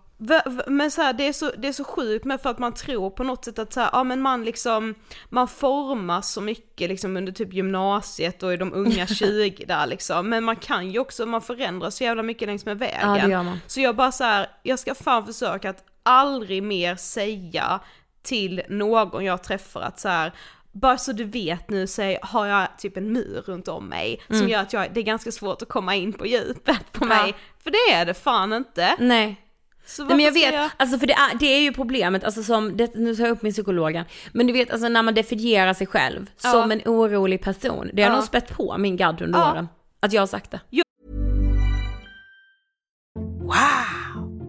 Men 0.66 0.90
så 0.90 1.02
här, 1.02 1.12
det, 1.12 1.28
är 1.28 1.32
så, 1.32 1.50
det 1.58 1.68
är 1.68 1.72
så 1.72 1.84
sjukt 1.84 2.24
med 2.24 2.40
för 2.40 2.50
att 2.50 2.58
man 2.58 2.74
tror 2.74 3.10
på 3.10 3.24
något 3.24 3.44
sätt 3.44 3.58
att 3.58 3.72
så 3.72 3.80
här, 3.80 3.90
ja 3.92 4.04
men 4.04 4.20
man 4.20 4.44
liksom, 4.44 4.94
man 5.28 5.48
formas 5.48 6.32
så 6.32 6.40
mycket 6.40 6.88
liksom 6.88 7.16
under 7.16 7.32
typ 7.32 7.52
gymnasiet 7.52 8.42
och 8.42 8.52
i 8.52 8.56
de 8.56 8.72
unga 8.74 9.06
20 9.16 9.64
där 9.64 9.86
liksom, 9.86 10.28
men 10.28 10.44
man 10.44 10.56
kan 10.56 10.90
ju 10.90 10.98
också, 10.98 11.26
man 11.26 11.42
förändras 11.42 11.96
så 11.96 12.04
jävla 12.04 12.22
mycket 12.22 12.48
längs 12.48 12.64
med 12.64 12.78
vägen. 12.78 13.16
Ja, 13.16 13.26
det 13.26 13.30
gör 13.32 13.42
man. 13.42 13.60
Så 13.66 13.80
jag 13.80 13.96
bara 13.96 14.12
så 14.12 14.24
här, 14.24 14.46
jag 14.62 14.78
ska 14.78 14.94
fan 14.94 15.26
försöka 15.26 15.70
att 15.70 15.84
aldrig 16.02 16.62
mer 16.62 16.96
säga 16.96 17.80
till 18.22 18.62
någon 18.68 19.24
jag 19.24 19.42
träffar 19.42 19.80
att 19.80 20.00
så 20.00 20.08
här, 20.08 20.32
bara 20.72 20.98
så 20.98 21.12
du 21.12 21.24
vet 21.24 21.70
nu 21.70 21.86
så 21.86 22.16
har 22.22 22.46
jag 22.46 22.68
typ 22.78 22.96
en 22.96 23.12
mur 23.12 23.42
runt 23.46 23.68
om 23.68 23.88
mig 23.88 24.22
som 24.28 24.48
gör 24.48 24.60
att 24.60 24.72
jag, 24.72 24.86
det 24.94 25.00
är 25.00 25.04
ganska 25.04 25.32
svårt 25.32 25.62
att 25.62 25.68
komma 25.68 25.94
in 25.94 26.12
på 26.12 26.26
djupet 26.26 26.92
på 26.92 27.04
Mm. 27.04 27.16
Ja. 27.18 27.22
mig. 27.22 27.34
För 27.62 27.70
det 27.70 27.94
är 27.94 28.06
det 28.06 28.14
fan 28.14 28.52
inte. 28.52 28.96
Nej. 28.98 29.44
Så 29.88 30.04
Nej 30.04 30.16
men 30.16 30.24
jag 30.24 30.32
vet, 30.32 30.70
alltså 30.76 30.98
för 30.98 31.06
det 31.06 31.12
är, 31.12 31.38
det 31.38 31.46
är 31.46 31.60
ju 31.60 31.72
problemet, 31.72 32.24
alltså 32.24 32.42
som, 32.42 32.76
det, 32.76 32.94
nu 32.94 33.14
tar 33.16 33.24
jag 33.24 33.32
upp 33.32 33.42
min 33.42 33.52
psykologen, 33.52 34.04
men 34.32 34.46
du 34.46 34.52
vet 34.52 34.70
alltså 34.70 34.88
när 34.88 35.02
man 35.02 35.14
definierar 35.14 35.74
sig 35.74 35.86
själv 35.86 36.30
Ja. 36.42 36.50
som 36.50 36.72
en 36.72 36.80
orolig 36.84 37.42
person, 37.42 37.90
det 37.92 38.02
har 38.02 38.10
Ja. 38.10 38.16
nog 38.16 38.24
spett 38.24 38.48
på 38.56 38.78
min 38.78 38.96
gadd 38.96 39.22
under 39.22 39.38
Ja. 39.38 39.52
åren. 39.52 39.68
Att 40.00 40.12
jag 40.12 40.22
har 40.22 40.26
sagt 40.26 40.50
det. 40.50 40.60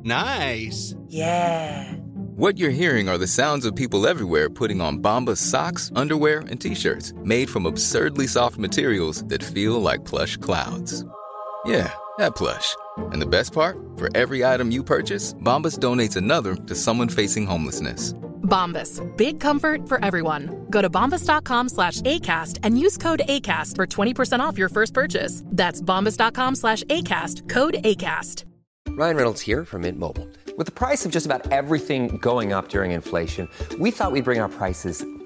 Nice. 0.04 0.96
What 2.38 2.56
you're 2.56 2.70
hearing 2.72 3.10
are 3.10 3.18
the 3.18 3.28
sounds 3.28 3.66
of 3.66 3.76
people 3.76 4.06
everywhere 4.10 4.50
putting 4.50 4.82
on 4.82 5.02
Bombas 5.02 5.38
socks, 5.52 5.92
underwear, 5.96 6.40
and 6.52 6.62
t-shirts 6.62 7.14
made 7.26 7.50
from 7.50 7.66
absurdly 7.66 8.28
soft 8.28 8.58
materials 8.58 9.24
that 9.30 9.44
feel 9.44 9.82
like 9.82 10.06
plush 10.06 10.38
clouds. 10.38 11.04
Yeah, 11.68 11.90
that 12.20 12.36
plush. 12.36 12.76
And 12.98 13.22
the 13.22 13.26
best 13.26 13.54
part? 13.54 13.78
For 13.98 14.10
every 14.16 14.46
item 14.46 14.72
you 14.72 14.84
purchase, 14.84 15.34
Bombas 15.34 15.80
donates 15.80 16.16
another 16.16 16.56
to 16.56 16.76
someone 16.76 17.10
facing 17.10 17.46
homelessness. 17.46 18.14
Bombas. 18.44 19.00
Big 19.16 19.40
comfort 19.40 19.88
for 19.88 20.04
everyone. 20.04 20.66
Go 20.70 20.82
to 20.82 20.90
bombas.com 20.90 21.70
slash 21.70 22.02
ACAST 22.02 22.60
and 22.64 22.80
use 22.80 22.98
code 22.98 23.22
ACAST 23.30 23.76
for 23.76 23.86
20% 23.86 24.40
off 24.40 24.58
your 24.58 24.70
first 24.70 24.94
purchase. 24.94 25.44
That's 25.46 25.82
bombas.com 25.82 26.56
slash 26.56 26.84
ACAST. 26.86 27.48
Code 27.48 27.76
ACAST. 27.84 28.46
Ryan 28.90 29.16
Reynolds 29.16 29.42
here 29.42 29.66
from 29.66 29.84
Mint 29.84 30.00
Mobile. 30.00 30.28
With 30.58 30.66
the 30.66 30.74
price 30.74 31.06
of 31.06 31.12
just 31.12 31.26
about 31.26 31.52
everything 31.52 32.18
going 32.18 32.52
up 32.52 32.70
during 32.70 32.92
inflation, 32.92 33.48
we 33.80 33.92
thought 33.92 34.12
we'd 34.12 34.26
bring 34.26 34.42
our 34.42 34.50
prices 34.50 35.06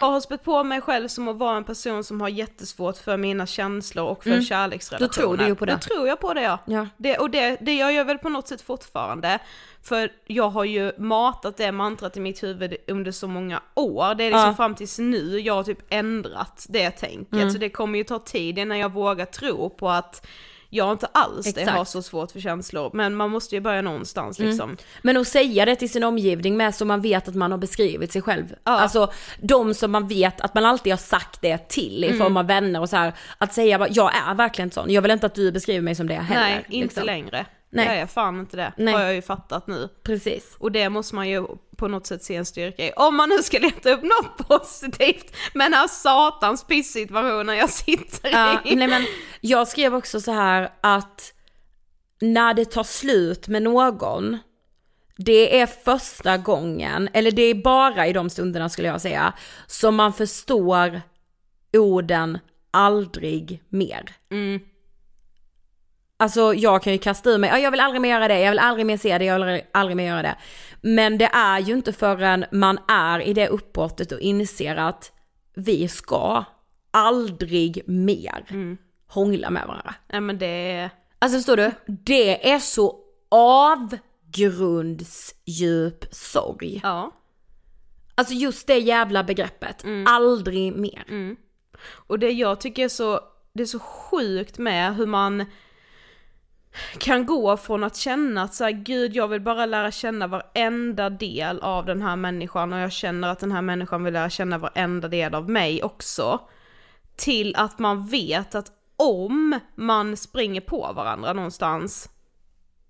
Jag 0.00 0.10
har 0.10 0.20
spett 0.20 0.44
på 0.44 0.64
mig 0.64 0.80
själv 0.80 1.08
som 1.08 1.28
att 1.28 1.36
vara 1.36 1.56
en 1.56 1.64
person 1.64 2.04
som 2.04 2.20
har 2.20 2.28
jättesvårt 2.28 2.96
för 2.96 3.16
mina 3.16 3.46
känslor 3.46 4.04
och 4.04 4.22
för 4.24 4.40
kärleksrelationer. 4.40 5.08
Då 5.08 5.12
tror 5.12 5.36
du 5.36 5.46
ju 5.46 5.54
på 5.54 5.64
det. 5.66 5.72
Då 5.72 5.78
tror 5.78 6.08
jag 6.08 6.20
på 6.20 6.34
det 6.34 6.42
ja. 6.42 6.58
Ja. 6.66 6.86
Det, 6.96 7.18
och 7.18 7.30
det, 7.30 7.56
det 7.60 7.74
gör 7.74 7.90
jag 7.90 8.04
väl 8.04 8.18
på 8.18 8.28
något 8.28 8.48
sätt 8.48 8.62
fortfarande. 8.62 9.38
För 9.82 10.12
jag 10.26 10.48
har 10.48 10.64
ju 10.64 10.92
matat 10.98 11.56
det 11.56 11.72
mantrat 11.72 12.16
i 12.16 12.20
mitt 12.20 12.42
huvud 12.42 12.76
under 12.88 13.12
så 13.12 13.28
många 13.28 13.62
år. 13.74 14.14
Det 14.14 14.24
är 14.24 14.30
liksom 14.30 14.48
Ja. 14.48 14.54
fram 14.54 14.74
tills 14.74 14.98
nu 14.98 15.38
jag 15.40 15.54
har 15.54 15.64
typ 15.64 15.80
ändrat 15.88 16.66
det 16.68 16.90
tänket. 16.90 17.32
Mm. 17.32 17.50
Så 17.50 17.58
det 17.58 17.70
kommer 17.70 17.98
ju 17.98 18.04
ta 18.04 18.18
tid 18.18 18.58
innan 18.58 18.78
jag 18.78 18.92
vågar 18.92 19.26
tro 19.26 19.70
på 19.70 19.88
att 19.88 20.26
jag 20.70 20.92
inte 20.92 21.06
alls 21.12 21.54
det 21.54 21.60
Exakt. 21.60 21.76
har 21.78 21.84
så 21.84 22.02
svårt 22.02 22.30
för 22.32 22.40
känslor. 22.40 22.90
Men 22.94 23.14
man 23.14 23.30
måste 23.30 23.54
ju 23.54 23.60
börja 23.60 23.82
någonstans 23.82 24.38
Mm. 24.38 24.50
liksom. 24.50 24.76
Men 25.02 25.16
att 25.16 25.28
säga 25.28 25.64
det 25.64 25.76
till 25.76 25.90
sin 25.90 26.04
omgivning 26.04 26.56
med 26.56 26.74
så 26.74 26.84
man 26.84 27.00
vet 27.00 27.28
att 27.28 27.34
man 27.34 27.50
har 27.50 27.58
beskrivit 27.58 28.12
sig 28.12 28.22
själv. 28.22 28.54
Ja. 28.64 28.72
Alltså 28.72 29.12
de 29.40 29.74
som 29.74 29.90
man 29.92 30.08
vet 30.08 30.40
att 30.40 30.54
man 30.54 30.64
alltid 30.64 30.92
har 30.92 30.98
sagt 30.98 31.40
det 31.42 31.58
till 31.68 32.04
i 32.04 32.12
form 32.12 32.36
av 32.36 32.46
vänner 32.46 32.80
och 32.80 32.88
så 32.88 32.96
här. 32.96 33.12
Att 33.38 33.54
säga 33.54 33.86
jag 33.90 34.12
är 34.28 34.34
verkligen 34.34 34.70
sån, 34.70 34.90
jag 34.90 35.02
vill 35.02 35.10
inte 35.10 35.26
att 35.26 35.34
du 35.34 35.52
beskriver 35.52 35.80
mig 35.80 35.94
som 35.94 36.06
det 36.08 36.14
heller. 36.14 36.40
Nej, 36.40 36.64
inte 36.68 36.84
liksom. 36.84 37.04
längre. 37.06 37.46
Nej. 37.70 37.86
Jag 37.86 37.96
är 37.96 38.06
fan 38.06 38.40
inte 38.40 38.56
det. 38.56 38.72
Nej. 38.76 38.94
Har 38.94 39.00
jag 39.00 39.14
ju 39.14 39.22
fattat 39.22 39.66
nu. 39.66 39.88
Precis. 40.02 40.56
Och 40.58 40.72
det 40.72 40.88
måste 40.88 41.14
man 41.14 41.28
ju 41.28 41.46
på 41.76 41.88
något 41.88 42.06
sätt 42.06 42.22
se 42.24 42.36
en 42.36 42.44
styrka 42.46 42.84
i. 42.86 42.92
Om 42.96 43.16
man 43.16 43.28
nu 43.28 43.42
ska 43.42 43.58
leta 43.58 43.90
upp 43.90 44.02
något 44.02 44.48
positivt 44.48 45.36
med 45.54 45.64
den 45.66 45.74
här 45.74 45.88
satans 45.88 46.64
pissituationen 46.64 47.56
jag 47.56 47.70
sitter 47.70 48.30
Ja, 48.30 48.60
i. 48.64 48.76
nej 48.76 48.88
men 48.88 49.04
jag 49.40 49.68
skrev 49.68 49.94
också 49.94 50.20
så 50.20 50.32
här 50.32 50.72
att 50.80 51.32
när 52.20 52.54
det 52.54 52.64
tar 52.64 52.84
slut 52.84 53.48
med 53.48 53.62
någon, 53.62 54.38
det 55.16 55.60
är 55.60 55.66
första 55.66 56.36
gången, 56.38 57.08
eller 57.12 57.30
det 57.30 57.42
är 57.42 57.54
bara 57.54 58.06
i 58.06 58.12
de 58.12 58.30
stunderna 58.30 58.68
skulle 58.68 58.88
jag 58.88 59.00
säga, 59.00 59.32
som 59.66 59.94
man 59.94 60.12
förstår 60.12 61.00
orden 61.72 62.38
aldrig 62.70 63.62
mer. 63.68 64.16
Mm. 64.30 64.60
Alltså 66.20 66.54
jag 66.54 66.82
kan 66.82 66.92
ju 66.92 66.98
kasta 66.98 67.30
ur 67.30 67.38
mig, 67.38 67.50
"Ja, 67.50 67.58
jag 67.58 67.70
vill 67.70 67.80
aldrig 67.80 68.00
mer 68.00 68.10
göra 68.10 68.28
det, 68.28 68.40
jag 68.40 68.50
vill 68.50 68.58
aldrig 68.58 68.86
mer 68.86 68.96
se 68.96 69.18
det, 69.18 69.24
jag 69.24 69.46
vill 69.46 69.62
aldrig 69.72 69.96
mer 69.96 70.06
göra 70.06 70.22
det. 70.22 70.36
Men 70.80 71.18
det 71.18 71.30
är 71.32 71.58
ju 71.58 71.72
inte 71.72 71.92
förrän 71.92 72.44
man 72.52 72.78
är 72.88 73.20
i 73.20 73.32
det 73.32 73.48
uppbrottet 73.48 74.12
och 74.12 74.20
inser 74.20 74.76
att 74.76 75.12
vi 75.54 75.88
ska 75.88 76.44
aldrig 76.90 77.82
mer 77.86 78.44
hångla 79.08 79.50
med 79.50 79.66
varandra. 79.66 79.94
Nej 80.12 80.20
men 80.20 80.38
det 80.38 80.46
är... 80.46 80.90
Alltså 81.18 81.38
förstår 81.38 81.56
du? 81.56 81.72
Det 81.86 82.50
är 82.50 82.58
så 82.58 82.96
avgrundsdjup 83.30 86.04
sorg. 86.14 86.80
Ja. 86.82 87.12
Alltså 88.14 88.34
just 88.34 88.66
det 88.66 88.78
jävla 88.78 89.24
begreppet, 89.24 89.84
aldrig 90.06 90.76
mer. 90.76 91.04
Och 91.90 92.18
det 92.18 92.30
jag 92.30 92.60
tycker 92.60 92.84
är 92.84 92.88
så, 92.88 93.20
det 93.52 93.62
är 93.62 93.66
så 93.66 93.78
sjukt 93.78 94.58
med 94.58 94.96
hur 94.96 95.06
man, 95.06 95.44
kan 96.98 97.26
gå 97.26 97.56
från 97.56 97.84
att 97.84 97.96
känna 97.96 98.42
att 98.42 98.54
så 98.54 98.64
här, 98.64 98.70
gud 98.70 99.16
jag 99.16 99.28
vill 99.28 99.40
bara 99.40 99.66
lära 99.66 99.90
känna 99.90 100.26
varenda 100.26 101.10
del 101.10 101.60
av 101.60 101.86
den 101.86 102.02
här 102.02 102.16
människan 102.16 102.72
och 102.72 102.78
jag 102.78 102.92
känner 102.92 103.28
att 103.28 103.38
den 103.38 103.52
här 103.52 103.62
människan 103.62 104.04
vill 104.04 104.14
lära 104.14 104.30
känna 104.30 104.58
varenda 104.58 105.08
del 105.08 105.34
av 105.34 105.50
mig 105.50 105.82
också. 105.82 106.40
Till 107.16 107.56
att 107.56 107.78
man 107.78 108.06
vet 108.06 108.54
att 108.54 108.72
om 108.96 109.60
man 109.74 110.16
springer 110.16 110.60
på 110.60 110.92
varandra 110.92 111.32
någonstans 111.32 112.08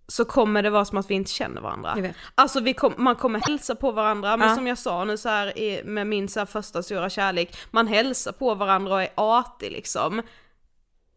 så 0.08 0.24
kommer 0.24 0.62
det 0.62 0.70
vara 0.70 0.84
som 0.84 0.98
att 0.98 1.10
vi 1.10 1.14
inte 1.14 1.30
känner 1.30 1.60
varandra. 1.60 1.94
Alltså 2.34 2.60
vi 2.60 2.74
kom, 2.74 2.94
man 2.96 3.16
kommer 3.16 3.40
hälsa 3.40 3.74
på 3.74 3.92
varandra, 3.92 4.36
men 4.36 4.48
Ja. 4.48 4.54
som 4.54 4.66
jag 4.66 4.78
sa 4.78 5.04
nu 5.04 5.16
så 5.16 5.28
här 5.28 5.52
med 5.84 6.06
min 6.06 6.28
så 6.28 6.46
första 6.46 6.82
stora 6.82 7.10
kärlek, 7.10 7.56
man 7.70 7.86
hälsar 7.86 8.32
på 8.32 8.54
varandra 8.54 8.94
och 8.94 9.02
är 9.02 9.08
artig 9.14 9.72
liksom. 9.72 10.22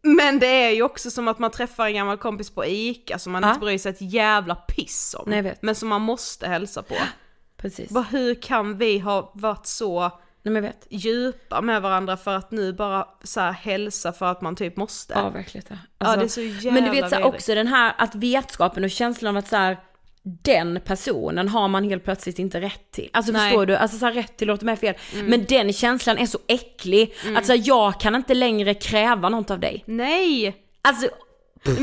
Men 0.02 0.38
det 0.38 0.46
är 0.46 0.70
ju 0.70 0.82
också 0.82 1.10
som 1.10 1.28
att 1.28 1.38
man 1.38 1.50
träffar 1.50 1.86
en 1.86 1.94
gammal 1.94 2.18
kompis 2.18 2.50
på 2.50 2.66
ICA 2.66 3.18
som 3.18 3.32
man 3.32 3.42
Ja. 3.42 3.48
inte 3.48 3.60
bryr 3.60 3.78
sig 3.78 3.90
ett 3.90 4.00
jävla 4.12 4.54
piss 4.54 5.16
om. 5.18 5.30
Nej. 5.30 5.58
Men 5.62 5.74
som 5.74 5.88
man 5.88 6.00
måste 6.00 6.48
hälsa 6.48 6.82
på. 6.82 6.94
Precis. 7.56 7.90
Bara, 7.90 8.04
hur 8.04 8.34
kan 8.42 8.78
vi 8.78 8.98
ha 8.98 9.32
varit 9.34 9.66
så 9.66 10.10
Nej 10.42 10.62
vet. 10.62 10.86
djupa 10.90 11.60
med 11.60 11.82
varandra 11.82 12.16
för 12.16 12.34
att 12.36 12.50
nu 12.50 12.72
bara 12.72 13.08
så 13.22 13.40
här 13.40 13.52
hälsa 13.52 14.12
för 14.12 14.26
att 14.26 14.40
man 14.40 14.56
typ 14.56 14.76
måste? 14.76 15.14
Ja 15.16 15.30
verkligen. 15.30 15.66
Ja, 15.70 15.76
Alltså, 15.98 16.18
det 16.18 16.24
är 16.26 16.28
så 16.28 16.40
jävla 16.40 16.70
Men 16.80 16.84
du 16.84 16.90
vet 17.00 17.10
så 17.10 17.16
här, 17.16 17.24
också 17.24 17.54
den 17.54 17.66
här 17.66 17.94
att 17.98 18.14
vetskapen 18.14 18.84
och 18.84 18.90
känslan 18.90 19.36
av 19.36 19.38
att 19.38 19.48
så 19.48 19.56
här, 19.56 19.76
den 20.24 20.80
personen 20.84 21.48
har 21.48 21.68
man 21.68 21.84
helt 21.84 22.04
plötsligt 22.04 22.38
inte 22.38 22.60
rätt 22.60 22.90
till. 22.90 23.10
Alltså 23.12 23.32
Nej. 23.32 23.40
Mm. 23.40 23.50
förstår 23.50 23.66
du? 23.66 23.76
Alltså 23.76 23.98
så 23.98 24.06
här, 24.06 24.12
rätt 24.12 24.36
till 24.36 24.48
låter 24.48 24.64
mig 24.66 24.76
fel. 24.76 24.94
Men 25.24 25.44
den 25.44 25.72
känslan 25.72 26.18
är 26.18 26.26
så 26.26 26.38
äcklig. 26.48 27.14
Att 27.36 27.46
så 27.46 27.52
här, 27.52 27.62
jag 27.64 28.00
kan 28.00 28.14
inte 28.14 28.34
längre 28.34 28.74
kräva 28.74 29.28
något 29.28 29.50
av 29.50 29.60
dig. 29.60 29.82
Nej! 29.86 30.56
Alltså, 30.82 31.08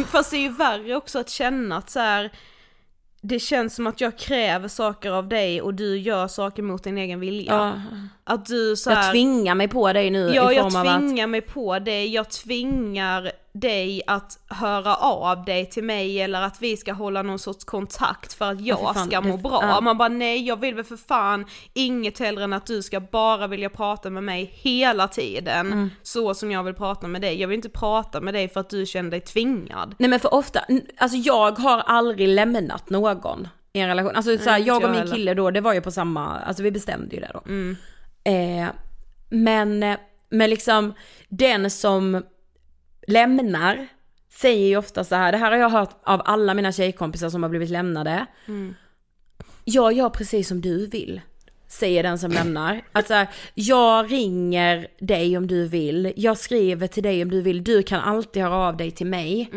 Fast 0.07 0.31
det 0.31 0.37
är 0.37 0.41
ju 0.41 0.49
värre 0.49 0.95
också 0.95 1.19
att 1.19 1.29
känna 1.29 1.77
att 1.77 1.89
så 1.89 1.99
här. 1.99 2.31
Det 3.21 3.39
känns 3.39 3.75
som 3.75 3.87
att 3.87 4.01
jag 4.01 4.17
kräver 4.17 4.67
saker 4.67 5.11
av 5.11 5.27
dig 5.27 5.61
och 5.61 5.73
du 5.73 5.97
gör 5.97 6.27
saker 6.27 6.63
mot 6.63 6.83
din 6.83 6.97
egen 6.97 7.19
vilja. 7.19 7.53
ja, 7.53 7.73
Att 8.23 8.45
du 8.45 8.75
så 8.75 8.89
här, 8.89 9.03
jag 9.03 9.11
tvingar 9.11 9.55
mig 9.55 9.67
på 9.67 9.93
dig 9.93 10.09
nu 10.09 10.31
Ja, 10.35 10.51
i 10.51 10.55
jag 10.55 10.71
form 10.71 10.81
av 10.81 10.87
att... 10.87 10.99
tvingar 10.99 11.27
mig 11.27 11.41
på 11.41 11.79
dig, 11.79 12.13
jag 12.13 12.29
tvingar 12.29 13.31
dig 13.53 14.01
att 14.07 14.39
höra 14.47 14.95
av 14.95 15.45
dig 15.45 15.65
till 15.69 15.83
mig 15.83 16.21
eller 16.21 16.41
att 16.41 16.61
vi 16.61 16.77
ska 16.77 16.93
hålla 16.93 17.21
någon 17.21 17.39
sorts 17.39 17.63
kontakt 17.65 18.33
för 18.33 18.51
att 18.51 18.61
jag 18.61 18.79
för 18.79 18.93
fan, 18.93 19.07
ska 19.07 19.21
må 19.21 19.37
det- 19.37 19.43
bra. 19.43 19.59
ja. 19.63 19.81
Man 19.81 19.97
bara 19.97 20.09
nej, 20.09 20.47
jag 20.47 20.59
vill 20.59 20.75
väl 20.75 20.83
för 20.85 20.97
fan 20.97 21.45
inget 21.73 22.19
hellre 22.19 22.43
än 22.43 22.53
att 22.53 22.65
du 22.65 22.81
ska 22.81 22.99
bara 22.99 23.47
vilja 23.47 23.69
prata 23.69 24.09
med 24.09 24.23
mig 24.23 24.51
hela 24.53 25.07
tiden. 25.07 25.67
Mm. 25.67 25.89
Så 26.01 26.33
som 26.33 26.51
jag 26.51 26.63
vill 26.63 26.73
prata 26.73 27.07
med 27.07 27.21
dig. 27.21 27.41
Jag 27.41 27.47
vill 27.47 27.55
inte 27.55 27.69
prata 27.69 28.21
med 28.21 28.33
dig 28.33 28.49
för 28.49 28.59
att 28.59 28.69
du 28.69 28.85
känner 28.85 29.11
dig 29.11 29.21
tvingad. 29.21 29.95
Nej 29.99 30.09
men 30.09 30.19
för 30.19 30.33
ofta, 30.33 30.59
alltså 30.97 31.17
jag 31.17 31.59
har 31.59 31.79
aldrig 31.79 32.27
lämnat 32.27 32.89
någon 32.89 33.47
i 33.73 33.79
en 33.79 33.87
relation. 33.87 34.15
Alltså 34.15 34.37
så 34.37 34.49
här, 34.49 34.57
inte 34.57 34.67
jag 34.67 34.83
och 34.83 34.91
min 34.91 35.11
kille 35.11 35.33
då, 35.33 35.51
det 35.51 35.61
var 35.61 35.73
ju 35.73 35.81
på 35.81 35.91
samma, 35.91 36.39
alltså 36.39 36.63
vi 36.63 36.71
bestämde 36.71 37.15
ju 37.15 37.21
det 37.21 37.31
då. 37.33 37.41
Mm. 37.45 37.77
Eh, 38.23 38.69
men, 39.29 39.95
men 40.29 40.49
liksom 40.49 40.93
den 41.29 41.69
som 41.71 42.23
lämnar 43.07 43.87
säger 44.29 44.67
ju 44.67 44.77
ofta 44.77 45.03
så 45.03 45.15
här, 45.15 45.31
det 45.31 45.37
här 45.37 45.51
har 45.51 45.57
jag 45.57 45.69
hört 45.69 46.01
av 46.03 46.21
alla 46.25 46.53
mina 46.53 46.71
tjejkompisar 46.71 47.29
som 47.29 47.43
har 47.43 47.49
blivit 47.49 47.69
lämnade. 47.69 48.25
Jag 49.65 49.93
gör 49.93 50.09
precis 50.09 50.47
som 50.47 50.61
du 50.61 50.85
vill. 50.87 51.21
Säger 51.67 52.03
den 52.03 52.19
som 52.19 52.31
lämnar. 52.31 52.81
Att 52.91 53.07
så 53.07 53.13
här, 53.13 53.27
jag 53.53 54.11
ringer 54.11 54.87
dig 54.99 55.37
om 55.37 55.47
du 55.47 55.67
vill, 55.67 56.13
jag 56.15 56.37
skriver 56.37 56.87
till 56.87 57.03
dig 57.03 57.23
om 57.23 57.29
du 57.31 57.41
vill, 57.41 57.63
du 57.63 57.83
kan 57.83 57.99
alltid 58.01 58.43
höra 58.43 58.55
av 58.55 58.77
dig 58.77 58.91
till 58.91 59.07
mig. 59.07 59.49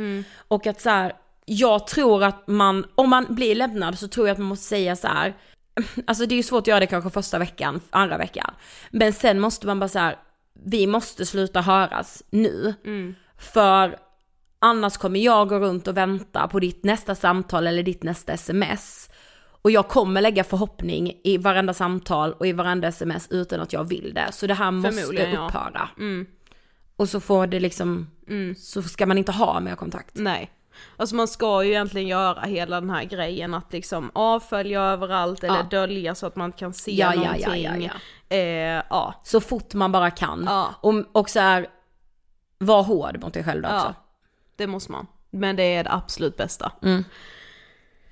Och 0.49 0.67
att 0.67 0.81
så 0.81 0.91
här, 0.91 1.13
jag 1.45 1.87
tror 1.87 2.25
att 2.25 2.47
man, 2.49 2.87
om 2.95 3.11
man 3.11 3.27
blir 3.35 3.55
lämnad 3.55 3.99
så 3.99 4.09
tror 4.09 4.27
jag 4.27 4.33
att 4.33 4.39
man 4.39 4.49
måste 4.49 4.67
säga 4.67 4.97
så 4.97 5.07
här. 5.09 5.35
Alltså 6.07 6.27
det 6.27 6.35
är 6.35 6.37
ju 6.37 6.43
svårt 6.43 6.61
att 6.61 6.67
göra 6.67 6.81
det 6.81 6.87
kanske 6.87 7.11
första 7.11 7.39
veckan, 7.39 7.81
andra 7.91 8.19
veckan. 8.19 8.55
Men 8.91 9.13
sen 9.13 9.41
måste 9.41 9.67
man 9.67 9.79
bara 9.79 9.89
så 9.89 9.99
här, 9.99 10.17
vi 10.65 10.87
måste 10.87 11.27
sluta 11.27 11.61
höras 11.61 12.23
nu. 12.31 12.75
För 13.43 13.97
annars 14.59 14.97
kommer 14.97 15.21
jag 15.21 15.49
gå 15.49 15.59
runt 15.59 15.89
och 15.89 15.97
vänta 15.97 16.49
på 16.49 16.61
ditt 16.61 16.85
nästa 16.85 17.15
samtal 17.15 17.67
eller 17.67 17.83
ditt 17.83 18.03
nästa 18.03 18.33
sms. 18.33 19.11
Och 19.63 19.71
jag 19.71 19.89
kommer 19.89 20.21
lägga 20.21 20.45
förhoppning 20.45 21.13
i 21.25 21.39
varenda 21.39 21.75
samtal 21.75 22.33
och 22.33 22.47
i 22.47 22.53
varenda 22.53 22.89
sms 22.89 23.29
utan 23.31 23.61
att 23.61 23.73
jag 23.73 23.85
vill 23.85 24.13
det. 24.15 24.33
Så 24.33 24.47
det 24.47 24.55
här 24.55 24.71
måste 24.71 24.93
Förmodligen, 24.93 25.33
ja. 25.33 25.47
upphöra. 25.47 25.89
Mm. 25.99 26.27
Och 26.97 27.09
så 27.09 27.21
får 27.21 27.47
det 27.47 27.61
liksom, 27.61 28.11
så 28.59 28.83
ska 28.83 29.07
man 29.07 29.19
inte 29.19 29.33
ha 29.33 29.61
mer 29.61 29.75
kontakt. 29.77 30.11
Nej. 30.15 30.51
Alltså 30.97 31.17
man 31.17 31.29
ska 31.29 31.65
ju 31.65 31.71
egentligen 31.71 32.09
göra 32.09 32.41
hela 32.41 32.81
den 32.81 32.91
här 32.91 33.05
grejen 33.05 33.55
att 33.55 33.73
liksom 33.73 34.11
avfölja 34.15 34.83
överallt 34.83 35.45
eller 35.45 35.57
Ja. 35.57 35.63
dölja 35.71 36.15
så 36.15 36.27
att 36.27 36.37
man 36.37 36.53
kan 36.53 36.73
se 36.73 36.95
Ja, 36.95 37.15
ja, 37.15 37.21
någonting. 37.21 37.63
ja, 37.63 37.77
ja, 37.77 37.91
ja. 38.31 38.37
Eh, 38.37 38.83
ja. 38.91 39.15
Så 39.25 39.41
fort 39.41 39.75
man 39.75 39.93
bara 39.93 40.11
kan. 40.11 40.45
Ja. 40.47 40.75
Och, 40.81 40.95
och 41.13 41.31
så 41.31 41.41
här, 41.41 41.67
var 42.65 42.83
hård 42.83 43.21
mot 43.21 43.35
dig 43.35 43.45
själv 43.45 43.63
då 43.63 43.69
också. 43.69 43.87
Ja, 43.87 43.95
det 44.57 44.67
måste 44.67 44.93
man. 44.93 45.07
Men 45.31 45.57
det 45.57 45.63
är 45.63 45.85
det 45.85 45.93
absolut 45.93 46.37
bästa. 46.37 46.73
Mm. 46.83 47.05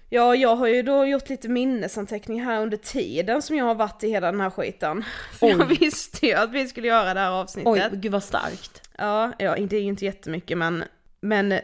Ja, 0.09 0.35
jag 0.35 0.57
har 0.57 0.67
ju 0.67 0.83
då 0.83 1.07
gjort 1.07 1.29
lite 1.29 1.49
minnesanteckningar 1.49 2.45
här 2.45 2.63
under 2.63 2.77
tiden 2.77 3.43
som 3.43 3.57
jag 3.57 3.65
har 3.65 3.75
varit 3.75 4.05
i 4.05 4.11
hela 4.11 4.33
den 4.33 4.41
här 4.41 4.51
skiten. 4.51 5.05
För 5.33 5.47
jag 5.47 5.65
visste 5.65 6.27
ju 6.27 6.35
att 6.35 6.51
vi 6.51 6.69
skulle 6.69 6.89
göra 6.89 7.15
det 7.15 7.21
här 7.21 7.31
avsnittet. 7.31 7.93
Oj, 7.93 7.99
gud 7.99 8.13
vad 8.13 8.23
starkt. 8.23 8.89
Ja, 8.99 9.33
ja, 9.39 9.57
det 9.57 9.77
är 9.77 9.81
ju 9.81 9.89
inte 9.89 10.05
jättemycket 10.05 10.59
men, 10.59 10.85
men 11.21 11.61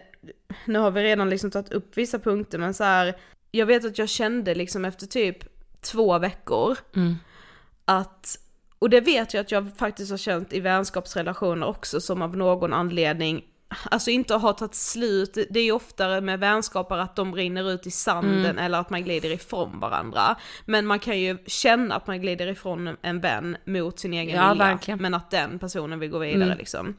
nu 0.64 0.78
har 0.78 0.90
vi 0.90 1.02
redan 1.02 1.30
liksom 1.30 1.50
tagit 1.50 1.72
upp 1.72 1.96
vissa 1.96 2.18
punkter 2.18 2.58
men 2.58 2.74
så 2.74 2.84
här, 2.84 3.16
jag 3.50 3.66
vet 3.66 3.84
att 3.84 3.98
jag 3.98 4.08
kände 4.08 4.54
liksom 4.54 4.84
efter 4.84 5.06
typ 5.06 5.38
två 5.80 6.18
veckor 6.18 6.78
att, 7.84 8.38
och 8.78 8.90
det 8.90 9.00
vet 9.00 9.34
jag 9.34 9.40
att 9.40 9.52
jag 9.52 9.76
faktiskt 9.78 10.10
har 10.10 10.18
känt 10.18 10.52
i 10.52 10.60
vänskapsrelationer 10.60 11.66
också 11.66 12.00
som 12.00 12.22
av 12.22 12.36
någon 12.36 12.72
anledning 12.72 13.44
Alltså 13.90 14.10
inte 14.10 14.34
har 14.34 14.52
tagit 14.52 14.74
slut, 14.74 15.34
det 15.50 15.60
är 15.60 15.64
ju 15.64 15.72
oftare 15.72 16.20
med 16.20 16.40
vänskaper 16.40 16.96
att 16.98 17.16
de 17.16 17.34
rinner 17.34 17.70
ut 17.70 17.86
i 17.86 17.90
sanden 17.90 18.58
eller 18.58 18.78
att 18.78 18.90
man 18.90 19.04
glider 19.04 19.30
ifrån 19.30 19.80
varandra. 19.80 20.36
Men 20.64 20.86
man 20.86 20.98
kan 20.98 21.20
ju 21.20 21.38
känna 21.46 21.94
att 21.94 22.06
man 22.06 22.20
glider 22.20 22.46
ifrån 22.46 22.96
en 23.02 23.20
vän 23.20 23.56
mot 23.64 23.98
sin 23.98 24.12
egen 24.12 24.36
Ja, 24.36 24.48
vilja. 24.50 24.64
verkligen. 24.64 25.02
Men 25.02 25.14
att 25.14 25.30
den 25.30 25.58
personen 25.58 25.98
vill 26.00 26.10
gå 26.10 26.18
vidare 26.18 26.54
liksom. 26.54 26.96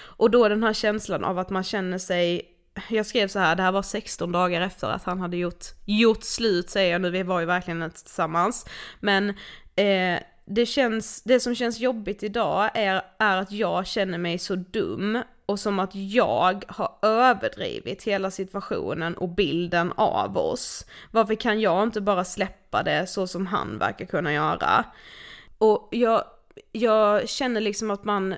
Och 0.00 0.30
då 0.30 0.48
den 0.48 0.62
här 0.62 0.72
känslan 0.72 1.24
av 1.24 1.38
att 1.38 1.50
man 1.50 1.64
känner 1.64 1.98
sig, 1.98 2.42
jag 2.88 3.06
skrev 3.06 3.28
så 3.28 3.38
här, 3.38 3.56
det 3.56 3.62
här 3.62 3.72
var 3.72 3.82
16 3.82 4.32
dagar 4.32 4.60
efter 4.60 4.88
att 4.88 5.04
han 5.04 5.20
hade 5.20 5.36
gjort, 5.36 5.64
gjort 5.84 6.24
slut 6.24 6.70
säger 6.70 6.92
jag 6.92 7.00
nu, 7.00 7.10
vi 7.10 7.22
var 7.22 7.40
ju 7.40 7.46
verkligen 7.46 7.82
inte 7.82 8.02
tillsammans. 8.02 8.66
Men 9.00 9.28
eh, 9.76 10.20
det, 10.48 10.66
känns, 10.66 11.22
det 11.22 11.40
som 11.40 11.54
känns 11.54 11.80
jobbigt 11.80 12.22
idag 12.22 12.70
är, 12.74 13.02
är 13.18 13.36
att 13.36 13.52
jag 13.52 13.86
känner 13.86 14.18
mig 14.18 14.38
så 14.38 14.54
dum 14.54 15.22
och 15.46 15.60
som 15.60 15.78
att 15.78 15.94
jag 15.94 16.64
har 16.68 16.98
överdrivit 17.02 18.02
hela 18.02 18.30
situationen 18.30 19.14
och 19.14 19.28
bilden 19.28 19.92
av 19.96 20.38
oss. 20.38 20.86
Varför 21.10 21.34
kan 21.34 21.60
jag 21.60 21.82
inte 21.82 22.00
bara 22.00 22.24
släppa 22.24 22.82
det 22.82 23.06
så 23.06 23.26
som 23.26 23.46
han 23.46 23.78
verkar 23.78 24.06
kunna 24.06 24.32
göra? 24.32 24.84
Och 25.58 25.88
jag, 25.90 26.24
jag 26.72 27.28
känner 27.28 27.60
liksom 27.60 27.90
att 27.90 28.04
man 28.04 28.34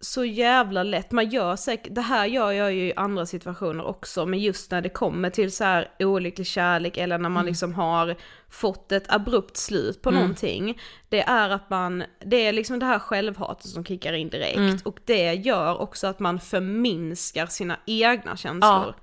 så 0.00 0.24
jävla 0.24 0.82
lätt, 0.82 1.12
man 1.12 1.28
gör 1.28 1.56
säkert, 1.56 1.94
det 1.94 2.00
här 2.00 2.26
gör 2.26 2.52
jag 2.52 2.72
ju 2.72 2.86
i 2.86 2.92
andra 2.96 3.26
situationer 3.26 3.84
också, 3.84 4.26
men 4.26 4.38
just 4.38 4.70
när 4.70 4.80
det 4.80 4.88
kommer 4.88 5.30
till 5.30 5.52
så 5.52 5.64
här 5.64 5.90
olycklig 5.98 6.46
kärlek 6.46 6.96
eller 6.96 7.18
när 7.18 7.28
man 7.28 7.46
liksom 7.46 7.74
har 7.74 8.16
fått 8.48 8.92
ett 8.92 9.12
abrupt 9.12 9.56
slut 9.56 10.02
på 10.02 10.10
någonting, 10.10 10.80
det 11.08 11.22
är 11.22 11.50
att 11.50 11.70
man, 11.70 12.04
det 12.24 12.36
är 12.36 12.52
liksom 12.52 12.78
det 12.78 12.86
här 12.86 12.98
självhatet 12.98 13.70
som 13.70 13.84
kickar 13.84 14.12
in 14.12 14.28
direkt. 14.28 14.86
Och 14.86 14.98
det 15.04 15.34
gör 15.34 15.80
också 15.80 16.06
att 16.06 16.18
man 16.18 16.40
förminskar 16.40 17.46
sina 17.46 17.76
egna 17.86 18.36
känslor. 18.36 18.94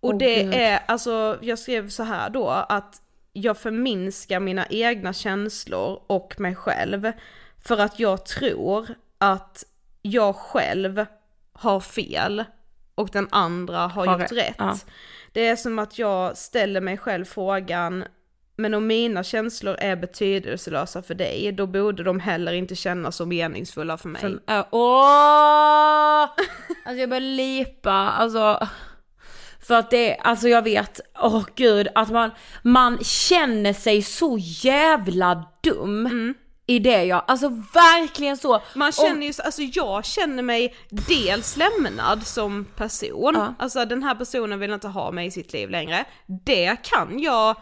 Och 0.00 0.10
Åh, 0.10 0.18
det 0.18 0.42
Gud. 0.42 0.54
är, 0.54 0.80
alltså 0.86 1.38
jag 1.40 1.58
skrev 1.58 1.88
så 1.88 2.02
här 2.02 2.30
då, 2.30 2.48
att 2.48 3.02
jag 3.32 3.58
förminskar 3.58 4.40
mina 4.40 4.66
egna 4.66 5.12
känslor 5.12 6.02
och 6.06 6.40
mig 6.40 6.54
själv 6.54 7.12
för 7.64 7.78
att 7.78 8.00
jag 8.00 8.26
tror 8.26 8.94
att 9.18 9.64
jag 10.02 10.36
själv 10.36 11.06
har 11.52 11.80
fel 11.80 12.44
och 12.94 13.08
den 13.12 13.28
andra 13.30 13.78
har, 13.78 14.06
Har 14.06 14.20
gjort 14.20 14.32
rätt, 14.32 14.38
rätt. 14.38 14.54
ja. 14.58 14.78
Det 15.32 15.46
är 15.48 15.56
som 15.56 15.78
att 15.78 15.98
jag 15.98 16.36
ställer 16.36 16.80
mig 16.80 16.98
själv 16.98 17.24
frågan, 17.24 18.04
men 18.56 18.74
om 18.74 18.86
mina 18.86 19.22
känslor 19.22 19.76
är 19.78 19.96
betydelselösa 19.96 21.02
för 21.02 21.14
dig, 21.14 21.52
då 21.52 21.66
borde 21.66 22.02
de 22.02 22.20
heller 22.20 22.52
inte 22.52 22.74
kännas 22.76 23.16
så 23.16 23.26
meningsfulla 23.26 23.96
för 23.96 24.08
mig. 24.08 24.20
För, 24.20 24.40
äh, 24.46 24.64
åh! 24.70 26.22
Alltså 26.84 27.00
jag 27.00 27.08
börjar 27.08 27.20
lipa, 27.20 27.90
alltså. 27.92 28.68
För 29.60 29.74
att 29.74 29.90
det, 29.90 30.16
alltså 30.16 30.48
jag 30.48 30.62
vet, 30.62 31.00
åh 31.22 31.44
gud, 31.56 31.88
att 31.94 32.10
man, 32.10 32.30
man 32.62 32.98
känner 33.04 33.72
sig 33.72 34.02
så 34.02 34.38
jävla 34.40 35.44
dum 35.62 36.34
i 36.66 36.78
det 36.78 37.04
jag, 37.04 37.24
alltså 37.28 37.48
verkligen 37.74 38.36
så. 38.36 38.62
Man 38.74 38.92
känner 38.92 39.26
ju, 39.26 39.32
så- 39.32 39.42
alltså 39.42 39.62
jag 39.62 40.04
känner 40.04 40.42
mig 40.42 40.74
dels 40.88 41.56
lämnad 41.56 42.26
som 42.26 42.64
person, 42.76 43.34
Ja. 43.36 43.54
alltså 43.58 43.84
den 43.84 44.02
här 44.02 44.14
personen 44.14 44.58
vill 44.60 44.72
inte 44.72 44.88
ha 44.88 45.10
mig 45.10 45.26
i 45.26 45.30
sitt 45.30 45.52
liv 45.52 45.70
längre. 45.70 46.04
Det 46.44 46.76
kan 46.82 47.18
jag, 47.20 47.56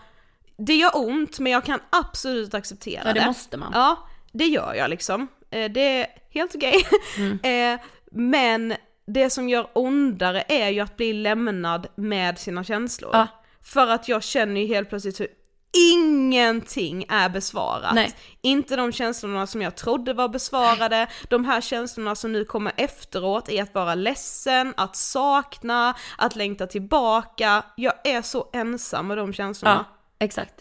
det 0.59 0.74
gör 0.74 0.90
ont 0.94 1.38
men 1.38 1.53
jag 1.53 1.64
kan 1.64 1.80
absolut 1.90 2.55
acceptera 2.55 3.03
Ja, 3.07 3.12
det 3.12 3.20
det. 3.20 3.26
måste 3.26 3.57
man. 3.57 3.70
Ja, 3.74 4.09
det 4.32 4.46
gör 4.46 4.74
jag 4.74 4.90
liksom. 4.90 5.28
Eh, 5.51 5.70
Det 5.70 5.80
är 6.01 6.07
helt 6.30 6.55
okej. 6.55 6.74
Mm. 7.18 7.38
Eh, 7.74 7.80
Men 8.12 8.74
det 9.07 9.30
som 9.30 9.48
gör 9.48 9.66
ondare 9.74 10.44
är 10.48 10.68
ju 10.68 10.80
att 10.80 10.96
bli 10.96 11.12
lämnad 11.12 11.86
med 11.96 12.38
sina 12.38 12.64
känslor. 12.64 13.11
Ja. 13.12 13.26
För 13.64 13.86
att 13.86 14.09
jag 14.09 14.22
känner 14.22 14.61
ju 14.61 14.66
helt 14.66 14.88
plötsligt 14.88 15.20
hur 15.20 15.28
ingenting 15.73 17.05
är 17.09 17.29
besvarat. 17.29 17.95
Nej. 17.95 18.14
Inte 18.43 18.77
de 18.77 18.93
känslorna 18.93 19.47
som 19.47 19.62
jag 19.62 19.77
trodde 19.77 20.12
var 20.12 20.29
besvarade, 20.29 21.07
de 21.29 21.45
här 21.45 21.61
känslorna 21.61 22.14
som 22.14 22.33
nu 22.33 22.45
kommer 22.45 22.73
efteråt 22.77 23.49
är 23.49 23.62
att 23.62 23.75
vara 23.75 23.95
ledsen, 23.95 24.75
att 24.77 24.97
sakna, 24.97 25.95
att 26.18 26.37
längta 26.37 26.66
tillbaka. 26.66 27.64
Jag 27.77 27.93
är 28.05 28.23
så 28.23 28.51
ensam 28.53 29.07
med 29.07 29.18
de 29.18 29.33
känslorna. 29.33 29.85
Ja, 29.89 30.25
exakt. 30.25 30.55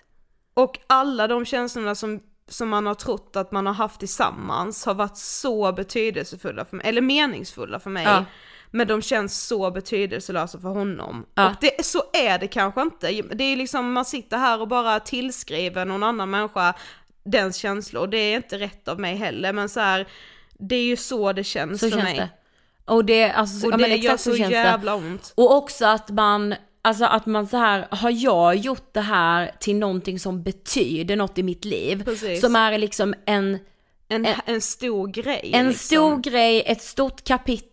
Och 0.54 0.80
alla 0.88 1.28
de 1.28 1.46
känslorna 1.46 1.96
som, 1.96 2.20
som 2.48 2.70
man 2.70 2.86
har 2.86 2.96
trott 2.96 3.36
att 3.36 3.52
man 3.52 3.66
har 3.66 3.74
haft 3.74 4.00
tillsammans 4.00 4.86
har 4.86 4.94
varit 4.94 5.18
så 5.18 5.72
betydelsefulla 5.72 6.66
för 6.66 6.78
mig, 6.78 6.88
eller 6.88 7.02
meningsfulla 7.02 7.80
för 7.80 7.90
mig. 7.90 8.04
Ja. 8.04 8.26
Men 8.72 8.88
de 8.88 9.02
känns 9.02 9.48
så 9.48 9.72
betydelselösa 9.72 10.60
för 10.60 10.70
honom. 10.70 11.26
Ja. 11.36 11.50
Och 11.50 11.56
det, 11.62 11.86
så 11.86 12.04
är 12.14 12.40
det 12.40 12.48
kanske 12.48 12.82
inte. 12.82 13.12
Det 13.22 13.44
är 13.44 13.56
liksom, 13.56 13.94
man 13.94 14.06
sitter 14.06 14.38
här 14.38 14.62
och 14.62 14.68
bara 14.68 15.00
tillskriver 15.00 15.86
någon 15.86 16.04
annan 16.04 16.30
människa 16.30 16.74
dens 17.24 17.56
känslor. 17.58 18.08
Det 18.08 18.18
är 18.18 18.36
inte 18.36 18.58
rätt 18.60 18.88
av 18.88 19.00
mig 19.00 19.16
heller, 19.16 19.54
men 19.54 19.70
så 19.70 19.80
här, 19.80 20.08
det 20.60 20.76
är 20.76 20.84
ju 20.84 20.96
så 20.98 21.34
det 21.34 21.44
känns 21.44 21.80
Så 21.80 21.90
för 21.90 21.98
känns 21.98 22.04
mig. 22.04 22.18
det. 22.18 22.30
Och 22.94 23.06
det, 23.06 23.32
alltså, 23.32 23.68
Och 23.68 23.74
ja, 23.74 23.78
det 23.78 23.82
men 23.82 23.90
gör 23.92 23.98
exakt 23.98 24.22
så 24.24 24.36
känns 24.38 24.52
jävla 24.52 24.92
det. 24.92 24.98
ont. 24.98 25.34
Och 25.36 25.56
också 25.56 25.86
att 25.86 26.10
man, 26.10 26.56
alltså 26.82 27.06
att 27.06 27.26
man 27.26 27.48
så 27.48 27.58
här, 27.58 27.88
har 27.92 28.12
jag 28.12 28.56
gjort 28.56 28.94
det 28.94 29.02
här 29.02 29.52
till 29.60 29.76
någonting 29.76 30.20
som 30.20 30.44
betyder 30.44 31.16
något 31.16 31.38
i 31.38 31.44
mitt 31.44 31.66
liv? 31.66 32.04
Precis. 32.06 32.42
Som 32.42 32.56
är 32.56 32.78
liksom 32.78 33.14
en, 33.26 33.60
En, 34.10 34.28
en 34.46 34.62
stor 34.62 35.08
grej. 35.08 35.52
en 35.54 35.68
liksom. 35.68 35.86
stor 35.86 36.18
grej, 36.18 36.64
ett 36.66 36.82
stort 36.82 37.24
kapitel, 37.24 37.69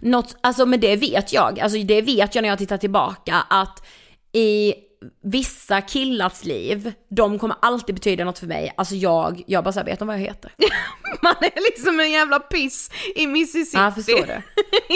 något, 0.00 0.36
alltså 0.40 0.66
men 0.66 0.80
det 0.80 0.96
vet 0.96 1.32
jag, 1.32 1.60
alltså 1.60 1.78
det 1.78 2.02
vet 2.02 2.34
jag 2.34 2.42
när 2.42 2.48
jag 2.48 2.58
tittar 2.58 2.76
tillbaka 2.78 3.34
att 3.50 3.86
i 4.32 4.74
vissa 5.22 5.80
killars 5.80 6.44
liv, 6.44 6.92
de 7.08 7.38
kommer 7.38 7.56
alltid 7.62 7.94
betyda 7.94 8.24
något 8.24 8.38
för 8.38 8.46
mig. 8.46 8.72
Alltså 8.76 8.94
jag, 8.94 9.42
jag 9.46 9.64
bara 9.64 9.72
så 9.72 9.78
här, 9.80 9.86
vet 9.86 9.98
de 9.98 10.08
vad 10.08 10.16
jag 10.16 10.20
heter? 10.20 10.52
Man 11.22 11.34
är 11.40 11.62
liksom 11.70 12.00
en 12.00 12.10
jävla 12.10 12.38
piss 12.38 12.90
i 13.16 13.26
Mississippi. 13.26 13.82
Ja, 13.82 13.92
förstår 13.92 14.26
du? 14.26 14.42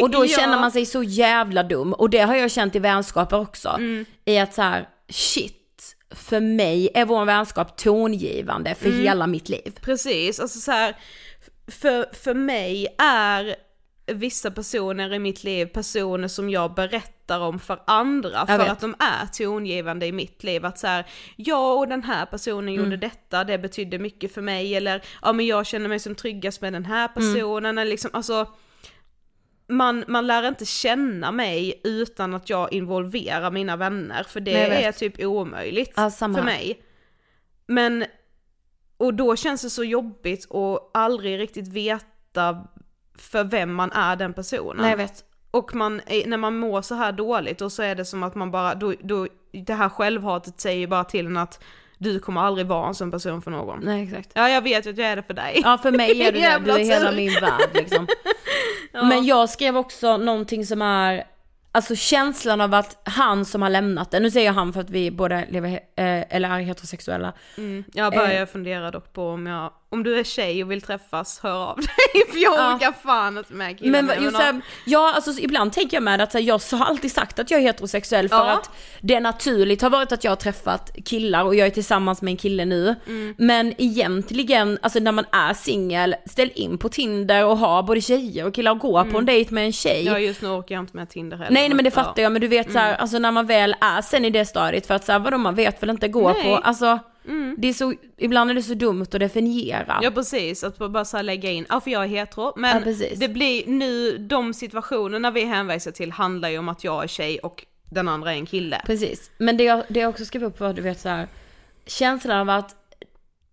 Och 0.03 0.11
då 0.11 0.25
Ja. 0.27 0.39
känner 0.39 0.61
man 0.61 0.73
sig 0.73 0.87
så 0.87 1.03
jävla 1.03 1.63
dum. 1.63 1.93
Och 1.93 2.11
det 2.11 2.19
har 2.21 2.35
jag 2.35 2.51
känt 2.51 2.77
i 2.77 2.79
vänskaper 2.79 3.41
också. 3.41 3.69
Mm. 3.69 4.05
I 4.25 4.39
att 4.39 4.55
så 4.55 4.63
här, 4.63 4.89
shit, 5.09 5.97
för 6.15 6.41
mig 6.41 6.89
är 6.95 7.05
vår 7.05 7.25
vänskap 7.25 7.77
tongivande 7.77 8.75
för 8.75 8.87
Mm. 8.89 9.01
hela 9.01 9.27
mitt 9.27 9.49
liv. 9.49 9.79
Precis, 9.83 10.41
alltså 10.41 10.59
så 10.59 10.73
här, 10.73 10.97
för, 11.69 12.07
för 12.25 12.35
mig 12.35 12.87
är 12.99 13.55
vissa 14.13 14.51
personer 14.51 15.13
i 15.15 15.19
mitt 15.19 15.45
liv 15.45 15.67
personer 15.67 16.29
som 16.29 16.51
jag 16.51 16.75
berättar 16.75 17.41
om 17.41 17.59
för 17.59 17.83
andra 17.87 18.47
för 18.47 18.59
att 18.59 18.81
de 18.81 18.95
är 18.99 19.27
tongivande 19.27 20.07
i 20.07 20.13
mitt 20.13 20.45
liv. 20.45 20.65
Att 20.65 20.79
så 20.79 20.87
här, 20.87 21.07
jag 21.37 21.79
och 21.79 21.89
den 21.89 22.03
här 22.03 22.27
personen 22.27 22.75
gjorde 22.75 22.87
Mm. 22.87 23.01
detta, 23.01 23.45
det 23.45 23.59
betydde 23.59 23.99
mycket 23.99 24.35
för 24.35 24.43
mig. 24.43 24.75
Eller 24.75 25.03
ja 25.23 25.33
men 25.33 25.47
jag 25.47 25.67
känner 25.67 25.89
mig 25.89 25.99
som 25.99 26.15
tryggast 26.15 26.61
med 26.61 26.73
den 26.73 26.85
här 26.85 27.11
Mm. 27.17 27.35
personen. 27.35 27.79
Eller 27.79 27.91
liksom, 27.91 28.11
alltså, 28.13 28.47
man, 29.69 30.05
man 30.09 30.27
lär 30.27 30.49
inte 30.49 30.65
känna 30.67 31.33
mig 31.33 31.81
utan 31.85 32.35
att 32.35 32.51
jag 32.51 32.73
involverar 32.73 33.51
mina 33.51 33.77
vänner. 33.77 34.23
För 34.23 34.41
det 34.41 34.69
Nej, 34.69 34.85
är 34.85 34.93
typ 34.93 35.21
omöjligt 35.25 35.93
Ja, 35.97 36.11
för 36.11 36.29
mig. 36.29 36.83
Men, 37.67 38.05
och 38.97 39.15
då 39.15 39.37
känns 39.37 39.63
det 39.63 39.71
så 39.71 39.85
jobbigt 39.85 40.55
att 40.55 40.91
aldrig 40.95 41.39
riktigt 41.39 41.69
veta 41.69 42.67
för 43.21 43.45
vem 43.45 43.75
man 43.75 43.93
är 43.93 44.17
den 44.17 44.33
personen. 44.35 44.77
Nej 44.83 44.91
jag 44.91 44.97
vet. 44.97 45.25
Och 45.51 45.75
man, 45.75 46.01
är- 46.07 46.27
när 46.27 46.37
man 46.37 46.57
mår 46.59 46.83
så 46.83 46.95
här 46.95 47.13
dåligt 47.13 47.61
och 47.61 47.73
så 47.73 47.83
är 47.83 47.95
det 47.95 48.05
som 48.05 48.23
att 48.23 48.35
man 48.35 48.51
bara, 48.51 48.75
då, 48.75 48.95
då, 49.01 49.27
det 49.67 49.75
här 49.75 49.89
självhatet 49.89 50.61
säger 50.61 50.87
bara 50.87 51.05
till 51.05 51.27
en 51.27 51.37
att 51.37 51.63
du 51.99 52.21
kommer 52.21 52.41
aldrig 52.41 52.67
vara 52.67 52.89
en 52.89 52.95
sån 52.95 53.11
person 53.11 53.43
för 53.43 53.51
någon. 53.51 53.81
Nej 53.85 54.03
exakt. 54.05 54.31
Ja 54.35 54.49
jag 54.49 54.63
vet 54.63 54.87
att 54.87 54.99
jag 54.99 55.09
är 55.09 55.17
det 55.17 55.23
för 55.23 55.35
dig. 55.35 55.61
Ja 55.65 55.79
för 55.79 55.91
mig 55.93 56.23
är 56.23 56.33
du 56.33 56.41
det, 56.41 56.59
du 56.65 56.71
är 56.71 56.79
hela 56.85 57.13
min 57.13 57.33
värld 57.41 57.71
liksom. 57.75 58.07
Men 58.93 59.25
jag 59.25 59.51
skrev 59.51 59.77
också 59.77 60.17
någonting 60.17 60.67
som 60.67 60.83
är, 60.83 61.25
alltså 61.73 61.95
känslan 61.97 62.61
av 62.61 62.75
att 62.75 63.09
han 63.09 63.45
som 63.45 63.63
har 63.63 63.71
lämnat 63.71 64.11
det, 64.11 64.21
nu 64.21 64.31
säger 64.31 64.47
jag 64.47 64.53
han 64.55 64.73
för 64.73 64.81
att 64.81 64.91
vi 64.91 65.11
båda 65.11 65.45
lever, 65.49 65.69
eh, 65.73 65.81
eller 66.37 66.49
är 66.51 66.59
heterosexuella. 66.61 67.33
Mm, 67.57 67.85
jag 67.93 68.13
börjar 68.13 68.41
Eh. 68.41 68.47
fundera 68.47 68.91
dock 68.91 69.13
på 69.13 69.29
om 69.29 69.47
jag, 69.47 69.73
om 69.93 70.03
du 70.03 70.19
är 70.19 70.25
tjej 70.25 70.65
och 70.65 70.71
vill 70.71 70.83
träffas, 70.83 71.41
hör 71.43 71.71
av 71.71 71.77
dig 71.77 71.87
för 72.33 72.39
jag 72.39 72.55
Ja. 72.59 72.75
orkar 72.75 72.93
fan 73.03 73.39
inte 73.39 73.53
med 73.55 73.79
killar 73.79 73.91
Men 74.03 74.07
nu, 74.07 74.13
just 74.25 74.33
ja. 74.33 74.39
såhär, 74.39 74.61
ja 74.87 75.13
alltså 75.15 75.33
så 75.33 75.41
ibland 75.41 75.73
tänker 75.73 75.97
jag 75.97 76.03
med 76.03 76.21
att 76.21 76.33
så 76.33 76.39
här, 76.39 76.45
jag 76.45 76.61
har 76.73 76.87
alltid 76.87 77.13
sagt 77.13 77.39
att 77.39 77.51
jag 77.51 77.61
är 77.61 77.65
heterosexuell 77.65 78.29
för 78.29 78.37
Ja. 78.37 78.51
att 78.53 78.71
det 79.01 79.21
naturligt 79.21 79.83
har 79.83 79.91
varit 79.91 80.13
att 80.13 80.25
jag 80.25 80.31
har 80.31 80.37
träffat 80.37 80.91
killar 81.05 81.45
och 81.45 81.55
jag 81.55 81.67
är 81.67 81.71
tillsammans 81.71 82.23
med 82.23 82.31
en 82.33 82.37
kille 82.37 82.65
nu. 82.65 82.95
Mm. 83.07 83.35
Men 83.39 83.75
egentligen, 83.79 84.79
alltså 84.83 84.99
när 84.99 85.13
man 85.13 85.25
är 85.33 85.55
singel, 85.55 86.17
ställ 86.27 86.51
in 86.55 86.79
på 86.79 86.89
Tinder 86.89 87.45
och 87.45 87.59
ha 87.59 87.83
både 87.83 88.01
tjejer 88.01 88.47
och 88.47 88.55
killar 88.55 88.73
och 88.73 88.79
gå 88.79 89.05
på 89.05 89.19
en 89.19 89.27
dejt 89.27 89.55
med 89.55 89.65
en 89.65 89.73
tjej. 89.73 90.01
Mm. 90.01 90.13
Ja 90.13 90.19
just 90.19 90.43
nu 90.43 90.49
orkar 90.49 90.75
jag 90.75 90.83
inte 90.83 90.97
med 90.97 91.09
Tinder 91.11 91.37
heller. 91.37 91.51
Nej 91.51 91.69
nej, 91.69 91.77
men 91.77 91.85
det 91.85 91.97
ja. 91.97 92.05
fattar 92.05 92.23
jag, 92.23 92.33
men 92.33 92.41
du 92.41 92.49
vet 92.49 92.73
såhär, 92.73 92.95
alltså 92.95 93.19
när 93.19 93.31
man 93.31 93.47
väl 93.47 93.77
är 93.81 94.03
sen 94.03 94.25
i 94.25 94.31
det 94.31 94.45
stadiet 94.47 94.87
för 94.87 94.95
att 94.95 95.05
såhär 95.05 95.19
vadå 95.19 95.39
man 95.39 95.55
vet 95.55 95.83
väl 95.83 95.91
inte 95.91 96.09
gå 96.09 96.35
på, 96.35 96.57
alltså 96.57 96.99
det 97.59 97.69
är 97.69 97.73
så, 97.73 97.95
ibland 98.17 98.51
är 98.51 98.55
det 98.55 98.63
så 98.63 98.75
dumt 98.75 99.03
att 99.03 99.11
definiera. 99.11 100.01
Ja 100.03 100.11
precis, 100.11 100.65
att 100.65 100.79
bara 100.79 101.05
så 101.05 101.23
lägga 101.23 101.51
in, 101.51 101.67
ja 101.69 101.81
för 101.81 101.91
jag 101.91 102.05
är 102.05 102.09
hetero, 102.09 102.53
men 102.57 102.83
Ja, 102.89 103.09
det 103.17 103.29
blir 103.29 103.67
nu, 103.67 104.19
de 104.19 104.55
situationerna 104.55 105.31
vi 105.31 105.45
hänvisar 105.45 105.91
till 105.91 106.13
handlar 106.13 106.49
ju 106.49 106.59
om 106.59 106.69
att 106.69 106.85
jag 106.85 107.03
är 107.03 107.07
tjej 107.09 107.39
och 107.39 107.65
den 107.91 108.09
andra 108.09 108.33
är 108.33 108.37
en 108.37 108.47
kille. 108.47 108.83
Precis, 108.87 109.31
men 109.39 109.57
det 109.57 109.65
jag, 109.65 109.83
det 109.89 110.01
jag 110.01 110.11
också 110.11 110.25
skrev 110.25 110.45
upp 110.45 110.61
var 110.61 110.73
du 110.73 110.83
vet 110.83 111.01
så 111.01 111.09
här, 111.09 111.29
känslan 111.87 112.39
av 112.39 112.51
att 112.51 112.77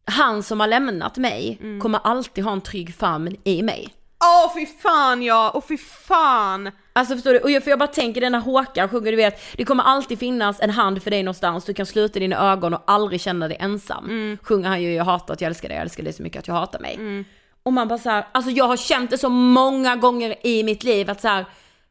han 0.05 0.43
som 0.43 0.59
har 0.59 0.68
lämnat 0.68 1.18
mig 1.18 1.57
Mm. 1.61 1.82
kommer 1.82 1.99
alltid 2.03 2.43
ha 2.43 2.51
en 2.51 2.61
trygg 2.61 2.95
famn 2.95 3.36
i 3.43 3.61
mig. 3.63 3.93
Åh 4.24 4.53
fy 4.53 4.65
fan 4.65 5.24
ja, 5.24 5.49
och 5.49 5.68
fy 5.68 5.78
fan! 5.78 6.72
Alltså 6.93 7.13
förstår 7.13 7.34
du? 7.34 7.39
Och 7.39 7.51
jag, 7.51 7.63
för 7.63 7.70
jag 7.70 7.80
bara 7.80 7.88
tänker 7.88 8.22
den 8.22 8.32
när 8.32 8.39
Håkan 8.39 8.89
sjunger, 8.89 9.11
du 9.11 9.18
vet, 9.18 9.57
det 9.57 9.65
kommer 9.65 9.84
alltid 9.84 10.20
finnas 10.20 10.59
en 10.61 10.70
hand 10.70 11.03
för 11.03 11.11
dig 11.11 11.24
någonstans, 11.24 11.65
du 11.65 11.74
kan 11.74 11.86
sluta 11.86 12.20
dina 12.20 12.51
ögon 12.51 12.74
och 12.74 12.84
aldrig 12.88 13.22
känna 13.22 13.47
dig 13.47 13.57
ensam. 13.59 14.05
Mm. 14.05 14.38
Sjunger 14.43 14.70
han 14.70 14.82
ju, 14.82 14.93
jag 14.93 15.05
hatar 15.05 15.34
att 15.34 15.41
jag 15.41 15.47
älskar 15.47 15.68
dig, 15.70 15.78
jag 15.78 15.82
älskar 15.82 16.03
dig 16.03 16.13
så 16.13 16.24
mycket 16.24 16.39
att 16.39 16.47
jag 16.47 16.55
hatar 16.55 16.80
mig. 16.80 17.26
Och 17.63 17.74
man 17.74 17.88
bara 17.88 17.99
så 17.99 18.09
här, 18.09 18.28
alltså 18.32 18.51
jag 18.51 18.68
har 18.68 18.78
känt 18.78 19.09
det 19.09 19.18
så 19.18 19.30
många 19.30 19.95
gånger 19.95 20.47
i 20.47 20.63
mitt 20.63 20.84
liv 20.84 21.09
att 21.09 21.22
så 21.22 21.28
här, 21.28 21.45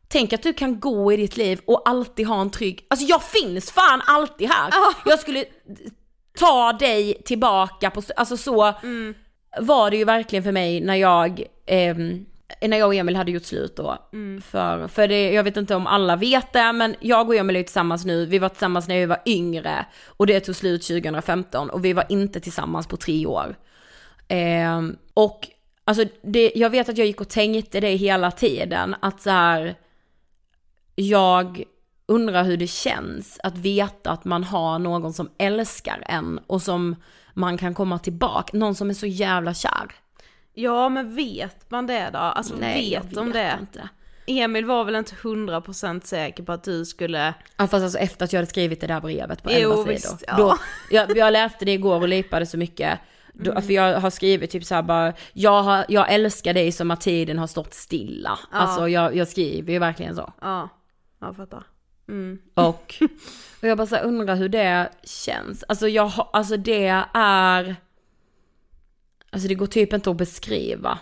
tänk 0.09 0.33
att 0.33 0.43
du 0.43 0.53
kan 0.53 0.81
gå 0.81 1.13
i 1.13 1.17
ditt 1.17 1.37
liv 1.37 1.61
och 1.67 1.89
alltid 1.89 2.27
ha 2.27 2.41
en 2.41 2.51
trygg, 2.51 2.87
alltså 2.91 3.07
jag 3.07 3.23
finns 3.23 3.71
fan 3.71 4.03
alltid 4.07 4.49
här. 4.49 4.73
Jag 5.05 5.19
skulle 5.19 5.45
ta 6.39 6.73
dig 6.73 7.23
tillbaka 7.25 7.91
på, 7.91 8.03
alltså 8.17 8.37
så 8.37 8.75
var 9.59 9.91
det 9.91 9.97
ju 9.97 10.05
verkligen 10.05 10.43
för 10.43 10.53
mig 10.53 10.81
när 10.81 10.95
jag, 10.95 11.43
ehm, 11.67 12.27
när 12.61 12.77
jag 12.77 12.87
och 12.87 12.95
Emil 12.95 13.17
hade 13.17 13.31
gjort 13.31 13.45
slut 13.45 13.77
då. 13.77 13.99
För, 14.43 14.89
för 14.89 15.09
det, 15.09 15.33
jag 15.33 15.45
vet 15.45 15.57
inte 15.57 15.75
om 15.75 15.87
alla 15.87 16.17
vet 16.17 16.53
det, 16.53 16.73
men 16.73 16.97
jag 17.01 17.29
och 17.29 17.35
Emil 17.35 17.57
är 17.57 17.63
tillsammans 17.63 18.05
nu, 18.05 18.27
vi 18.27 18.39
var 18.39 18.49
tillsammans 18.49 18.89
när 18.89 18.99
vi 18.99 19.07
var 19.07 19.23
yngre 19.27 19.87
och 20.07 20.27
det 20.27 20.41
tog 20.41 20.57
slut 20.57 20.83
2015 20.83 21.71
och 21.71 21.85
vi 21.85 21.93
var 21.93 22.05
inte 22.09 22.41
tillsammans 22.41 22.87
på 22.87 22.97
tre 22.97 23.27
år. 23.27 23.57
Ehm, 24.29 24.97
och 25.15 25.49
alltså 25.85 26.05
det, 26.23 26.53
jag 26.55 26.71
vet 26.71 26.89
att 26.89 26.99
jag 26.99 27.07
gick 27.07 27.21
och 27.21 27.29
tänkte 27.29 27.81
det 27.81 27.97
hela 27.97 28.31
tiden, 28.31 28.95
att 29.01 29.21
så 29.21 29.31
här, 29.31 29.75
jag 30.95 31.65
undrar 32.07 32.45
hur 32.45 32.57
det 32.57 32.67
känns 32.67 33.41
att 33.43 33.59
veta 33.59 34.11
att 34.11 34.25
man 34.25 34.45
har 34.45 34.79
någon 34.79 35.13
som 35.13 35.31
älskar 35.39 36.05
en 36.07 36.41
och 36.47 36.63
som 36.63 36.97
man 37.37 37.59
kan 37.59 37.75
komma 37.75 37.99
tillbaka, 37.99 38.57
någon 38.57 38.75
som 38.75 38.91
är 38.91 38.95
så 38.95 39.07
jävla 39.07 39.55
kär. 39.55 39.93
Ja 40.55 40.89
men 40.89 41.15
vet 41.15 41.71
man 41.71 41.87
det 41.87 42.11
då? 42.13 42.19
Alltså 42.19 42.55
Nej, 42.61 42.91
vet 42.91 43.17
vet 43.17 43.33
det? 43.33 43.57
inte. 43.61 43.89
Emil 44.27 44.65
var 44.65 44.85
väl 44.85 44.95
inte 44.97 45.15
100% 45.15 46.05
säker 46.05 46.43
på 46.43 46.53
att 46.53 46.65
du 46.65 46.85
skulle... 46.85 47.35
Ja 47.57 47.67
fast 47.67 47.75
alltså 47.85 47.99
efter 47.99 48.25
att 48.25 48.33
jag 48.33 48.39
hade 48.41 48.51
skrivit 48.51 48.81
det 48.81 48.87
där 48.87 49.01
brevet 49.01 49.43
på 49.43 49.51
Jo, 49.53 49.57
11 49.71 49.77
sidor. 49.77 49.89
visst, 49.93 50.25
ja. 50.27 50.37
Då, 50.37 50.57
jag, 50.91 51.17
jag 51.17 51.33
läste 51.33 51.65
det 51.65 51.73
igår 51.73 52.01
och 52.01 52.09
lipade 52.09 52.47
så 52.47 52.59
mycket. 52.59 52.99
Då, 53.33 53.51
Mm. 53.51 53.63
För 53.63 53.73
jag 53.73 54.01
har 54.01 54.11
skrivit 54.11 54.51
typ 54.51 54.65
såhär 54.65 54.83
bara, 54.83 55.13
jag, 55.33 55.63
har, 55.63 55.85
jag 55.89 56.13
älskar 56.13 56.55
dig 56.55 56.73
som 56.73 56.91
att 56.91 57.01
tiden 57.01 57.39
har 57.39 57.47
stått 57.47 57.75
stilla. 57.75 58.39
Alltså 58.51 58.89
jag, 58.89 59.17
jag 59.17 59.29
skriver 59.29 59.73
ju 59.73 59.79
verkligen 59.79 60.17
så. 60.17 60.33
Ja, 60.41 60.69
jag 61.21 61.37
fattar. 61.37 61.63
Mm. 62.09 62.39
Och, 62.55 62.95
och 63.61 63.61
jag 63.69 63.79
bara 63.79 63.87
så 63.87 63.97
undrar 63.97 64.37
hur 64.37 64.49
det 64.49 64.91
känns. 65.05 65.65
Alltså 65.69 65.89
jag 65.89 66.13
alltså 66.33 66.57
det 66.57 67.05
är, 67.15 67.77
alltså 69.31 69.49
det 69.49 69.55
går 69.55 69.67
typ 69.67 69.93
inte 69.93 70.11
att 70.11 70.17
beskriva. 70.17 70.99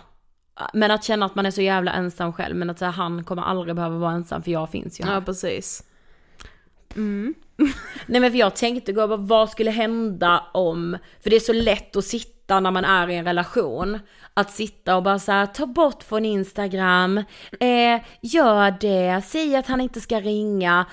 Men 0.73 0.91
att 0.91 1.03
känna 1.03 1.25
att 1.25 1.35
man 1.35 1.45
är 1.45 1.51
så 1.51 1.61
jävla 1.61 1.93
ensam 1.93 2.33
själv, 2.33 2.55
men 2.55 2.69
att 2.69 2.79
så 2.79 2.85
här, 2.85 2.91
han 2.91 3.23
kommer 3.23 3.41
aldrig 3.41 3.75
behöva 3.75 3.97
vara 3.97 4.13
ensam 4.13 4.43
för 4.43 4.51
jag 4.51 4.69
finns 4.69 4.99
ju 4.99 5.03
här. 5.03 5.13
Ja, 5.13 5.21
precis. 5.21 5.83
Mm. 6.95 7.33
Nej 8.05 8.21
men 8.21 8.31
för 8.31 8.37
jag 8.37 8.55
tänkte 8.55 8.93
gå 8.93 9.17
vad 9.17 9.49
skulle 9.49 9.71
hända 9.71 10.43
om, 10.53 10.97
för 11.23 11.29
det 11.29 11.35
är 11.35 11.39
så 11.39 11.53
lätt 11.53 11.95
att 11.95 12.05
sitta 12.05 12.34
när 12.47 12.71
man 12.71 12.85
är 12.85 13.09
i 13.09 13.15
en 13.15 13.25
relation, 13.25 13.99
att 14.33 14.51
sitta 14.51 14.95
och 14.95 15.03
bara 15.03 15.19
såhär, 15.19 15.45
ta 15.45 15.65
bort 15.65 16.03
från 16.03 16.25
Instagram, 16.25 17.17
eh, 17.59 18.01
gör 18.21 18.75
det, 18.79 19.21
säg 19.25 19.55
att 19.55 19.67
han 19.67 19.81
inte 19.81 20.01
ska 20.01 20.19
ringa. 20.19 20.85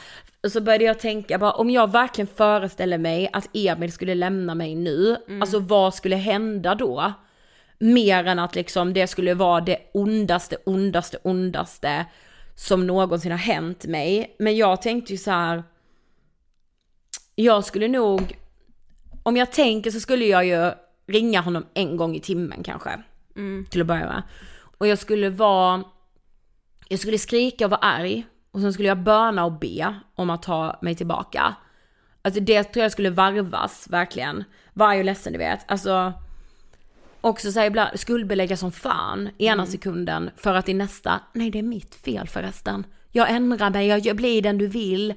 Så 0.48 0.60
började 0.60 0.84
jag 0.84 0.98
tänka 0.98 1.38
bara, 1.38 1.52
om 1.52 1.70
jag 1.70 1.92
verkligen 1.92 2.28
föreställer 2.28 2.98
mig 2.98 3.30
att 3.32 3.48
Emil 3.54 3.92
skulle 3.92 4.14
lämna 4.14 4.54
mig 4.54 4.74
nu, 4.74 5.16
alltså 5.40 5.58
vad 5.58 5.94
skulle 5.94 6.16
hända 6.16 6.74
då? 6.74 7.12
Mer 7.78 8.24
än 8.24 8.38
att 8.38 8.54
liksom 8.54 8.92
det 8.92 9.06
skulle 9.06 9.34
vara 9.34 9.60
det 9.60 9.78
ondaste, 9.94 10.56
ondaste, 10.64 11.18
ondaste 11.22 12.06
som 12.54 12.86
någonsin 12.86 13.30
har 13.30 13.38
hänt 13.38 13.86
mig. 13.86 14.36
Men 14.38 14.56
jag 14.56 14.82
tänkte 14.82 15.12
ju 15.12 15.18
så 15.18 15.30
här. 15.30 15.64
jag 17.34 17.64
skulle 17.64 17.88
nog, 17.88 18.38
om 19.22 19.36
jag 19.36 19.52
tänker 19.52 19.90
så 19.90 20.00
skulle 20.00 20.24
jag 20.24 20.44
ju 20.44 20.72
ringa 21.12 21.40
honom 21.40 21.66
en 21.74 21.96
gång 21.96 22.16
i 22.16 22.20
timmen 22.20 22.62
kanske. 22.62 23.02
Till 23.70 23.80
att 23.80 23.86
börja 23.86 24.06
med. 24.06 24.22
Och 24.78 24.86
jag 24.86 24.98
skulle 24.98 25.30
vara, 25.30 25.84
jag 26.88 26.98
skulle 26.98 27.18
skrika 27.18 27.64
och 27.64 27.70
vara 27.70 27.80
arg. 27.80 28.26
Och 28.50 28.60
sen 28.60 28.72
skulle 28.72 28.88
jag 28.88 28.98
böna 28.98 29.44
och 29.44 29.52
be 29.52 29.94
om 30.14 30.30
att 30.30 30.42
ta 30.42 30.78
mig 30.82 30.94
tillbaka. 30.94 31.54
Alltså 32.22 32.40
det 32.40 32.64
tror 32.64 32.82
jag 32.82 32.92
skulle 32.92 33.10
varvas, 33.10 33.88
verkligen. 33.90 34.44
Var 34.72 34.88
arg 34.88 34.98
och 34.98 35.04
ledsen, 35.04 35.32
du 35.32 35.38
vet. 35.38 35.70
Alltså, 35.70 36.12
också 37.20 37.52
såhär 37.52 37.66
ibland 37.66 38.00
skuldbelägga 38.00 38.56
som 38.56 38.72
fan 38.72 39.28
ena 39.38 39.66
sekunden 39.66 40.30
för 40.36 40.54
att 40.54 40.68
i 40.68 40.74
nästa, 40.74 41.20
nej 41.32 41.50
det 41.50 41.58
är 41.58 41.62
mitt 41.62 41.94
fel 41.94 42.28
förresten. 42.28 42.84
Jag 43.14 43.30
ändrar 43.30 43.70
mig, 43.70 43.86
jag, 43.86 44.06
jag 44.06 44.16
blir 44.16 44.42
den 44.42 44.58
du 44.58 44.66
vill. 44.66 45.14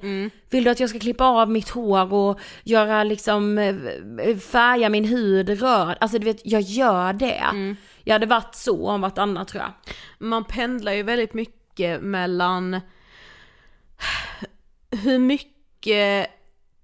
Vill 0.50 0.64
du 0.64 0.70
att 0.70 0.80
jag 0.80 0.90
ska 0.90 0.98
klippa 0.98 1.24
av 1.24 1.50
mitt 1.50 1.68
hår 1.68 2.12
och 2.12 2.40
göra 2.64 3.04
liksom, 3.04 3.58
eh, 3.58 4.36
färga 4.36 4.88
min 4.88 5.04
hud 5.04 5.48
röd? 5.48 5.96
Alltså 6.00 6.18
du 6.18 6.24
vet, 6.24 6.40
jag 6.44 6.60
gör 6.60 7.12
det. 7.12 7.42
Jag 8.04 8.14
hade 8.14 8.26
varit 8.26 8.54
så 8.54 8.88
om 8.88 9.00
vartannat 9.00 9.48
tror 9.48 9.62
jag. 9.62 9.72
Man 10.18 10.44
pendlar 10.44 10.92
ju 10.92 11.02
väldigt 11.02 11.34
mycket 11.34 12.02
mellan 12.02 12.80
hur 14.90 15.18
mycket 15.18 16.30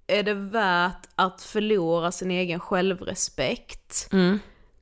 är 0.07 0.23
det 0.23 0.35
värt 0.35 1.09
att 1.15 1.43
förlora 1.43 2.13
sin 2.13 2.31
egen 2.31 2.61
självrespekt 2.61 4.11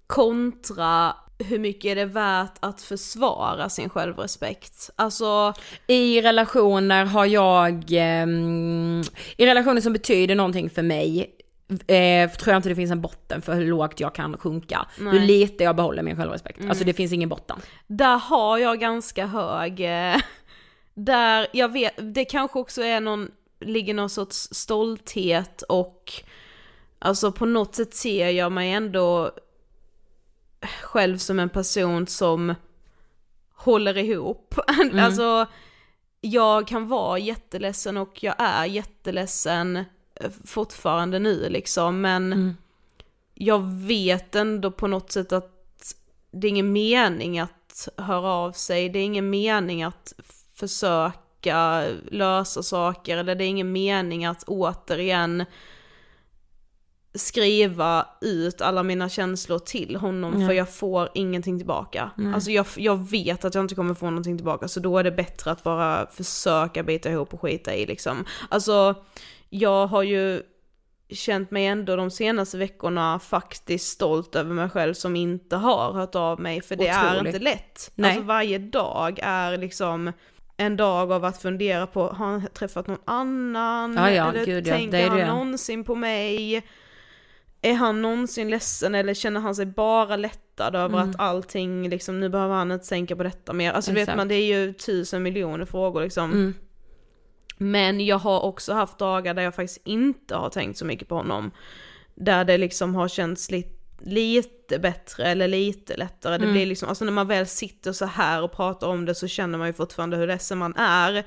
kontra 0.07 1.17
hur 1.45 1.59
mycket 1.59 1.91
är 1.91 1.97
det 1.97 2.05
värt 2.05 2.55
att 2.61 2.83
försvara 2.83 3.69
sin 3.69 3.89
självrespekt? 3.89 4.91
Alltså, 4.97 5.55
I 5.87 6.23
relationer 6.23 7.05
har 7.05 7.27
jag, 7.27 7.85
ehm, 7.91 9.03
i 9.37 9.47
relationer 9.47 9.81
som 9.81 9.93
betyder 9.93 10.35
någonting 10.35 10.71
för 10.71 10.83
mig, 10.83 11.37
eh, 11.71 12.31
tror 12.31 12.53
jag 12.53 12.57
inte 12.59 12.69
det 12.69 12.75
finns 12.75 12.91
en 12.91 13.01
botten 13.01 13.43
för 13.43 13.55
hur 13.55 13.67
lågt 13.67 14.01
jag 14.01 14.15
kan 14.15 14.39
sjunka. 14.39 14.87
Hur 14.99 15.21
lite 15.21 15.65
jag 15.65 15.77
behåller 15.77 16.03
min 16.03 16.17
självrespekt. 16.17 16.61
Alltså 16.69 16.85
det 16.85 16.93
finns 16.93 17.13
ingen 17.13 17.29
botten. 17.29 17.61
där 17.87 18.17
har 18.19 18.59
jag 18.59 18.81
ganska 18.81 19.27
hög, 19.27 19.81
eh, 19.81 20.17
där 20.95 21.47
jag 21.53 21.73
vet, 21.73 21.95
det 22.15 22.25
kanske 22.25 22.59
också 22.59 22.83
är 22.83 23.01
någon, 23.01 23.31
ligger 23.61 23.95
någon 23.95 24.11
sorts 24.11 24.49
stolthet 24.53 25.63
och 25.63 26.13
alltså 26.99 27.33
på 27.33 27.47
något 27.47 27.75
sätt 27.75 27.95
ser 27.95 28.29
jag 28.29 28.53
mig 28.53 28.73
ändå 28.73 29.31
själv 30.83 31.19
som 31.19 31.39
en 31.39 31.49
person 31.49 32.07
som 32.07 32.55
håller 33.55 33.99
ihop. 33.99 34.55
alltså, 34.95 35.47
jag 36.21 36.67
kan 36.67 36.89
vara 36.89 37.19
jätteledsen 37.19 37.97
och 37.97 38.23
jag 38.25 38.35
är 38.39 38.65
jätteledsen 38.65 39.77
eh, 39.77 40.31
fortfarande 40.45 41.19
nu 41.19 41.49
liksom, 41.49 42.01
men 42.01 42.57
jag 43.35 43.73
vet 43.73 44.35
ändå 44.35 44.71
på 44.71 44.87
något 44.87 45.13
sätt 45.13 45.33
att 45.33 45.57
det 46.31 46.47
är 46.47 46.49
ingen 46.49 46.73
mening 46.73 47.39
att 47.39 47.89
höra 47.97 48.29
av 48.29 48.53
sig, 48.53 48.89
det 48.89 48.99
är 48.99 49.05
ingen 49.05 49.31
mening 49.31 49.83
att 49.83 50.13
försöka 50.55 51.87
lösa 52.11 52.63
saker, 52.63 53.17
eller 53.17 53.35
det 53.35 53.45
är 53.45 53.49
ingen 53.49 53.73
mening 53.73 54.25
att 54.25 54.45
återigen 54.47 55.45
skriva 57.15 58.07
ut 58.21 58.61
alla 58.61 58.83
mina 58.83 59.09
känslor 59.09 59.59
till 59.59 59.97
honom 59.97 60.47
för 60.47 60.53
jag 60.53 60.75
får 60.75 61.09
ingenting 61.15 61.59
tillbaka. 61.59 62.11
Alltså 62.35 62.51
jag, 62.51 62.67
jag 62.77 63.11
vet 63.11 63.45
att 63.45 63.55
jag 63.55 63.65
inte 63.65 63.75
kommer 63.75 63.95
få 63.95 64.07
någonting 64.07 64.37
tillbaka 64.37 64.69
så 64.69 64.81
då 64.81 64.99
är 64.99 65.05
det 65.05 65.11
bättre 65.11 65.51
att 65.51 65.63
bara 65.63 66.07
försöka 66.11 66.83
bita 66.83 67.11
ihop 67.11 67.35
och 67.35 67.41
skita 67.41 67.75
i 67.75 67.87
liksom. 67.87 68.25
Alltså 68.49 68.95
jag 69.49 69.87
har 69.87 70.03
ju 70.03 70.43
känt 71.09 71.51
mig 71.51 71.67
ändå 71.67 71.97
de 71.97 72.11
senaste 72.11 72.59
veckorna 72.59 73.19
faktiskt 73.19 73.89
stolt 73.89 74.37
över 74.37 74.55
mig 74.55 74.69
själv 74.69 74.95
som 74.95 75.17
inte 75.17 75.57
har 75.57 75.93
hört 75.93 76.15
av 76.15 76.41
mig 76.41 76.61
för 76.61 76.77
det 76.77 76.89
är 76.89 77.15
Otroligt. 77.15 77.35
inte 77.35 77.45
lätt. 77.45 77.91
Nej. 77.95 78.11
Alltså 78.11 78.25
varje 78.25 78.59
dag 78.59 79.19
är 79.23 79.57
liksom 79.57 80.13
en 80.57 80.77
dag 80.77 81.13
av 81.13 81.25
att 81.25 81.43
fundera 81.43 81.87
på, 81.87 82.03
har 82.03 82.27
han 82.27 82.47
träffat 82.55 82.87
någon 82.87 83.01
annan? 83.05 83.95
Ja, 83.95 84.11
ja, 84.11 84.31
eller 84.31 84.45
gud, 84.45 84.67
ja, 84.67 84.77
tänker 84.77 84.99
är 84.99 85.09
han 85.09 85.37
någonsin 85.37 85.85
på 85.85 85.95
mig? 85.95 86.63
Är 87.63 87.75
han 87.75 88.03
någonsin 88.03 88.51
ledsen 88.51 88.95
eller 88.95 89.15
känner 89.15 89.41
han 89.41 89.55
sig 89.55 89.67
bara 89.67 90.17
lättad 90.17 90.77
över 90.77 90.99
Mm. 90.99 91.11
att 91.11 91.21
allting 91.21 91.89
liksom, 91.89 92.21
nu 92.21 92.29
behöver 92.29 92.55
han 92.55 92.73
inte 92.73 92.87
tänka 92.87 93.17
på 93.17 93.23
detta 93.23 93.53
mer. 93.53 93.73
Alltså 93.73 93.93
vet 93.93 94.03
Exakt. 94.03 94.17
man, 94.17 94.29
det 94.29 94.35
är 94.35 94.59
ju 94.59 94.73
tusen 94.73 95.23
miljoner 95.23 95.65
frågor 95.65 96.03
liksom. 96.03 96.33
Mm. 96.33 96.55
Men 97.57 98.07
jag 98.07 98.19
har 98.19 98.41
också 98.41 98.73
haft 98.73 98.99
dagar 98.99 99.35
där 99.35 99.43
jag 99.43 99.55
faktiskt 99.55 99.81
inte 99.85 100.35
har 100.35 100.51
tänkt 100.51 100.79
så 100.79 100.85
mycket 100.85 101.09
på 101.09 101.15
honom. 101.15 101.51
Där 102.15 102.45
det 102.45 102.59
liksom 102.59 102.95
har 102.95 103.09
känts 103.09 103.51
lite, 103.51 103.77
lite 104.01 104.79
bättre 104.79 105.25
eller 105.25 105.49
lite 105.49 105.97
lättare. 105.97 106.39
Det 106.39 106.47
blir 106.47 106.67
liksom, 106.67 106.89
alltså 106.89 107.05
när 107.05 107.13
man 107.13 107.29
väl 107.29 107.47
sitter 107.47 107.93
så 107.93 108.07
här 108.07 108.43
och 108.43 108.53
pratar 108.53 108.87
om 108.87 109.05
det 109.05 109.15
så 109.15 109.29
känner 109.29 109.59
man 109.59 109.67
ju 109.67 109.73
fortfarande 109.73 110.17
hur 110.17 110.27
ledsen 110.27 110.59
man 110.59 110.77
är. 110.77 111.25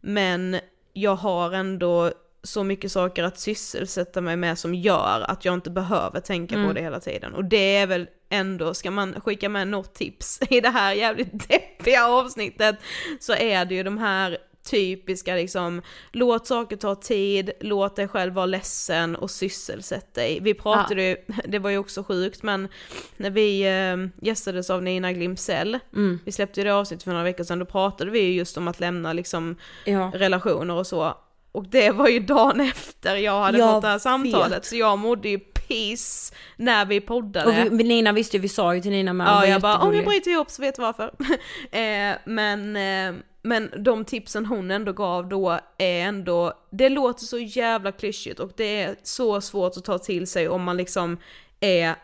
Men 0.00 0.56
jag 0.92 1.16
har 1.16 1.52
ändå 1.52 2.10
så 2.42 2.64
mycket 2.64 2.92
saker 2.92 3.24
att 3.24 3.38
sysselsätta 3.40 4.20
mig 4.20 4.36
med 4.36 4.58
som 4.58 4.74
gör 4.74 5.24
att 5.28 5.44
jag 5.44 5.54
inte 5.54 5.70
behöver 5.70 6.20
tänka 6.20 6.66
på 6.66 6.72
det 6.72 6.80
hela 6.80 7.00
tiden. 7.00 7.34
Och 7.34 7.44
det 7.44 7.76
är 7.76 7.86
väl 7.86 8.06
ändå, 8.28 8.74
ska 8.74 8.90
man 8.90 9.20
skicka 9.20 9.48
med 9.48 9.68
något 9.68 9.94
tips 9.94 10.40
i 10.50 10.60
det 10.60 10.68
här 10.68 10.92
jävligt 10.92 11.48
deppiga 11.48 12.06
avsnittet 12.06 12.76
så 13.20 13.32
är 13.32 13.64
det 13.64 13.74
ju 13.74 13.82
de 13.82 13.98
här 13.98 14.38
typiska 14.70 15.34
liksom, 15.34 15.82
låt 16.12 16.46
saker 16.46 16.76
ta 16.76 16.94
tid, 16.94 17.50
låt 17.60 17.96
dig 17.96 18.08
själv 18.08 18.34
vara 18.34 18.46
ledsen 18.46 19.16
och 19.16 19.30
sysselsätt 19.30 20.14
dig. 20.14 20.38
Vi 20.42 20.54
pratade 20.54 21.02
ju, 21.02 21.16
det 21.48 21.58
var 21.58 21.70
ju 21.70 21.78
också 21.78 22.02
sjukt 22.04 22.42
men 22.42 22.68
när 23.16 23.30
vi 23.30 23.62
äh, 23.62 24.26
gästades 24.26 24.70
av 24.70 24.82
Nina 24.82 25.12
Glimsell, 25.12 25.78
vi 26.24 26.32
släppte 26.32 26.60
ju 26.60 26.64
det 26.64 26.74
avsnittet 26.74 27.04
för 27.04 27.10
några 27.10 27.24
veckor 27.24 27.44
sedan, 27.44 27.58
då 27.58 27.64
pratade 27.64 28.10
vi 28.10 28.20
ju 28.20 28.32
just 28.32 28.56
om 28.56 28.68
att 28.68 28.80
lämna 28.80 29.12
liksom 29.12 29.56
Ja. 29.84 30.10
relationer 30.14 30.74
och 30.74 30.86
så. 30.86 31.14
Och 31.52 31.68
det 31.68 31.90
var 31.90 32.08
ju 32.08 32.20
dagen 32.20 32.60
efter 32.60 33.16
jag 33.16 33.40
hade 33.42 33.58
Jag 33.58 33.74
fått 33.74 33.82
det 33.82 33.88
här 33.88 33.98
samtalet, 33.98 34.58
vet. 34.58 34.64
så 34.64 34.76
jag 34.76 34.98
mådde 34.98 35.28
ju 35.28 35.38
piss 35.38 36.32
när 36.56 36.84
vi 36.84 37.00
poddade. 37.00 37.46
Och 37.46 37.80
vi, 37.80 37.84
Nina 37.84 38.12
visste 38.12 38.36
ju, 38.36 38.40
vi 38.40 38.48
sa 38.48 38.74
ju 38.74 38.80
till 38.80 38.90
Nina 38.90 39.12
med, 39.12 39.26
Ja, 39.26 39.46
jag 39.46 39.60
bara 39.60 39.78
om 39.78 39.94
jag 39.94 40.04
bryter 40.04 40.30
ihop 40.30 40.50
så 40.50 40.62
vet 40.62 40.76
du 40.76 40.82
varför. 40.82 41.04
eh, 41.70 42.16
men, 42.24 42.76
eh, 42.76 43.22
men 43.42 43.70
de 43.84 44.04
tipsen 44.04 44.46
hon 44.46 44.70
ändå 44.70 44.92
gav 44.92 45.28
då 45.28 45.58
är 45.78 46.00
ändå, 46.02 46.52
det 46.70 46.88
låter 46.88 47.24
så 47.24 47.38
jävla 47.38 47.92
klyschigt 47.92 48.40
och 48.40 48.50
det 48.56 48.82
är 48.82 48.96
så 49.02 49.40
svårt 49.40 49.76
att 49.76 49.84
ta 49.84 49.98
till 49.98 50.26
sig 50.26 50.48
om 50.48 50.62
man 50.62 50.76
liksom 50.76 51.18
är 51.60 51.94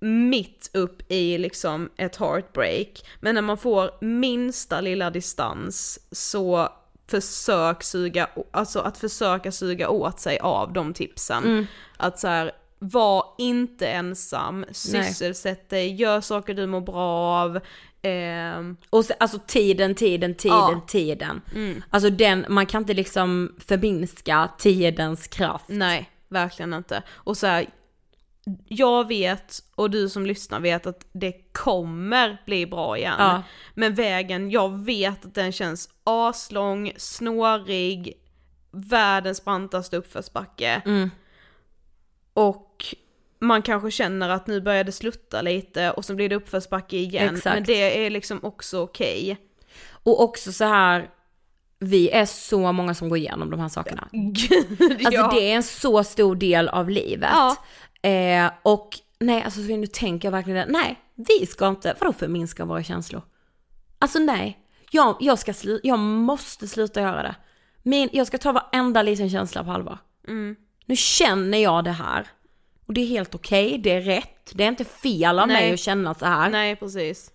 mitt 0.00 0.70
upp 0.74 1.12
i 1.12 1.38
liksom 1.38 1.90
ett 1.96 2.16
heartbreak. 2.16 2.88
Men 3.20 3.34
när 3.34 3.42
man 3.42 3.58
får 3.58 4.04
minsta 4.04 4.80
lilla 4.80 5.10
distans 5.10 5.98
så 6.12 6.68
försök 7.20 7.82
suga, 7.82 8.28
alltså 8.50 8.80
att 8.80 8.98
försöka 8.98 9.52
suga 9.52 9.88
åt 9.88 10.20
sig 10.20 10.38
av 10.38 10.72
de 10.72 10.94
tipsen. 10.94 11.66
Att 11.96 12.18
så 12.18 12.28
här, 12.28 12.52
var 12.78 13.24
inte 13.38 13.86
ensam, 13.88 14.64
sysselsätt 14.72 15.70
dig, 15.70 15.94
gör 15.94 16.20
saker 16.20 16.54
du 16.54 16.66
mår 16.66 16.80
bra 16.80 17.10
av. 17.42 17.60
ehm, 18.02 18.76
Och 18.90 19.04
så, 19.04 19.14
alltså 19.20 19.38
tiden, 19.46 19.94
tiden, 19.94 20.34
tiden, 20.34 20.56
Ja. 20.58 20.80
tiden. 20.86 21.40
Alltså 21.90 22.10
den, 22.10 22.46
man 22.48 22.66
kan 22.66 22.82
inte 22.82 22.94
liksom 22.94 23.54
förminska 23.68 24.48
tidens 24.58 25.26
kraft. 25.26 25.64
Nej, 25.68 26.10
verkligen 26.28 26.74
inte. 26.74 27.02
Och 27.12 27.36
så 27.36 27.46
här, 27.46 27.66
jag 28.68 29.08
vet, 29.08 29.62
och 29.74 29.90
du 29.90 30.08
som 30.08 30.26
lyssnar 30.26 30.60
vet 30.60 30.86
att 30.86 31.06
det 31.12 31.32
kommer 31.52 32.42
bli 32.46 32.66
bra 32.66 32.98
igen. 32.98 33.14
Ja. 33.18 33.42
Men 33.74 33.94
vägen, 33.94 34.50
jag 34.50 34.84
vet 34.84 35.24
att 35.24 35.34
den 35.34 35.52
känns 35.52 35.88
aslång, 36.04 36.92
snårig, 36.96 38.12
världens 38.70 39.44
brantaste 39.44 39.96
uppförsbacke. 39.96 40.82
Mm. 40.84 41.10
Och 42.34 42.84
man 43.38 43.62
kanske 43.62 43.90
känner 43.90 44.28
att 44.28 44.46
nu 44.46 44.60
börjar 44.60 44.84
det 44.84 44.92
slutta 44.92 45.42
lite 45.42 45.90
och 45.90 46.04
så 46.04 46.14
blir 46.14 46.28
det 46.28 46.36
uppförsbacke 46.36 46.96
igen. 46.96 47.34
Exakt. 47.34 47.54
Men 47.54 47.64
det 47.64 48.06
är 48.06 48.10
liksom 48.10 48.44
också 48.44 48.80
okej. 48.80 49.38
Och 49.88 50.22
också 50.22 50.52
så 50.52 50.64
här, 50.64 51.10
vi 51.78 52.10
är 52.10 52.26
så 52.26 52.72
många 52.72 52.94
som 52.94 53.08
går 53.08 53.18
igenom 53.18 53.50
de 53.50 53.60
här 53.60 53.68
sakerna. 53.68 54.08
Gud 54.12 54.80
Alltså 54.80 55.12
ja. 55.12 55.30
det 55.34 55.50
är 55.52 55.56
en 55.56 55.62
så 55.62 56.04
stor 56.04 56.36
del 56.36 56.68
av 56.68 56.90
livet. 56.90 57.30
Ja. 57.32 57.56
Eh, 58.04 58.50
och 58.62 58.98
nej, 59.20 59.42
alltså 59.42 59.60
så 59.60 59.66
nu 59.66 59.86
tänker 59.86 60.26
jag 60.28 60.32
verkligen 60.32 60.66
det. 60.66 60.72
Nej, 60.72 61.00
vi 61.14 61.46
ska 61.46 61.68
inte, 61.68 61.96
vadå 62.00 62.12
förminska 62.12 62.64
våra 62.64 62.82
känslor? 62.82 63.22
Alltså 63.98 64.18
nej, 64.18 64.58
jag, 64.90 65.16
jag, 65.20 65.38
ska 65.38 65.54
slu, 65.54 65.80
jag 65.82 65.98
måste 65.98 66.68
sluta 66.68 67.00
göra 67.00 67.22
det. 67.22 67.34
Min, 67.82 68.08
jag 68.12 68.26
ska 68.26 68.38
ta 68.38 68.52
varenda 68.52 69.02
liten 69.02 69.30
känsla 69.30 69.64
på 69.64 69.70
allvar. 69.70 69.98
Mm. 70.28 70.56
Nu 70.86 70.96
känner 70.96 71.58
jag 71.58 71.84
det 71.84 71.90
här. 71.90 72.26
Och 72.86 72.94
det 72.94 73.00
är 73.00 73.06
helt 73.06 73.34
okej, 73.34 73.78
det 73.78 73.90
är 73.90 74.00
rätt. 74.00 74.52
Det 74.54 74.64
är 74.64 74.68
inte 74.68 74.84
fel 74.84 75.38
av 75.38 75.48
Nej. 75.48 75.56
mig 75.56 75.72
att 75.72 75.80
känna 75.80 76.14
så 76.14 76.26
här. 76.26 76.50
Nej, 76.50 76.76
precis. 76.76 77.30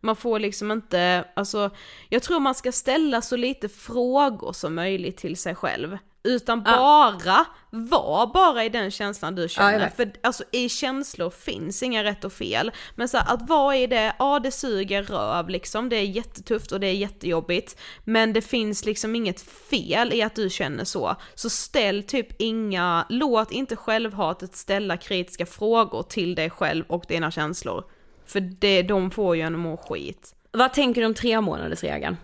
Man 0.00 0.16
får 0.16 0.38
liksom 0.38 0.70
inte, 0.70 1.24
alltså, 1.36 1.70
jag 2.08 2.22
tror 2.22 2.40
man 2.40 2.54
ska 2.54 2.72
ställa 2.72 3.22
så 3.22 3.36
lite 3.36 3.68
frågor 3.68 4.52
som 4.52 4.74
möjligt 4.74 5.16
till 5.16 5.36
sig 5.36 5.54
själv. 5.54 5.98
Utan 6.26 6.62
bara 6.62 7.44
var 7.70 8.26
bara 8.34 8.64
i 8.64 8.68
den 8.68 8.90
känslan 8.90 9.34
du 9.34 9.42
Ja, 9.42 9.48
känner. 9.48 9.78
vet. 9.78 9.96
För 9.96 10.12
alltså 10.22 10.44
i 10.52 10.68
känslor 10.68 11.30
finns 11.30 11.82
inga 11.82 12.04
rätt 12.04 12.24
och 12.24 12.32
fel. 12.32 12.72
Men 12.94 13.08
så 13.08 13.16
här, 13.18 13.34
att 13.34 13.48
vara 13.48 13.76
i 13.76 13.86
det, 13.86 14.16
ja 14.18 14.38
det 14.38 14.50
suger 14.50 15.02
röv 15.02 15.48
liksom, 15.48 15.88
det 15.88 15.96
är 15.96 16.02
jättetufft 16.04 16.72
och 16.72 16.80
det 16.80 16.86
är 16.86 16.92
jättejobbigt. 16.94 17.76
Men 18.04 18.32
det 18.32 18.42
finns 18.42 18.84
liksom 18.84 19.16
inget 19.16 19.40
fel 19.40 20.12
i 20.12 20.22
att 20.22 20.34
du 20.34 20.50
känner 20.50 20.84
så. 20.84 21.16
Så 21.34 21.50
ställ 21.50 22.02
typ 22.02 22.40
inga, 22.40 23.06
låt 23.08 23.52
inte 23.52 23.76
självhatet 23.76 24.56
ställa 24.56 24.96
kritiska 24.96 25.46
frågor 25.46 26.02
till 26.02 26.34
dig 26.34 26.50
själv 26.50 26.84
och 26.88 27.04
dina 27.08 27.30
känslor. 27.30 27.84
För 28.26 28.40
det, 28.40 28.82
de 28.82 29.10
får 29.10 29.36
ju 29.36 29.42
en 29.42 29.54
att 29.54 29.60
må 29.60 29.76
skit. 29.76 30.34
Vad 30.52 30.72
tänker 30.72 31.00
du 31.00 31.06
om 31.06 31.14
tre 31.14 31.40
månaders 31.40 31.82
regeln? 31.82 32.16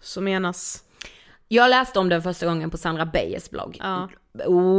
Så 0.00 0.20
menas, 0.20 0.84
Jag 1.48 1.70
läste 1.70 1.98
om 1.98 2.08
den 2.08 2.22
första 2.22 2.46
gången 2.46 2.70
på 2.70 2.76
Sandra 2.76 3.06
Beijers 3.06 3.50
blogg. 3.50 3.76
Ja. 3.80 4.08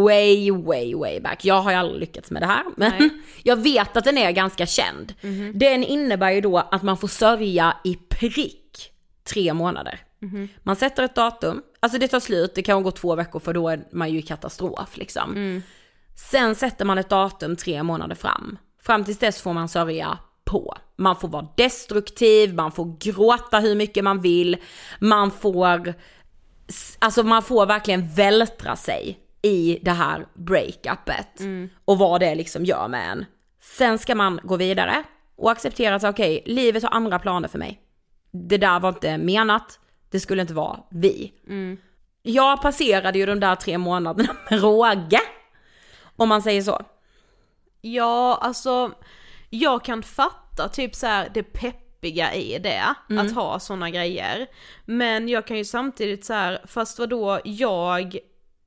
Way, 0.06 0.52
way, 0.52 0.96
way 0.96 1.20
back. 1.20 1.46
Jag 1.46 1.62
har 1.62 1.72
ju 1.72 1.78
aldrig 1.78 2.00
lyckats 2.00 2.32
med 2.32 2.42
det 2.42 2.46
här, 2.46 2.64
men 2.78 2.92
Nej. 3.00 3.10
jag 3.44 3.56
vet 3.56 3.98
att 3.98 4.04
den 4.04 4.18
är 4.18 4.32
ganska 4.32 4.66
känd. 4.66 5.14
Den 5.54 5.84
innebär 5.84 6.32
ju 6.32 6.42
då 6.42 6.58
att 6.58 6.84
man 6.84 6.98
får 6.98 7.08
sörja 7.08 7.78
i 7.84 7.96
prick 7.96 8.92
tre 9.24 9.54
månader. 9.54 10.00
Man 10.64 10.76
sätter 10.76 11.04
ett 11.04 11.16
datum, 11.16 11.62
alltså 11.80 12.00
det 12.00 12.08
tar 12.08 12.20
slut, 12.20 12.56
det 12.56 12.62
kan 12.62 12.84
gå 12.84 12.92
två 12.92 13.16
veckor 13.16 13.40
för 13.40 13.54
då 13.54 13.70
är 13.70 13.84
man 13.92 14.12
ju 14.12 14.20
i 14.20 14.22
katastrof 14.22 14.98
liksom. 14.98 15.62
Sen 16.16 16.56
sätter 16.56 16.86
man 16.86 16.98
ett 16.98 17.10
datum 17.10 17.56
tre 17.56 17.84
månader 17.84 18.16
fram. 18.16 18.58
Fram 18.82 19.04
tills 19.06 19.20
dess 19.20 19.42
får 19.42 19.54
man 19.54 19.70
sörja 19.70 20.18
på. 20.46 20.78
Man 20.96 21.16
får 21.16 21.28
vara 21.28 21.48
destruktiv, 21.58 22.54
man 22.54 22.72
får 22.72 22.98
gråta 23.00 23.60
hur 23.60 23.76
mycket 23.76 24.04
man 24.04 24.22
vill, 24.22 24.58
man 25.00 25.32
får, 25.32 25.94
alltså 27.00 27.24
man 27.24 27.44
får 27.44 27.66
verkligen 27.66 28.08
vältra 28.08 28.76
sig 28.76 29.20
i 29.42 29.80
det 29.82 29.92
här 29.92 30.26
breakupet. 30.34 31.40
Och 31.86 31.98
vad 31.98 32.20
det 32.20 32.36
liksom 32.36 32.66
gör 32.66 32.88
med 32.88 33.12
en. 33.12 33.26
Sen 33.62 33.98
ska 34.00 34.16
man 34.16 34.40
gå 34.44 34.58
vidare 34.58 35.04
och 35.36 35.52
acceptera 35.52 35.96
att 35.96 36.04
okej, 36.04 36.44
livet 36.46 36.84
har 36.84 36.90
andra 36.90 37.20
planer 37.20 37.48
för 37.48 37.60
mig. 37.60 37.82
Det 38.32 38.58
där 38.58 38.80
var 38.80 38.90
inte 38.90 39.18
menat, 39.18 39.80
det 40.10 40.20
skulle 40.20 40.42
inte 40.42 40.54
vara 40.54 40.80
vi. 40.90 41.34
Jag 42.22 42.62
passerade 42.62 43.20
ju 43.20 43.26
de 43.26 43.40
där 43.40 43.56
tre 43.56 43.78
månaderna 43.78 44.36
med 44.50 44.62
råge. 44.62 45.20
Om 46.16 46.30
man 46.30 46.42
säger 46.42 46.62
så. 46.62 46.82
Ja, 47.82 48.40
alltså 48.42 48.92
jag 49.50 49.84
kan 49.84 50.04
fatta 50.04 50.70
typ 50.70 50.96
så 50.96 51.08
här 51.08 51.32
det 51.34 51.44
peppiga 52.00 52.34
i 52.34 52.60
det, 52.60 52.96
att 53.20 53.32
ha 53.36 53.60
såna 53.60 53.90
grejer. 53.90 54.48
Men 54.86 55.30
jag 55.30 55.48
kan 55.48 55.58
ju 55.58 55.66
samtidigt 55.66 56.26
så 56.26 56.34
här, 56.34 56.62
fast 56.68 57.00
vadå, 57.00 57.40
jag, 57.44 58.18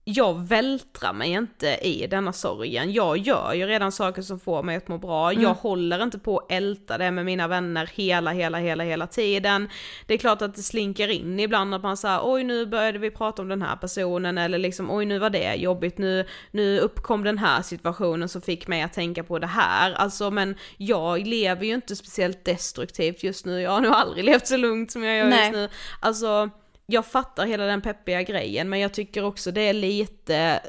jag 0.05 0.49
vältrar 0.49 1.13
mig 1.13 1.31
inte 1.31 1.79
i 1.83 2.07
denna 2.07 2.33
sorgen. 2.33 2.93
Jag 2.93 3.19
gör 3.19 3.53
ju 3.53 3.67
redan 3.67 3.93
saker 3.93 4.23
som 4.23 4.41
får 4.41 4.63
mig 4.63 4.77
att 4.77 4.89
må 4.89 4.99
bra. 4.99 5.33
Jag 5.33 5.55
håller 5.55 6.03
inte 6.03 6.19
på 6.19 6.39
att 6.39 6.53
älta 6.53 6.99
det 6.99 7.11
med 7.11 7.25
mina 7.25 7.49
vänner 7.49 7.91
hela, 7.95 8.31
hela, 8.31 8.59
hela, 8.59 8.85
hela 8.85 9.07
tiden. 9.07 9.69
Det 10.07 10.15
är 10.15 10.19
klart 10.19 10.43
att 10.43 10.55
det 10.55 10.63
slinker 10.63 11.09
in 11.09 11.41
ibland 11.41 11.75
att 11.75 11.83
man 11.83 11.97
säger 11.97 12.21
oj 12.23 12.45
nu 12.45 12.67
började 12.67 12.99
vi 12.99 13.11
prata 13.11 13.43
om 13.43 13.49
den 13.49 13.63
här 13.63 13.77
personen 13.77 14.39
eller 14.39 14.59
liksom 14.59 14.91
oj 14.91 15.05
nu 15.05 15.19
var 15.19 15.31
det 15.31 15.55
jobbigt, 15.55 15.99
nu, 15.99 16.27
nu 16.51 16.79
uppkom 16.79 17.25
den 17.25 17.39
här 17.39 17.63
situationen 17.63 18.29
som 18.29 18.43
fick 18.43 18.69
mig 18.69 18.83
att 18.83 18.93
tänka 18.93 19.25
på 19.25 19.39
det 19.39 19.47
här. 19.47 19.93
Alltså 19.93 20.31
men 20.31 20.57
jag 20.77 21.27
lever 21.27 21.65
ju 21.65 21.75
inte 21.75 21.97
speciellt 21.97 22.45
destruktivt 22.45 23.23
just 23.23 23.47
nu, 23.47 23.61
jag 23.61 23.71
har 23.71 23.81
nog 23.81 23.93
aldrig 23.93 24.25
levt 24.25 24.47
så 24.47 24.57
lugnt 24.57 24.93
som 24.93 25.05
jag 25.05 25.17
gör 25.17 25.27
Nej. 25.27 25.39
just 25.41 25.53
nu. 25.53 25.69
Alltså 26.01 26.51
jag 26.87 27.07
fattar 27.07 27.47
hela 27.47 27.64
den 27.64 27.80
peppiga 27.80 28.22
grejen 28.22 28.68
men 28.68 28.80
jag 28.80 28.95
tycker 28.95 29.24
också 29.24 29.51
det 29.51 29.61
är 29.61 29.72
lite, 29.72 30.61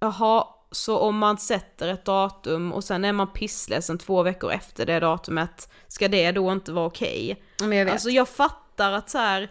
jaha, 0.00 0.46
så 0.70 0.98
om 0.98 1.18
man 1.18 1.38
sätter 1.38 1.88
ett 1.88 2.04
datum 2.04 2.72
och 2.72 2.84
sen 2.84 3.04
är 3.04 3.12
man 3.12 3.32
pissledsen 3.32 3.98
två 3.98 4.22
veckor 4.22 4.52
efter 4.52 4.86
det 4.86 5.00
datumet, 5.00 5.68
ska 5.88 6.08
det 6.08 6.32
då 6.32 6.52
inte 6.52 6.72
vara 6.72 6.86
okej? 6.86 7.42
Men 7.60 7.78
jag 7.78 7.84
vet. 7.84 7.92
Alltså 7.92 8.10
jag 8.10 8.28
fattar 8.28 8.92
att 8.92 9.10
så 9.10 9.18
här, 9.18 9.50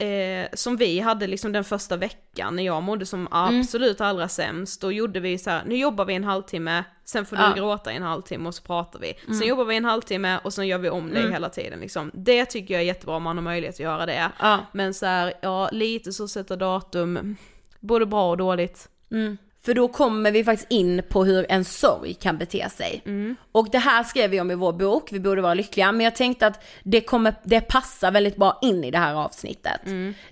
eh, 0.00 0.46
som 0.54 0.76
vi 0.76 1.00
hade 1.00 1.26
liksom 1.26 1.52
den 1.52 1.64
första 1.64 1.96
veckan 1.96 2.56
när 2.56 2.62
jag 2.62 2.82
mådde 2.82 3.06
som 3.06 3.20
Mm. 3.20 3.60
absolut 3.60 4.00
allra 4.00 4.28
sämst, 4.28 4.80
då 4.80 4.92
gjorde 4.92 5.20
vi 5.20 5.38
så 5.38 5.50
här, 5.50 5.62
nu 5.66 5.76
jobbar 5.76 6.04
vi 6.04 6.14
en 6.14 6.24
halvtimme, 6.24 6.84
sen 7.04 7.26
får 7.26 7.36
du 7.36 7.42
Ja. 7.42 7.46
Mm. 7.46 7.58
gråta 7.58 7.92
i 7.92 7.96
en 7.96 8.02
halvtimme 8.02 8.48
och 8.48 8.54
så 8.54 8.62
pratar 8.62 8.98
vi. 9.00 9.14
Sen 9.38 9.48
jobbar 9.48 9.64
vi 9.64 9.76
en 9.76 9.84
halvtimme 9.84 10.38
och 10.44 10.52
sen 10.52 10.66
gör 10.68 10.78
vi 10.78 10.90
om 10.90 11.10
det 11.10 11.20
hela 11.32 11.48
tiden 11.48 11.80
liksom. 11.80 12.10
Det 12.14 12.44
tycker 12.44 12.74
jag 12.74 12.80
är 12.82 12.86
jättebra 12.86 13.16
om 13.16 13.22
man 13.22 13.36
har 13.36 13.42
möjlighet 13.44 13.74
att 13.74 13.80
göra 13.80 14.06
det. 14.06 14.30
Ja. 14.40 14.58
Men 14.72 14.94
så 14.94 15.06
här, 15.06 15.32
ja 15.42 15.68
lite 15.72 16.12
så 16.12 16.28
sätta 16.28 16.56
datum, 16.56 17.36
både 17.80 18.06
bra 18.06 18.30
och 18.30 18.36
dåligt. 18.36 18.88
För 19.64 19.74
då 19.74 19.88
kommer 19.88 20.30
vi 20.30 20.44
faktiskt 20.44 20.70
in 20.70 21.02
på 21.08 21.24
hur 21.24 21.46
en 21.48 21.64
sorg 21.64 22.14
kan 22.14 22.38
bete 22.38 22.68
sig. 22.70 23.02
Och 23.52 23.68
det 23.70 23.78
här 23.78 24.04
skrev 24.04 24.30
vi 24.30 24.40
om 24.40 24.50
i 24.50 24.54
vår 24.54 24.72
bok, 24.72 25.12
vi 25.12 25.20
borde 25.20 25.42
vara 25.42 25.54
lyckliga, 25.54 25.92
men 25.92 26.04
jag 26.04 26.14
tänkte 26.14 26.46
att 26.46 26.64
det, 26.82 27.00
kommer, 27.00 27.34
det 27.42 27.60
passar 27.60 28.10
väldigt 28.10 28.36
bra 28.36 28.58
in 28.62 28.84
i 28.84 28.90
det 28.90 28.98
här 28.98 29.14
avsnittet. 29.14 29.80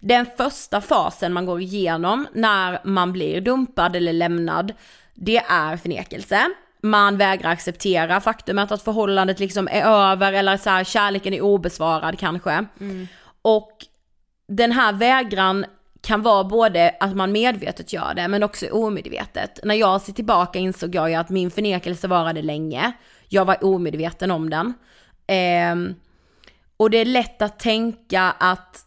Den 0.00 0.26
första 0.36 0.80
fasen 0.80 1.32
man 1.32 1.46
går 1.46 1.60
igenom 1.60 2.26
när 2.32 2.80
man 2.84 3.12
blir 3.12 3.40
dumpad 3.40 3.96
eller 3.96 4.12
lämnad, 4.12 4.72
det 5.14 5.42
är 5.48 5.76
förnekelse. 5.76 6.40
Man 6.82 7.16
vägrar 7.16 7.50
acceptera 7.50 8.20
faktumet 8.20 8.72
att 8.72 8.82
förhållandet 8.82 9.40
liksom 9.40 9.68
är 9.68 9.82
över 9.82 10.32
eller 10.32 10.56
så 10.56 10.70
här, 10.70 10.84
kärleken 10.84 11.34
är 11.34 11.40
obesvarad 11.40 12.18
kanske. 12.18 12.66
Och 13.42 13.72
den 14.48 14.72
här 14.72 14.92
vägran 14.92 15.64
kan 16.00 16.22
vara 16.22 16.44
både 16.44 16.96
att 17.00 17.16
man 17.16 17.32
medvetet 17.32 17.92
gör 17.92 18.14
det 18.14 18.28
men 18.28 18.42
också 18.42 18.66
omedvetet. 18.66 19.60
När 19.64 19.74
jag 19.74 20.00
ser 20.00 20.12
tillbaka 20.12 20.58
insåg 20.58 20.94
jag 20.94 21.10
ju 21.10 21.14
att 21.14 21.30
min 21.30 21.50
förnekelse 21.50 22.08
varade 22.08 22.42
länge. 22.42 22.92
Jag 23.28 23.44
var 23.44 23.64
omedveten 23.64 24.30
om 24.30 24.50
den. 24.50 24.74
Ehm, 25.26 25.94
och 26.76 26.90
det 26.90 26.98
är 26.98 27.04
lätt 27.04 27.42
att 27.42 27.58
tänka 27.58 28.22
att 28.22 28.86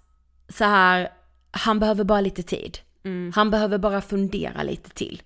så 0.50 0.64
här, 0.64 1.10
han 1.52 1.80
behöver 1.80 2.04
bara 2.04 2.22
lite 2.22 2.44
tid. 2.44 2.78
Han 3.36 3.52
behöver 3.52 3.78
bara 3.78 4.02
fundera 4.02 4.64
lite 4.64 4.90
till. 4.90 5.22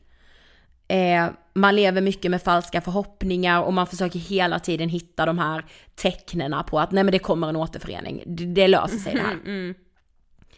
Eh, 0.88 1.28
man 1.54 1.76
lever 1.76 2.02
mycket 2.02 2.32
med 2.32 2.42
falska 2.42 2.82
förhoppningar 2.82 3.62
och 3.62 3.74
man 3.74 3.88
försöker 3.88 4.20
hela 4.20 4.60
tiden 4.60 4.90
hitta 4.90 5.26
de 5.26 5.40
här 5.40 5.66
tecknena 5.96 6.64
på 6.64 6.80
att 6.80 6.92
nej 6.92 7.04
men 7.04 7.12
det 7.12 7.20
kommer 7.20 7.50
en 7.50 7.56
återförening, 7.56 8.24
det, 8.26 8.46
det 8.46 8.68
löser 8.68 8.98
sig 8.98 9.14
det 9.14 9.22
här. 9.22 9.76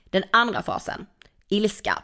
Den 0.09 0.23
andra 0.32 0.61
fasen, 0.61 1.05
ilska. 1.49 2.03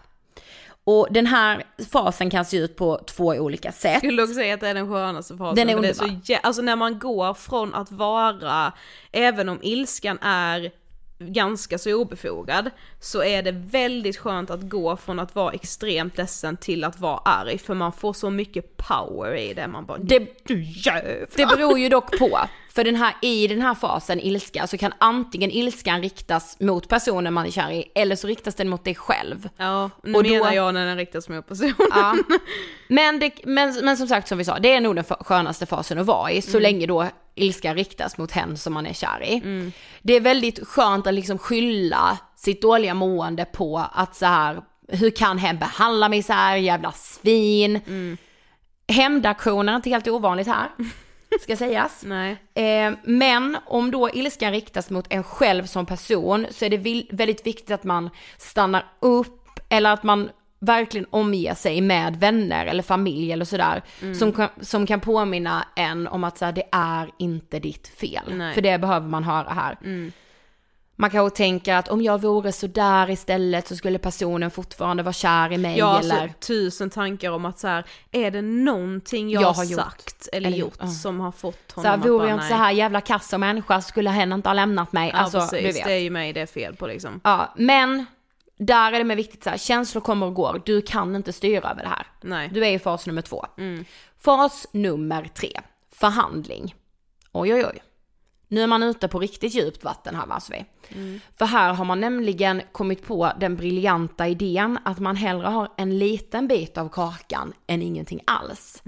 Och 0.85 1.07
den 1.11 1.27
här 1.27 1.63
fasen 1.91 2.29
kan 2.29 2.45
se 2.45 2.57
ut 2.57 2.75
på 2.75 3.01
två 3.07 3.25
olika 3.25 3.71
sätt. 3.71 3.97
skulle 3.97 4.23
också 4.23 4.35
säga 4.35 4.53
att 4.53 4.59
det 4.59 4.67
är 4.67 4.73
den 4.73 4.89
skönaste 4.91 5.37
fasen. 5.37 5.55
Den 5.55 5.69
är 5.69 5.75
för 5.75 5.81
det 5.81 5.93
så, 5.93 6.03
underbar. 6.03 6.21
jä- 6.25 6.39
alltså 6.43 6.61
när 6.61 6.75
man 6.75 6.99
går 6.99 7.33
från 7.33 7.73
att 7.73 7.91
vara, 7.91 8.73
även 9.11 9.49
om 9.49 9.59
ilskan 9.61 10.17
är 10.21 10.71
ganska 11.19 11.77
så 11.77 11.93
obefogad, 11.93 12.69
så 12.99 13.23
är 13.23 13.43
det 13.43 13.51
väldigt 13.51 14.17
skönt 14.17 14.49
att 14.49 14.61
gå 14.69 14.97
från 14.97 15.19
att 15.19 15.35
vara 15.35 15.53
extremt 15.53 16.17
ledsen 16.17 16.57
till 16.57 16.83
att 16.83 16.99
vara 16.99 17.17
arg, 17.17 17.57
för 17.57 17.73
man 17.73 17.91
får 17.91 18.13
så 18.13 18.29
mycket 18.29 18.77
power 18.77 19.35
i 19.35 19.53
det, 19.53 19.67
man 19.67 19.85
bara 19.85 19.97
Det, 19.97 20.19
du 20.43 20.63
jävlar! 20.63 21.25
det 21.35 21.45
beror 21.45 21.79
ju 21.79 21.89
dock 21.89 22.19
på, 22.19 22.39
för 22.75 22.83
den 22.83 22.95
här, 22.95 23.13
i 23.21 23.47
den 23.47 23.61
här 23.61 23.73
fasen 23.75 24.19
ilska 24.19 24.67
så 24.67 24.77
kan 24.77 24.93
antingen 24.97 25.51
ilskan 25.51 26.01
riktas 26.01 26.59
mot 26.59 26.87
personen 26.89 27.33
man 27.33 27.45
är 27.45 27.51
kär 27.51 27.71
i 27.71 27.91
eller 27.95 28.15
så 28.15 28.27
riktas 28.27 28.55
den 28.55 28.69
mot 28.69 28.83
dig 28.83 28.95
själv. 28.95 29.49
Ja, 29.57 29.89
nu 30.03 30.13
Och 30.13 30.23
då- 30.23 30.29
menar 30.29 30.53
jag 30.53 30.73
när 30.73 30.85
den 30.85 30.97
riktas 30.97 31.29
mot 31.29 31.47
personen. 31.47 31.73
Ja. 31.89 32.15
Men, 32.87 33.19
det, 33.19 33.31
men, 33.45 33.85
men 33.85 33.97
som 33.97 34.07
sagt 34.07 34.27
som 34.27 34.37
vi 34.37 34.43
sa, 34.45 34.59
det 34.59 34.73
är 34.73 34.81
nog 34.81 34.95
den 34.95 35.03
skönaste 35.03 35.65
fasen 35.65 35.99
att 35.99 36.05
vara 36.05 36.31
i, 36.31 36.41
så 36.41 36.59
länge 36.59 36.85
då 36.85 37.07
ilska 37.35 37.73
riktas 37.73 38.17
mot 38.17 38.31
hen 38.31 38.57
som 38.57 38.73
man 38.73 38.85
är 38.87 38.93
kär 38.93 39.23
i. 39.23 39.71
Det 40.01 40.13
är 40.13 40.19
väldigt 40.21 40.67
skönt 40.67 41.07
att 41.07 41.13
liksom 41.13 41.37
skylla 41.37 42.17
sitt 42.35 42.61
dåliga 42.61 42.93
mående 42.93 43.45
på 43.45 43.85
att 43.93 44.15
så 44.15 44.25
här, 44.25 44.61
hur 44.87 45.09
kan 45.09 45.37
hen 45.37 45.57
behandla 45.57 46.09
mig 46.09 46.23
så 46.23 46.33
här, 46.33 46.55
jävla 46.57 46.91
svin. 46.91 47.79
Hämndaktioner 48.87 49.71
är 49.73 49.75
inte 49.75 49.89
helt 49.89 50.07
ovanligt 50.07 50.47
här, 50.47 50.67
ska 51.41 51.57
sägas. 51.57 52.03
Eh, 52.53 52.93
men 53.03 53.57
om 53.65 53.91
då 53.91 54.09
ilskan 54.09 54.51
riktas 54.51 54.89
mot 54.89 55.05
en 55.09 55.23
själv 55.23 55.65
som 55.65 55.85
person 55.85 56.47
så 56.51 56.65
är 56.65 56.69
det 56.69 57.05
väldigt 57.11 57.47
viktigt 57.47 57.71
att 57.71 57.83
man 57.83 58.09
stannar 58.37 58.85
upp 58.99 59.59
eller 59.69 59.93
att 59.93 60.03
man 60.03 60.29
verkligen 60.59 61.07
omger 61.09 61.53
sig 61.53 61.81
med 61.81 62.15
vänner 62.15 62.65
eller 62.65 62.83
familj 62.83 63.31
eller 63.31 63.45
sådär. 63.45 63.81
Som, 64.13 64.33
kan, 64.33 64.49
som 64.61 64.87
kan 64.87 64.99
påminna 64.99 65.67
en 65.75 66.07
om 66.07 66.23
att 66.23 66.37
så 66.37 66.45
här, 66.45 66.51
det 66.51 66.69
är 66.71 67.09
inte 67.19 67.59
ditt 67.59 67.87
fel. 67.87 68.23
Nej. 68.27 68.53
För 68.53 68.61
det 68.61 68.77
behöver 68.77 69.07
man 69.07 69.23
höra 69.23 69.49
här. 69.49 69.77
Man 70.95 71.09
kanske 71.09 71.37
tänker 71.37 71.75
att 71.75 71.89
om 71.89 72.01
jag 72.01 72.21
vore 72.21 72.51
sådär 72.51 73.09
istället 73.09 73.67
så 73.67 73.75
skulle 73.75 73.99
personen 73.99 74.51
fortfarande 74.51 75.03
vara 75.03 75.13
kär 75.13 75.51
i 75.51 75.57
mig 75.57 75.77
Ja, 75.77 75.99
eller... 75.99 76.21
alltså, 76.21 76.37
tusen 76.47 76.89
tankar 76.89 77.31
om 77.31 77.45
att 77.45 77.59
så 77.59 77.67
här, 77.67 77.83
är 78.11 78.31
det 78.31 78.41
någonting 78.41 79.29
jag, 79.29 79.41
Jag 79.43 79.47
har 79.47 79.53
har 79.53 79.63
gjort 79.63 79.81
sagt 79.81 80.29
eller, 80.33 80.47
eller- 80.47 80.57
gjort 80.57 80.77
ja. 80.79 80.87
som 80.87 81.19
har 81.19 81.31
fått 81.31 81.57
Så 81.67 81.75
honom 81.75 81.91
här, 81.91 81.97
att 81.97 82.05
vore 82.05 82.17
bara, 82.17 82.27
jag 82.29 82.35
inte 82.35 82.47
så 82.47 82.53
här 82.53 82.71
jävla 82.71 83.01
kass 83.01 83.29
som 83.29 83.41
människa 83.41 83.81
så 83.81 83.87
skulle 83.87 84.09
hen 84.09 84.33
inte 84.33 84.49
ha 84.49 84.53
lämnat 84.53 84.91
mig. 84.93 85.09
Ja, 85.13 85.19
alltså, 85.19 85.39
precis, 85.39 85.59
du 85.59 85.71
vet. 85.71 85.83
det 85.85 85.93
är 85.93 85.99
ju 85.99 86.09
mig 86.09 86.33
det 86.33 86.41
är 86.41 86.45
fel 86.45 86.75
på 86.75 86.87
liksom. 86.87 87.21
Ja, 87.23 87.53
men 87.55 88.05
där 88.57 88.91
är 88.93 88.97
det 88.97 89.03
med 89.03 89.17
viktigt 89.17 89.43
så 89.43 89.49
här, 89.49 89.57
känslor 89.57 90.01
kommer 90.01 90.25
och 90.25 90.33
går, 90.33 90.61
du 90.65 90.81
kan 90.81 91.15
inte 91.15 91.33
styra 91.33 91.71
över 91.71 91.83
det 91.83 91.89
här. 91.89 92.07
Nej. 92.21 92.49
Du 92.53 92.65
är 92.65 92.71
i 92.71 92.79
fas 92.79 93.07
nummer 93.07 93.21
två. 93.21 93.45
Fas 94.19 94.67
nummer 94.71 95.29
tre, 95.35 95.59
förhandling. 95.91 96.75
Oj, 97.31 97.53
oj, 97.53 97.65
oj. 97.65 97.81
Nu 98.53 98.61
är 98.61 98.67
man 98.67 98.83
ute 98.83 99.07
på 99.07 99.19
riktigt 99.19 99.55
djupt 99.55 99.83
vatten 99.83 100.15
här 100.15 100.25
va, 100.25 100.39
Mm. 100.95 101.19
För 101.37 101.45
här 101.45 101.73
har 101.73 101.85
man 101.85 101.99
nämligen 101.99 102.61
kommit 102.71 103.07
på 103.07 103.31
den 103.39 103.55
briljanta 103.55 104.27
idén 104.27 104.79
att 104.85 104.99
man 104.99 105.15
hellre 105.15 105.47
har 105.47 105.69
en 105.77 105.99
liten 105.99 106.47
bit 106.47 106.77
av 106.77 106.89
kakan 106.89 107.53
än 107.67 107.81
ingenting 107.81 108.21
alls. 108.25 108.83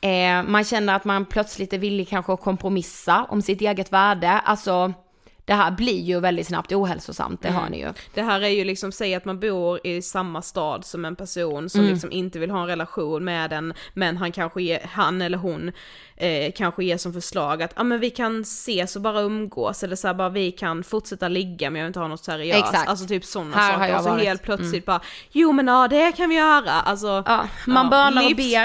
Eh, 0.00 0.42
man 0.42 0.64
känner 0.64 0.94
att 0.94 1.04
man 1.04 1.24
plötsligt 1.24 1.72
är 1.72 1.78
villig 1.78 2.08
kanske 2.08 2.32
att 2.32 2.40
kompromissa 2.40 3.24
om 3.24 3.42
sitt 3.42 3.60
eget 3.60 3.92
värde. 3.92 4.30
Alltså, 4.30 4.92
det 5.44 5.52
här 5.54 5.70
blir 5.70 6.00
ju 6.00 6.20
väldigt 6.20 6.46
snabbt 6.46 6.72
ohälsosamt, 6.72 7.42
det 7.42 7.48
hör 7.50 7.68
ni 7.70 7.78
ju. 7.80 7.92
Det 8.14 8.22
här 8.22 8.40
är 8.40 8.48
ju 8.48 8.64
liksom, 8.64 8.92
säg 8.92 9.14
att 9.14 9.24
man 9.24 9.40
bor 9.40 9.86
i 9.86 10.02
samma 10.02 10.42
stad 10.42 10.84
som 10.84 11.04
en 11.04 11.16
person 11.16 11.68
som 11.70 11.80
Mm. 11.80 11.92
liksom 11.92 12.12
inte 12.12 12.38
vill 12.38 12.50
ha 12.50 12.60
en 12.60 12.66
relation 12.66 13.24
med 13.24 13.50
den, 13.50 13.74
men 13.94 14.16
han 14.16 14.32
kanske 14.32 14.62
ger, 14.62 14.80
han 14.92 15.22
eller 15.22 15.38
hon 15.38 15.72
eh, 16.16 16.52
kanske 16.56 16.84
ger 16.84 16.96
som 16.96 17.12
förslag 17.12 17.62
att 17.62 17.72
ja 17.76 17.80
ah, 17.80 17.84
men 17.84 18.00
vi 18.00 18.10
kan 18.10 18.40
ses 18.40 18.96
och 18.96 19.02
bara 19.02 19.20
umgås 19.20 19.82
eller 19.82 19.96
så 19.96 20.06
här, 20.06 20.14
bara 20.14 20.28
vi 20.28 20.52
kan 20.52 20.84
fortsätta 20.84 21.28
ligga 21.28 21.70
men 21.70 21.78
jag 21.80 21.84
vill 21.84 21.88
inte 21.90 22.00
ha 22.00 22.08
något 22.08 22.24
seriöst. 22.24 22.58
Exakt. 22.58 22.88
Alltså 22.88 23.06
typ 23.06 23.24
sådana 23.24 23.56
Här 23.56 23.72
saker. 23.72 23.96
Och 23.96 24.02
så 24.02 24.08
varit. 24.08 24.14
Mm. 24.14 24.26
helt 24.26 24.42
plötsligt 24.42 24.86
bara, 24.86 25.00
jo 25.30 25.52
men 25.52 25.66
ja 25.66 25.88
det 25.88 26.12
kan 26.12 26.28
vi 26.28 26.34
göra. 26.36 26.70
Alltså, 26.72 27.22
Ja, 27.26 27.46
man 27.66 27.90
bönar 27.90 28.24
och 28.30 28.36
ber. 28.36 28.62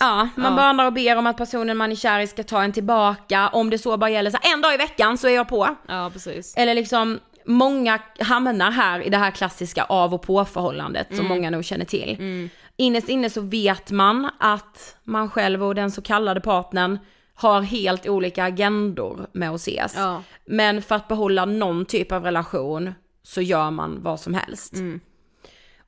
Ja, 0.00 0.28
man 0.36 0.52
Ja. 0.52 0.56
bönar 0.56 0.86
och 0.86 0.92
ber 0.92 1.16
om 1.16 1.26
att 1.26 1.36
personen 1.36 1.76
man 1.76 1.92
är 1.92 1.96
kär 1.96 2.20
i 2.20 2.26
ska 2.26 2.42
ta 2.42 2.62
en 2.62 2.72
tillbaka. 2.72 3.48
Om 3.48 3.70
det 3.70 3.78
så 3.78 3.96
bara 3.96 4.10
gäller 4.10 4.30
så 4.30 4.38
här, 4.42 4.54
en 4.54 4.60
dag 4.62 4.74
i 4.74 4.76
veckan 4.76 5.18
så 5.18 5.28
är 5.28 5.32
jag 5.34 5.48
på. 5.48 5.76
Ja 5.88 6.07
precis. 6.10 6.54
Eller 6.56 6.74
liksom, 6.74 7.18
många 7.44 7.98
hamnar 8.20 8.70
här 8.70 9.00
i 9.00 9.08
det 9.10 9.16
här 9.16 9.30
klassiska 9.30 9.84
av 9.84 10.14
och 10.14 10.22
på 10.22 10.44
förhållandet 10.44 11.06
som 11.08 11.18
Mm. 11.18 11.28
många 11.28 11.50
nog 11.50 11.64
känner 11.64 11.84
till. 11.84 12.48
Innerst 12.76 13.08
inne 13.08 13.30
så 13.30 13.40
vet 13.40 13.90
man 13.90 14.30
att 14.38 14.96
man 15.04 15.30
själv 15.30 15.64
och 15.64 15.74
den 15.74 15.90
så 15.90 16.02
kallade 16.02 16.40
partnern 16.40 16.98
har 17.34 17.60
helt 17.62 18.08
olika 18.08 18.44
agendor 18.44 19.26
med 19.32 19.50
att 19.50 19.60
ses. 19.60 19.94
Ja. 19.96 20.22
Men 20.46 20.82
för 20.82 20.94
att 20.94 21.08
behålla 21.08 21.44
någon 21.44 21.84
typ 21.84 22.12
av 22.12 22.24
relation 22.24 22.94
så 23.22 23.40
gör 23.40 23.70
man 23.70 24.02
vad 24.02 24.20
som 24.20 24.34
helst. 24.34 24.74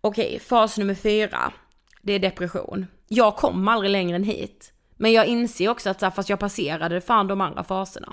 Okej, 0.01 0.39
fas 0.47 0.79
nummer 0.79 0.95
fyra. 0.95 1.53
Det 2.03 2.13
är 2.13 2.19
depression. 2.19 2.87
Jag 3.09 3.37
kom 3.37 3.69
aldrig 3.69 3.91
längre 3.91 4.17
än 4.17 4.25
hit. 4.25 4.73
Men 4.97 5.13
jag 5.13 5.27
inser 5.27 5.69
också 5.69 5.91
att 5.91 6.01
så 6.01 6.07
här, 6.07 6.11
fast 6.11 6.29
jag 6.29 6.39
passerade 6.39 7.01
fan 7.01 7.27
de 7.27 7.41
andra 7.41 7.65
faserna. 7.65 8.13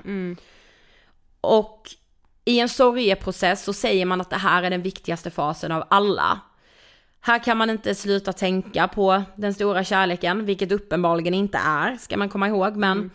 Och 1.48 1.90
i 2.46 2.60
en 2.60 2.70
sorgeprocess 2.70 3.64
så 3.64 3.74
säger 3.74 4.06
man 4.06 4.22
att 4.22 4.30
det 4.30 4.38
här 4.38 4.64
är 4.64 4.70
den 4.70 4.82
viktigaste 4.82 5.32
fasen 5.32 5.72
av 5.72 5.84
alla. 5.90 6.40
Här 7.22 7.44
kan 7.44 7.58
man 7.58 7.70
inte 7.70 7.96
sluta 7.96 8.34
tänka 8.34 8.88
på 8.88 9.24
den 9.36 9.54
stora 9.54 9.84
kärleken, 9.84 10.46
vilket 10.46 10.72
uppenbarligen 10.72 11.34
inte 11.34 11.58
är, 11.58 11.96
ska 11.98 12.18
man 12.18 12.30
komma 12.30 12.48
ihåg. 12.48 12.76
Men 12.76 13.12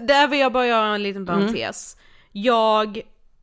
Där 0.00 0.28
vill 0.28 0.40
jag 0.40 0.52
bara 0.52 0.66
göra 0.66 0.94
en 0.94 1.02
liten 1.02 1.26
parentes. 1.26 1.96
Jag 2.32 3.00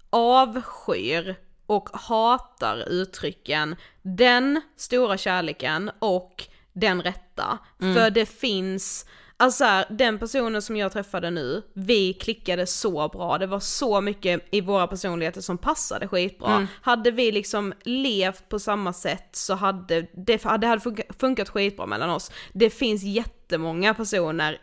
avskyr 0.10 1.36
och 1.66 1.90
hatar 1.94 2.90
uttrycken 2.90 3.76
den 4.02 4.62
stora 4.78 5.18
kärleken 5.18 5.92
och 6.00 6.44
den 6.74 7.02
rätta. 7.02 7.58
För 7.80 8.10
det 8.10 8.26
finns, 8.26 9.06
alltså 9.40 9.58
så 9.58 9.64
här, 9.64 9.86
den 9.90 10.20
personen 10.20 10.62
som 10.62 10.76
jag 10.76 10.92
träffade 10.92 11.32
nu, 11.32 11.62
vi 11.74 12.14
klickade 12.14 12.66
så 12.66 13.08
bra, 13.08 13.38
det 13.38 13.48
var 13.48 13.60
så 13.60 14.02
mycket 14.02 14.48
i 14.52 14.62
våra 14.62 14.88
personligheter 14.88 15.42
som 15.42 15.58
passade 15.58 16.08
skitbra. 16.08 16.68
Hade 16.82 17.12
vi 17.12 17.32
liksom 17.32 17.74
levt 17.84 18.50
på 18.50 18.60
samma 18.60 18.94
sätt 18.94 19.30
så 19.32 19.54
hade 19.56 20.02
det, 20.02 20.08
det 20.16 20.44
hade 20.44 20.80
funkat, 20.80 21.06
funkat 21.20 21.50
skitbra 21.50 21.86
mellan 21.86 22.10
oss. 22.10 22.32
Det 22.54 22.70
finns 22.70 23.04
jättemånga 23.04 23.94
personer 23.94 24.62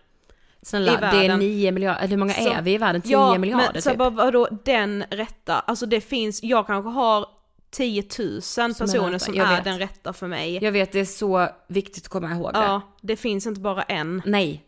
snälla, 0.62 1.00
det 1.00 1.26
är. 1.26 1.36
9 1.36 1.72
miljarder, 1.72 1.98
eller 1.98 2.08
hur 2.10 2.16
många 2.16 2.32
Så- 2.32 2.48
är 2.52 2.62
vi 2.62 2.72
i 2.74 2.78
världen? 2.78 3.02
10 3.02 3.12
ja, 3.12 3.38
miljarder 3.38 3.70
men 3.72 3.82
så 3.82 3.90
typ. 3.90 3.98
bara, 3.98 4.10
vadå 4.10 4.48
den 4.64 5.04
rätta, 5.10 5.54
alltså 5.58 5.86
det 5.86 6.00
finns, 6.00 6.42
jag 6.42 6.66
kanske 6.66 6.90
har 6.90 7.26
10 7.70 8.02
000 8.18 8.42
Som 8.42 8.64
är 8.70 8.74
personer 8.74 9.18
som 9.18 9.34
jag 9.34 9.48
är 9.52 9.54
vet. 9.56 9.64
den 9.64 9.78
rätta 9.78 10.12
för 10.12 10.26
mig. 10.26 10.58
Jag 10.62 10.72
vet, 10.72 10.92
det 10.92 11.00
är 11.00 11.04
så 11.04 11.48
viktigt 11.68 12.04
att 12.04 12.08
komma 12.08 12.30
ihåg 12.32 12.52
det. 12.52 12.58
Ja, 12.58 12.80
det 13.02 13.16
finns 13.16 13.46
inte 13.46 13.60
bara 13.60 13.82
en. 13.82 14.22
Nej. 14.26 14.62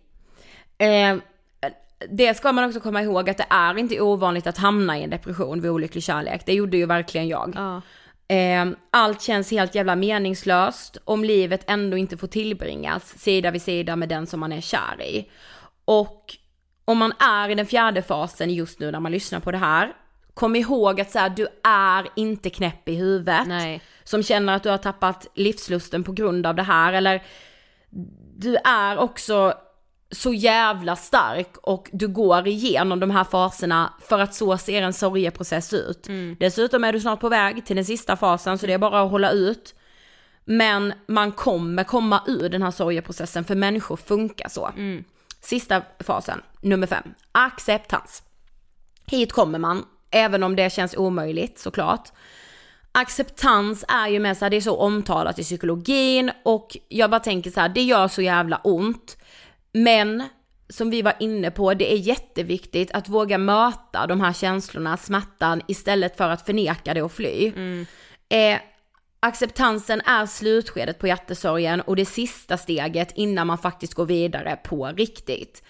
Eh, 0.78 1.16
det 2.10 2.34
ska 2.34 2.52
man 2.52 2.64
också 2.64 2.80
komma 2.80 3.02
ihåg 3.02 3.30
att 3.30 3.38
det 3.38 3.46
är 3.50 3.78
inte 3.78 4.00
ovanligt 4.00 4.46
att 4.46 4.58
hamna 4.58 4.98
i 4.98 5.02
en 5.02 5.10
depression 5.10 5.60
vid 5.60 5.70
olycklig 5.70 6.04
kärlek. 6.04 6.46
Det 6.46 6.54
gjorde 6.54 6.76
ju 6.76 6.86
verkligen 6.86 7.28
jag. 7.28 7.52
Ja. 7.56 7.82
Eh, 8.34 8.66
allt 8.90 9.22
känns 9.22 9.50
helt 9.50 9.74
jävla 9.74 9.96
meningslöst 9.96 10.96
om 11.04 11.24
livet 11.24 11.64
ändå 11.66 11.96
inte 11.96 12.16
får 12.16 12.26
tillbringas 12.26 13.18
sida 13.18 13.50
vid 13.50 13.62
sida 13.62 13.96
med 13.96 14.08
den 14.08 14.26
som 14.26 14.40
man 14.40 14.52
är 14.52 14.60
kär 14.60 15.02
i. 15.02 15.28
Och 15.84 16.36
om 16.84 16.98
man 16.98 17.12
är 17.18 17.48
i 17.48 17.54
den 17.54 17.66
fjärde 17.66 18.02
fasen 18.02 18.54
just 18.54 18.80
nu 18.80 18.90
när 18.90 19.00
man 19.00 19.12
lyssnar 19.12 19.40
på 19.40 19.50
det 19.50 19.58
här, 19.58 19.92
kom 20.34 20.56
ihåg 20.56 21.00
att 21.00 21.10
så 21.10 21.18
här, 21.18 21.28
du 21.30 21.46
är 21.64 22.08
inte 22.16 22.50
knäpp 22.50 22.88
i 22.88 22.94
huvudet. 22.94 23.46
Nej. 23.46 23.80
Som 24.04 24.22
känner 24.22 24.56
att 24.56 24.62
du 24.62 24.68
har 24.68 24.78
tappat 24.78 25.26
livslusten 25.34 26.04
på 26.04 26.12
grund 26.12 26.46
av 26.46 26.54
det 26.54 26.62
här 26.62 26.92
eller 26.92 27.22
du 28.36 28.56
är 28.64 28.98
också 28.98 29.54
så 30.10 30.32
jävla 30.32 30.96
stark 30.96 31.56
och 31.62 31.90
du 31.92 32.08
går 32.08 32.48
igenom 32.48 33.00
de 33.00 33.10
här 33.10 33.24
faserna 33.24 33.92
för 34.00 34.18
att 34.18 34.34
så 34.34 34.58
ser 34.58 34.82
en 34.82 34.92
sorgeprocess 34.92 35.72
ut. 35.72 36.08
Dessutom 36.38 36.84
är 36.84 36.92
du 36.92 37.00
snart 37.00 37.20
på 37.20 37.28
väg 37.28 37.66
till 37.66 37.76
den 37.76 37.84
sista 37.84 38.16
fasen 38.16 38.58
så 38.58 38.66
det 38.66 38.72
är 38.72 38.78
bara 38.78 39.02
att 39.02 39.10
hålla 39.10 39.30
ut. 39.30 39.74
Men 40.44 40.92
man 41.08 41.32
kommer 41.32 41.84
komma 41.84 42.22
ur 42.26 42.48
den 42.48 42.62
här 42.62 42.70
sorgeprocessen 42.70 43.44
för 43.44 43.54
människor 43.54 43.96
funkar 43.96 44.48
så. 44.48 44.70
Sista 45.40 45.82
fasen, 46.00 46.42
nummer 46.60 46.86
fem, 46.86 47.14
acceptans. 47.32 48.22
Hit 49.06 49.32
kommer 49.32 49.58
man, 49.58 49.84
även 50.10 50.42
om 50.42 50.56
det 50.56 50.72
känns 50.72 50.96
omöjligt 50.96 51.58
såklart. 51.58 52.08
Acceptans 52.92 53.84
är 53.88 54.08
ju 54.08 54.18
med 54.18 54.36
så 54.36 54.44
här, 54.44 54.50
det 54.50 54.56
är 54.56 54.60
så 54.60 54.76
omtalat 54.76 55.38
i 55.38 55.42
psykologin 55.42 56.30
och 56.44 56.76
jag 56.88 57.10
bara 57.10 57.20
tänker 57.20 57.50
så 57.50 57.60
här, 57.60 57.68
det 57.68 57.82
gör 57.82 58.08
så 58.08 58.22
jävla 58.22 58.60
ont. 58.64 59.16
Men 59.72 60.28
som 60.68 60.90
vi 60.90 61.02
var 61.02 61.14
inne 61.20 61.50
på, 61.50 61.74
det 61.74 61.92
är 61.92 61.96
jätteviktigt 61.96 62.90
att 62.90 63.08
våga 63.08 63.38
möta 63.38 64.06
de 64.06 64.20
här 64.20 64.32
känslorna, 64.32 64.96
smärtan, 64.96 65.62
istället 65.68 66.16
för 66.16 66.28
att 66.28 66.46
förneka 66.46 66.94
det 66.94 67.02
och 67.02 67.12
fly. 67.12 67.52
Eh, 68.28 68.58
acceptansen 69.20 70.00
är 70.00 70.26
slutskedet 70.26 70.98
på 70.98 71.06
hjärtesorgen 71.06 71.80
och 71.80 71.96
det 71.96 72.04
sista 72.04 72.56
steget 72.56 73.12
innan 73.14 73.46
man 73.46 73.58
faktiskt 73.58 73.94
går 73.94 74.06
vidare 74.06 74.56
på 74.64 74.86
riktigt. 74.86 75.62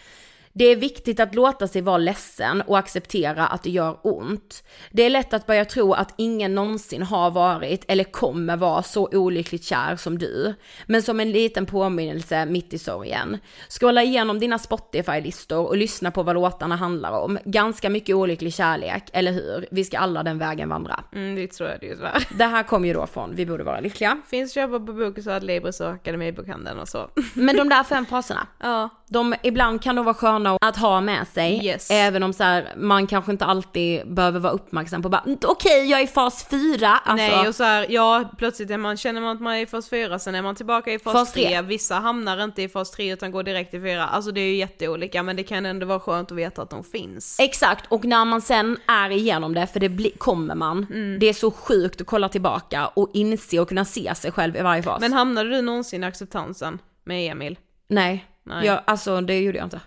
Det 0.58 0.64
är 0.64 0.76
viktigt 0.76 1.20
att 1.20 1.34
låta 1.34 1.68
sig 1.68 1.82
vara 1.82 1.98
ledsen 1.98 2.62
och 2.62 2.78
acceptera 2.78 3.46
att 3.46 3.62
det 3.62 3.70
gör 3.70 3.96
ont. 4.02 4.64
Det 4.90 5.02
är 5.02 5.10
lätt 5.10 5.34
att 5.34 5.46
börja 5.46 5.64
tro 5.64 5.92
att 5.92 6.14
ingen 6.16 6.54
någonsin 6.54 7.02
har 7.02 7.30
varit 7.30 7.84
eller 7.88 8.04
kommer 8.04 8.56
vara 8.56 8.82
så 8.82 9.08
olyckligt 9.12 9.64
kär 9.64 9.96
som 9.96 10.18
du. 10.18 10.54
Men 10.86 11.02
som 11.02 11.20
en 11.20 11.30
liten 11.32 11.66
påminnelse 11.66 12.46
mitt 12.46 12.74
i 12.74 12.78
sorgen. 12.78 13.38
Scrolla 13.68 14.02
igenom 14.02 14.38
dina 14.40 14.58
Spotify-listor 14.58 15.66
och 15.66 15.76
lyssna 15.76 16.10
på 16.10 16.22
vad 16.22 16.34
låtarna 16.34 16.76
handlar 16.76 17.10
om. 17.12 17.38
Ganska 17.44 17.90
mycket 17.90 18.16
olycklig 18.16 18.54
kärlek, 18.54 19.04
eller 19.12 19.32
hur? 19.32 19.66
Vi 19.70 19.84
ska 19.84 19.98
alla 19.98 20.22
den 20.22 20.38
vägen 20.38 20.68
vandra. 20.68 21.04
Mm, 21.14 21.34
det 21.34 21.46
tror 21.46 21.68
jag 21.68 21.80
det 21.80 21.90
är 21.90 21.94
tyvärr. 21.94 22.28
Det 22.38 22.44
här 22.44 22.62
kom 22.62 22.84
ju 22.84 22.92
då 22.94 23.06
från 23.06 23.34
Vi 23.34 23.46
borde 23.46 23.64
vara 23.64 23.80
lyckliga. 23.80 24.20
Finns 24.26 24.54
köpa 24.54 24.72
på 24.72 24.92
Bokus 24.92 25.26
och 25.26 25.32
Adlibris 25.32 25.80
och 25.80 25.90
Akademibokhandeln 25.90 26.78
och 26.78 26.88
så. 26.88 27.10
Men 27.34 27.56
de 27.56 27.68
där 27.68 27.84
fem 27.84 28.06
faserna, 28.06 28.46
Ja. 28.60 28.88
de, 29.08 29.34
ibland 29.42 29.82
kan 29.82 29.96
de 29.96 30.04
vara 30.04 30.14
sköna 30.14 30.47
sköna 30.48 30.68
att 30.70 30.76
ha 30.76 31.00
med 31.00 31.26
sig. 31.28 31.66
Yes. 31.66 31.90
Även 31.90 32.22
om 32.22 32.32
så 32.32 32.42
här, 32.44 32.72
man 32.76 33.06
kanske 33.06 33.32
inte 33.32 33.44
alltid 33.44 34.14
behöver 34.14 34.40
vara 34.40 34.52
uppmärksam 34.52 35.02
på 35.02 35.08
bara, 35.08 35.22
"Mm, 35.26 35.38
okej 35.44 35.90
jag 35.90 36.00
är 36.00 36.04
i 36.04 36.06
fas 36.06 36.46
4. 36.50 36.88
Alltså, 36.90 37.26
Nej 37.26 37.48
och 37.48 37.54
så 37.54 37.64
här, 37.64 37.86
ja 37.88 38.30
plötsligt 38.38 38.70
är 38.70 38.76
man, 38.78 38.96
känner 38.96 39.20
man 39.20 39.36
att 39.36 39.40
man 39.42 39.54
är 39.54 39.60
i 39.60 39.66
fas 39.66 39.88
4, 39.90 40.18
sen 40.18 40.34
är 40.34 40.42
man 40.42 40.54
tillbaka 40.54 40.92
i 40.92 40.98
fas, 40.98 41.12
Fas 41.12 41.32
3. 41.32 41.46
tre. 41.48 41.62
Vissa 41.62 41.94
hamnar 41.94 42.44
inte 42.44 42.62
i 42.62 42.68
fas 42.68 42.90
3 42.90 43.12
utan 43.12 43.30
går 43.30 43.42
direkt 43.42 43.74
i 43.74 43.80
4. 43.80 44.06
Alltså 44.06 44.30
det 44.30 44.40
är 44.40 44.48
ju 44.48 44.54
jätteolika 44.56 45.22
men 45.22 45.36
det 45.36 45.42
kan 45.42 45.66
ändå 45.66 45.86
vara 45.86 46.00
skönt 46.00 46.32
att 46.32 46.38
veta 46.38 46.62
att 46.62 46.70
de 46.70 46.84
finns. 46.84 47.36
Exakt, 47.40 47.84
och 47.88 48.04
när 48.04 48.24
man 48.24 48.40
sen 48.42 48.76
är 48.86 49.10
igenom 49.10 49.54
det, 49.54 49.66
för 49.66 49.80
det 49.80 49.88
bli, 49.88 50.10
kommer 50.18 50.54
man, 50.54 50.86
Mm. 50.90 51.18
det 51.20 51.28
är 51.28 51.32
så 51.34 51.50
sjukt 51.50 52.00
att 52.00 52.06
kolla 52.06 52.28
tillbaka 52.28 52.86
och 52.86 53.10
inse 53.14 53.60
och 53.60 53.68
kunna 53.68 53.84
se 53.84 54.14
sig 54.14 54.32
själv 54.32 54.56
i 54.56 54.60
varje 54.60 54.82
fas. 54.82 55.00
Men 55.00 55.12
hamnade 55.12 55.50
du 55.50 55.62
någonsin 55.62 56.02
i 56.04 56.06
acceptansen 56.06 56.78
med 57.04 57.30
Emil? 57.32 57.58
Nej, 57.88 58.24
Nej. 58.48 58.66
Jag, 58.66 58.82
alltså 58.84 59.20
det 59.20 59.40
gjorde 59.40 59.58
jag 59.58 59.66
inte. 59.66 59.80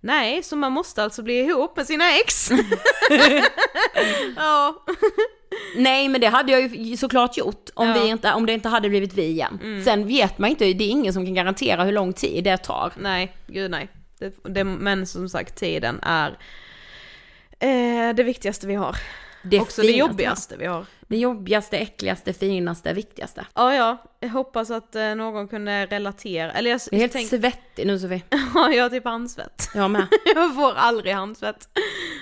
Nej, 0.00 0.42
så 0.42 0.56
man 0.56 0.72
måste 0.72 1.02
alltså 1.02 1.22
bli 1.22 1.38
ihop 1.40 1.76
med 1.76 1.86
sina 1.86 2.04
ex? 2.18 2.50
ja. 4.36 4.84
Nej 5.76 6.08
men 6.08 6.20
det 6.20 6.26
hade 6.26 6.52
jag 6.52 6.76
ju 6.76 6.96
såklart 6.96 7.36
gjort 7.36 7.70
om, 7.74 7.86
Ja. 7.86 7.92
Mm. 7.92 8.02
vi 8.02 8.08
inte, 8.10 8.32
om 8.32 8.46
det 8.46 8.52
inte 8.52 8.68
hade 8.68 8.88
blivit 8.88 9.14
vi 9.14 9.22
igen. 9.24 9.82
Sen 9.84 10.06
vet 10.06 10.38
man 10.38 10.50
inte, 10.50 10.64
det 10.72 10.84
är 10.84 10.88
ingen 10.90 11.12
som 11.12 11.24
kan 11.24 11.34
garantera 11.34 11.84
hur 11.84 11.92
lång 11.92 12.12
tid 12.12 12.44
det 12.44 12.56
tar. 12.56 12.92
Nej, 12.96 13.36
gud 13.46 13.70
nej. 13.70 13.88
Det, 14.18 14.34
det, 14.44 14.64
men 14.64 15.06
som 15.06 15.28
sagt, 15.28 15.56
tiden 15.56 16.00
är 16.02 16.28
eh, 17.60 18.14
det 18.14 18.22
viktigaste 18.22 18.66
vi 18.66 18.74
har. 18.74 18.96
Det 19.50 19.60
Också 19.60 19.82
det 19.82 19.90
jobbigaste 19.90 20.56
vi 20.56 20.66
har. 20.66 20.86
Det 21.00 21.16
jobbigaste, 21.18 21.78
äckligaste, 21.78 22.32
finaste, 22.32 22.92
viktigaste. 22.92 23.46
Ja, 23.54 23.74
ja. 23.74 23.96
Jag 24.20 24.28
hoppas 24.28 24.70
att 24.70 24.94
eh, 24.96 25.14
någon 25.14 25.48
kunde 25.48 25.86
relatera. 25.86 26.52
Eller 26.52 26.70
jag, 26.70 26.80
Jag 26.90 26.92
är 26.94 26.98
helt 27.00 27.12
tänk- 27.12 27.28
svettig 27.28 27.86
nu 27.86 27.98
Sofie. 27.98 28.22
Ja, 28.54 28.72
jag 28.72 28.82
har 28.82 28.90
typ 28.90 29.04
handsvett. 29.04 29.70
Jag 29.74 29.90
med. 29.90 30.06
jag 30.34 30.54
får 30.54 30.72
aldrig 30.74 31.14
handsvett. 31.14 31.68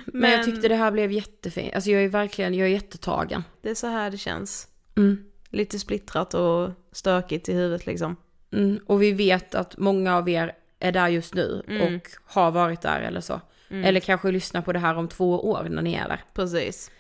Men, 0.07 0.31
jag 0.31 0.45
tyckte 0.45 0.69
det 0.69 0.75
här 0.75 0.91
blev 0.91 1.13
jättefint. 1.13 1.75
Alltså 1.75 1.91
jag 1.91 2.05
är 2.05 2.09
verkligen, 2.09 2.55
jag 2.55 2.67
är 2.69 2.73
jättetagen. 2.73 3.45
Det 3.63 3.71
är 3.71 3.75
så 3.75 3.87
här 3.87 4.11
det 4.11 4.19
känns. 4.19 4.69
Mm. 4.97 5.25
Lite 5.51 5.79
splittrat 5.79 6.35
och 6.35 6.71
stökigt 6.93 7.49
i 7.49 7.53
huvudet 7.53 7.87
liksom. 7.87 8.17
Mm. 8.53 8.81
Och 8.87 9.03
vi 9.03 9.13
vet 9.13 9.55
att 9.55 9.79
många 9.79 10.17
av 10.17 10.29
er 10.29 10.53
är 10.81 10.93
där 10.93 11.09
just 11.09 11.35
nu 11.35 11.63
Mm. 11.69 11.95
och 11.97 12.03
har 12.25 12.51
varit 12.51 12.81
där 12.83 13.01
eller 13.01 13.21
så. 13.21 13.41
Eller 13.71 14.01
kanske 14.01 14.31
lyssnar 14.31 14.63
på 14.63 14.73
det 14.73 14.79
här 14.79 14.97
om 14.97 15.09
två 15.09 15.51
år 15.51 15.67
när 15.71 15.83
ni 15.83 15.95
är 15.95 16.09
där. 16.09 16.25
Precis. 16.35 16.91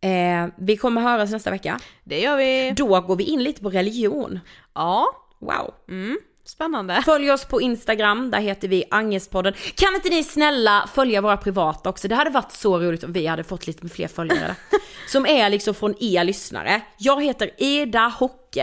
Eh, 0.00 0.46
vi 0.56 0.76
kommer 0.76 1.00
höras 1.00 1.30
nästa 1.30 1.50
vecka. 1.50 1.80
Det 2.04 2.20
gör 2.20 2.36
vi. 2.36 2.72
Då 2.76 3.00
går 3.00 3.16
vi 3.16 3.24
in 3.24 3.42
lite 3.42 3.62
på 3.62 3.70
religion. 3.70 4.40
Ja. 4.74 5.06
Wow. 5.38 5.74
Mm. 5.88 6.18
Spännande. 6.44 7.02
Följ 7.04 7.30
oss 7.30 7.44
på 7.44 7.60
Instagram, 7.60 8.30
där 8.30 8.40
heter 8.40 8.68
vi 8.68 8.84
Angespodden. 8.90 9.54
Kan 9.74 9.94
inte 9.94 10.08
ni 10.08 10.24
snälla 10.24 10.88
följa 10.94 11.20
våra 11.20 11.36
privata 11.36 11.88
också? 11.90 12.08
Det 12.08 12.14
hade 12.14 12.30
varit 12.30 12.52
så 12.52 12.78
roligt 12.78 13.04
om 13.04 13.12
vi 13.12 13.26
hade 13.26 13.44
fått 13.44 13.66
lite 13.66 13.88
fler 13.88 14.08
följare. 14.08 14.54
Som 15.08 15.26
är 15.26 15.50
liksom 15.50 15.74
från 15.74 15.94
er 16.00 16.24
lyssnare. 16.24 16.80
Jag 16.98 17.24
heter 17.24 17.50
Eda 17.58 18.08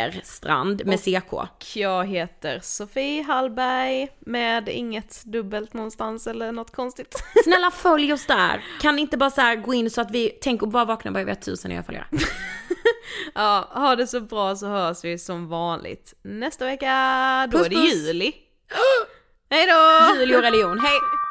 Hockerstrand 0.03 0.85
med 0.85 0.99
CK. 0.99 1.33
Och 1.33 1.65
jag 1.75 2.05
heter 2.07 2.59
Sofie 2.63 3.23
Hallberg 3.23 4.07
med 4.19 4.69
inget 4.69 5.23
dubbelt 5.25 5.73
någonstans 5.73 6.27
eller 6.27 6.51
något 6.51 6.75
konstigt. 6.75 7.15
Snälla 7.43 7.71
följ 7.71 8.13
oss 8.13 8.25
där. 8.25 8.63
Kan 8.81 8.99
inte 8.99 9.17
bara 9.17 9.29
så 9.29 9.41
här 9.41 9.55
gå 9.55 9.73
in 9.73 9.89
så 9.89 10.01
att 10.01 10.11
vi, 10.11 10.29
tänk 10.41 10.61
och 10.61 10.67
bara 10.67 10.85
vakna 10.85 11.09
och 11.09 11.13
bara 11.13 11.23
vi 11.23 11.31
har 11.31 11.35
tusen 11.35 11.71
nya 11.71 11.83
följare. 11.83 12.07
ja, 13.35 13.69
ha 13.73 13.95
det 13.95 14.07
så 14.07 14.21
bra 14.21 14.55
så 14.55 14.67
hörs 14.67 15.03
vi 15.03 15.17
som 15.17 15.47
vanligt 15.47 16.13
nästa 16.21 16.65
vecka. 16.65 17.47
Då 17.51 17.57
Puss, 17.57 17.67
är 17.67 17.69
det 17.69 17.75
puss. 17.75 17.93
juli. 17.93 18.33
Hej 19.49 19.67
då! 19.67 20.15
Juli 20.19 20.35
och 20.35 20.41
religion, 20.41 20.79
hej! 20.79 20.99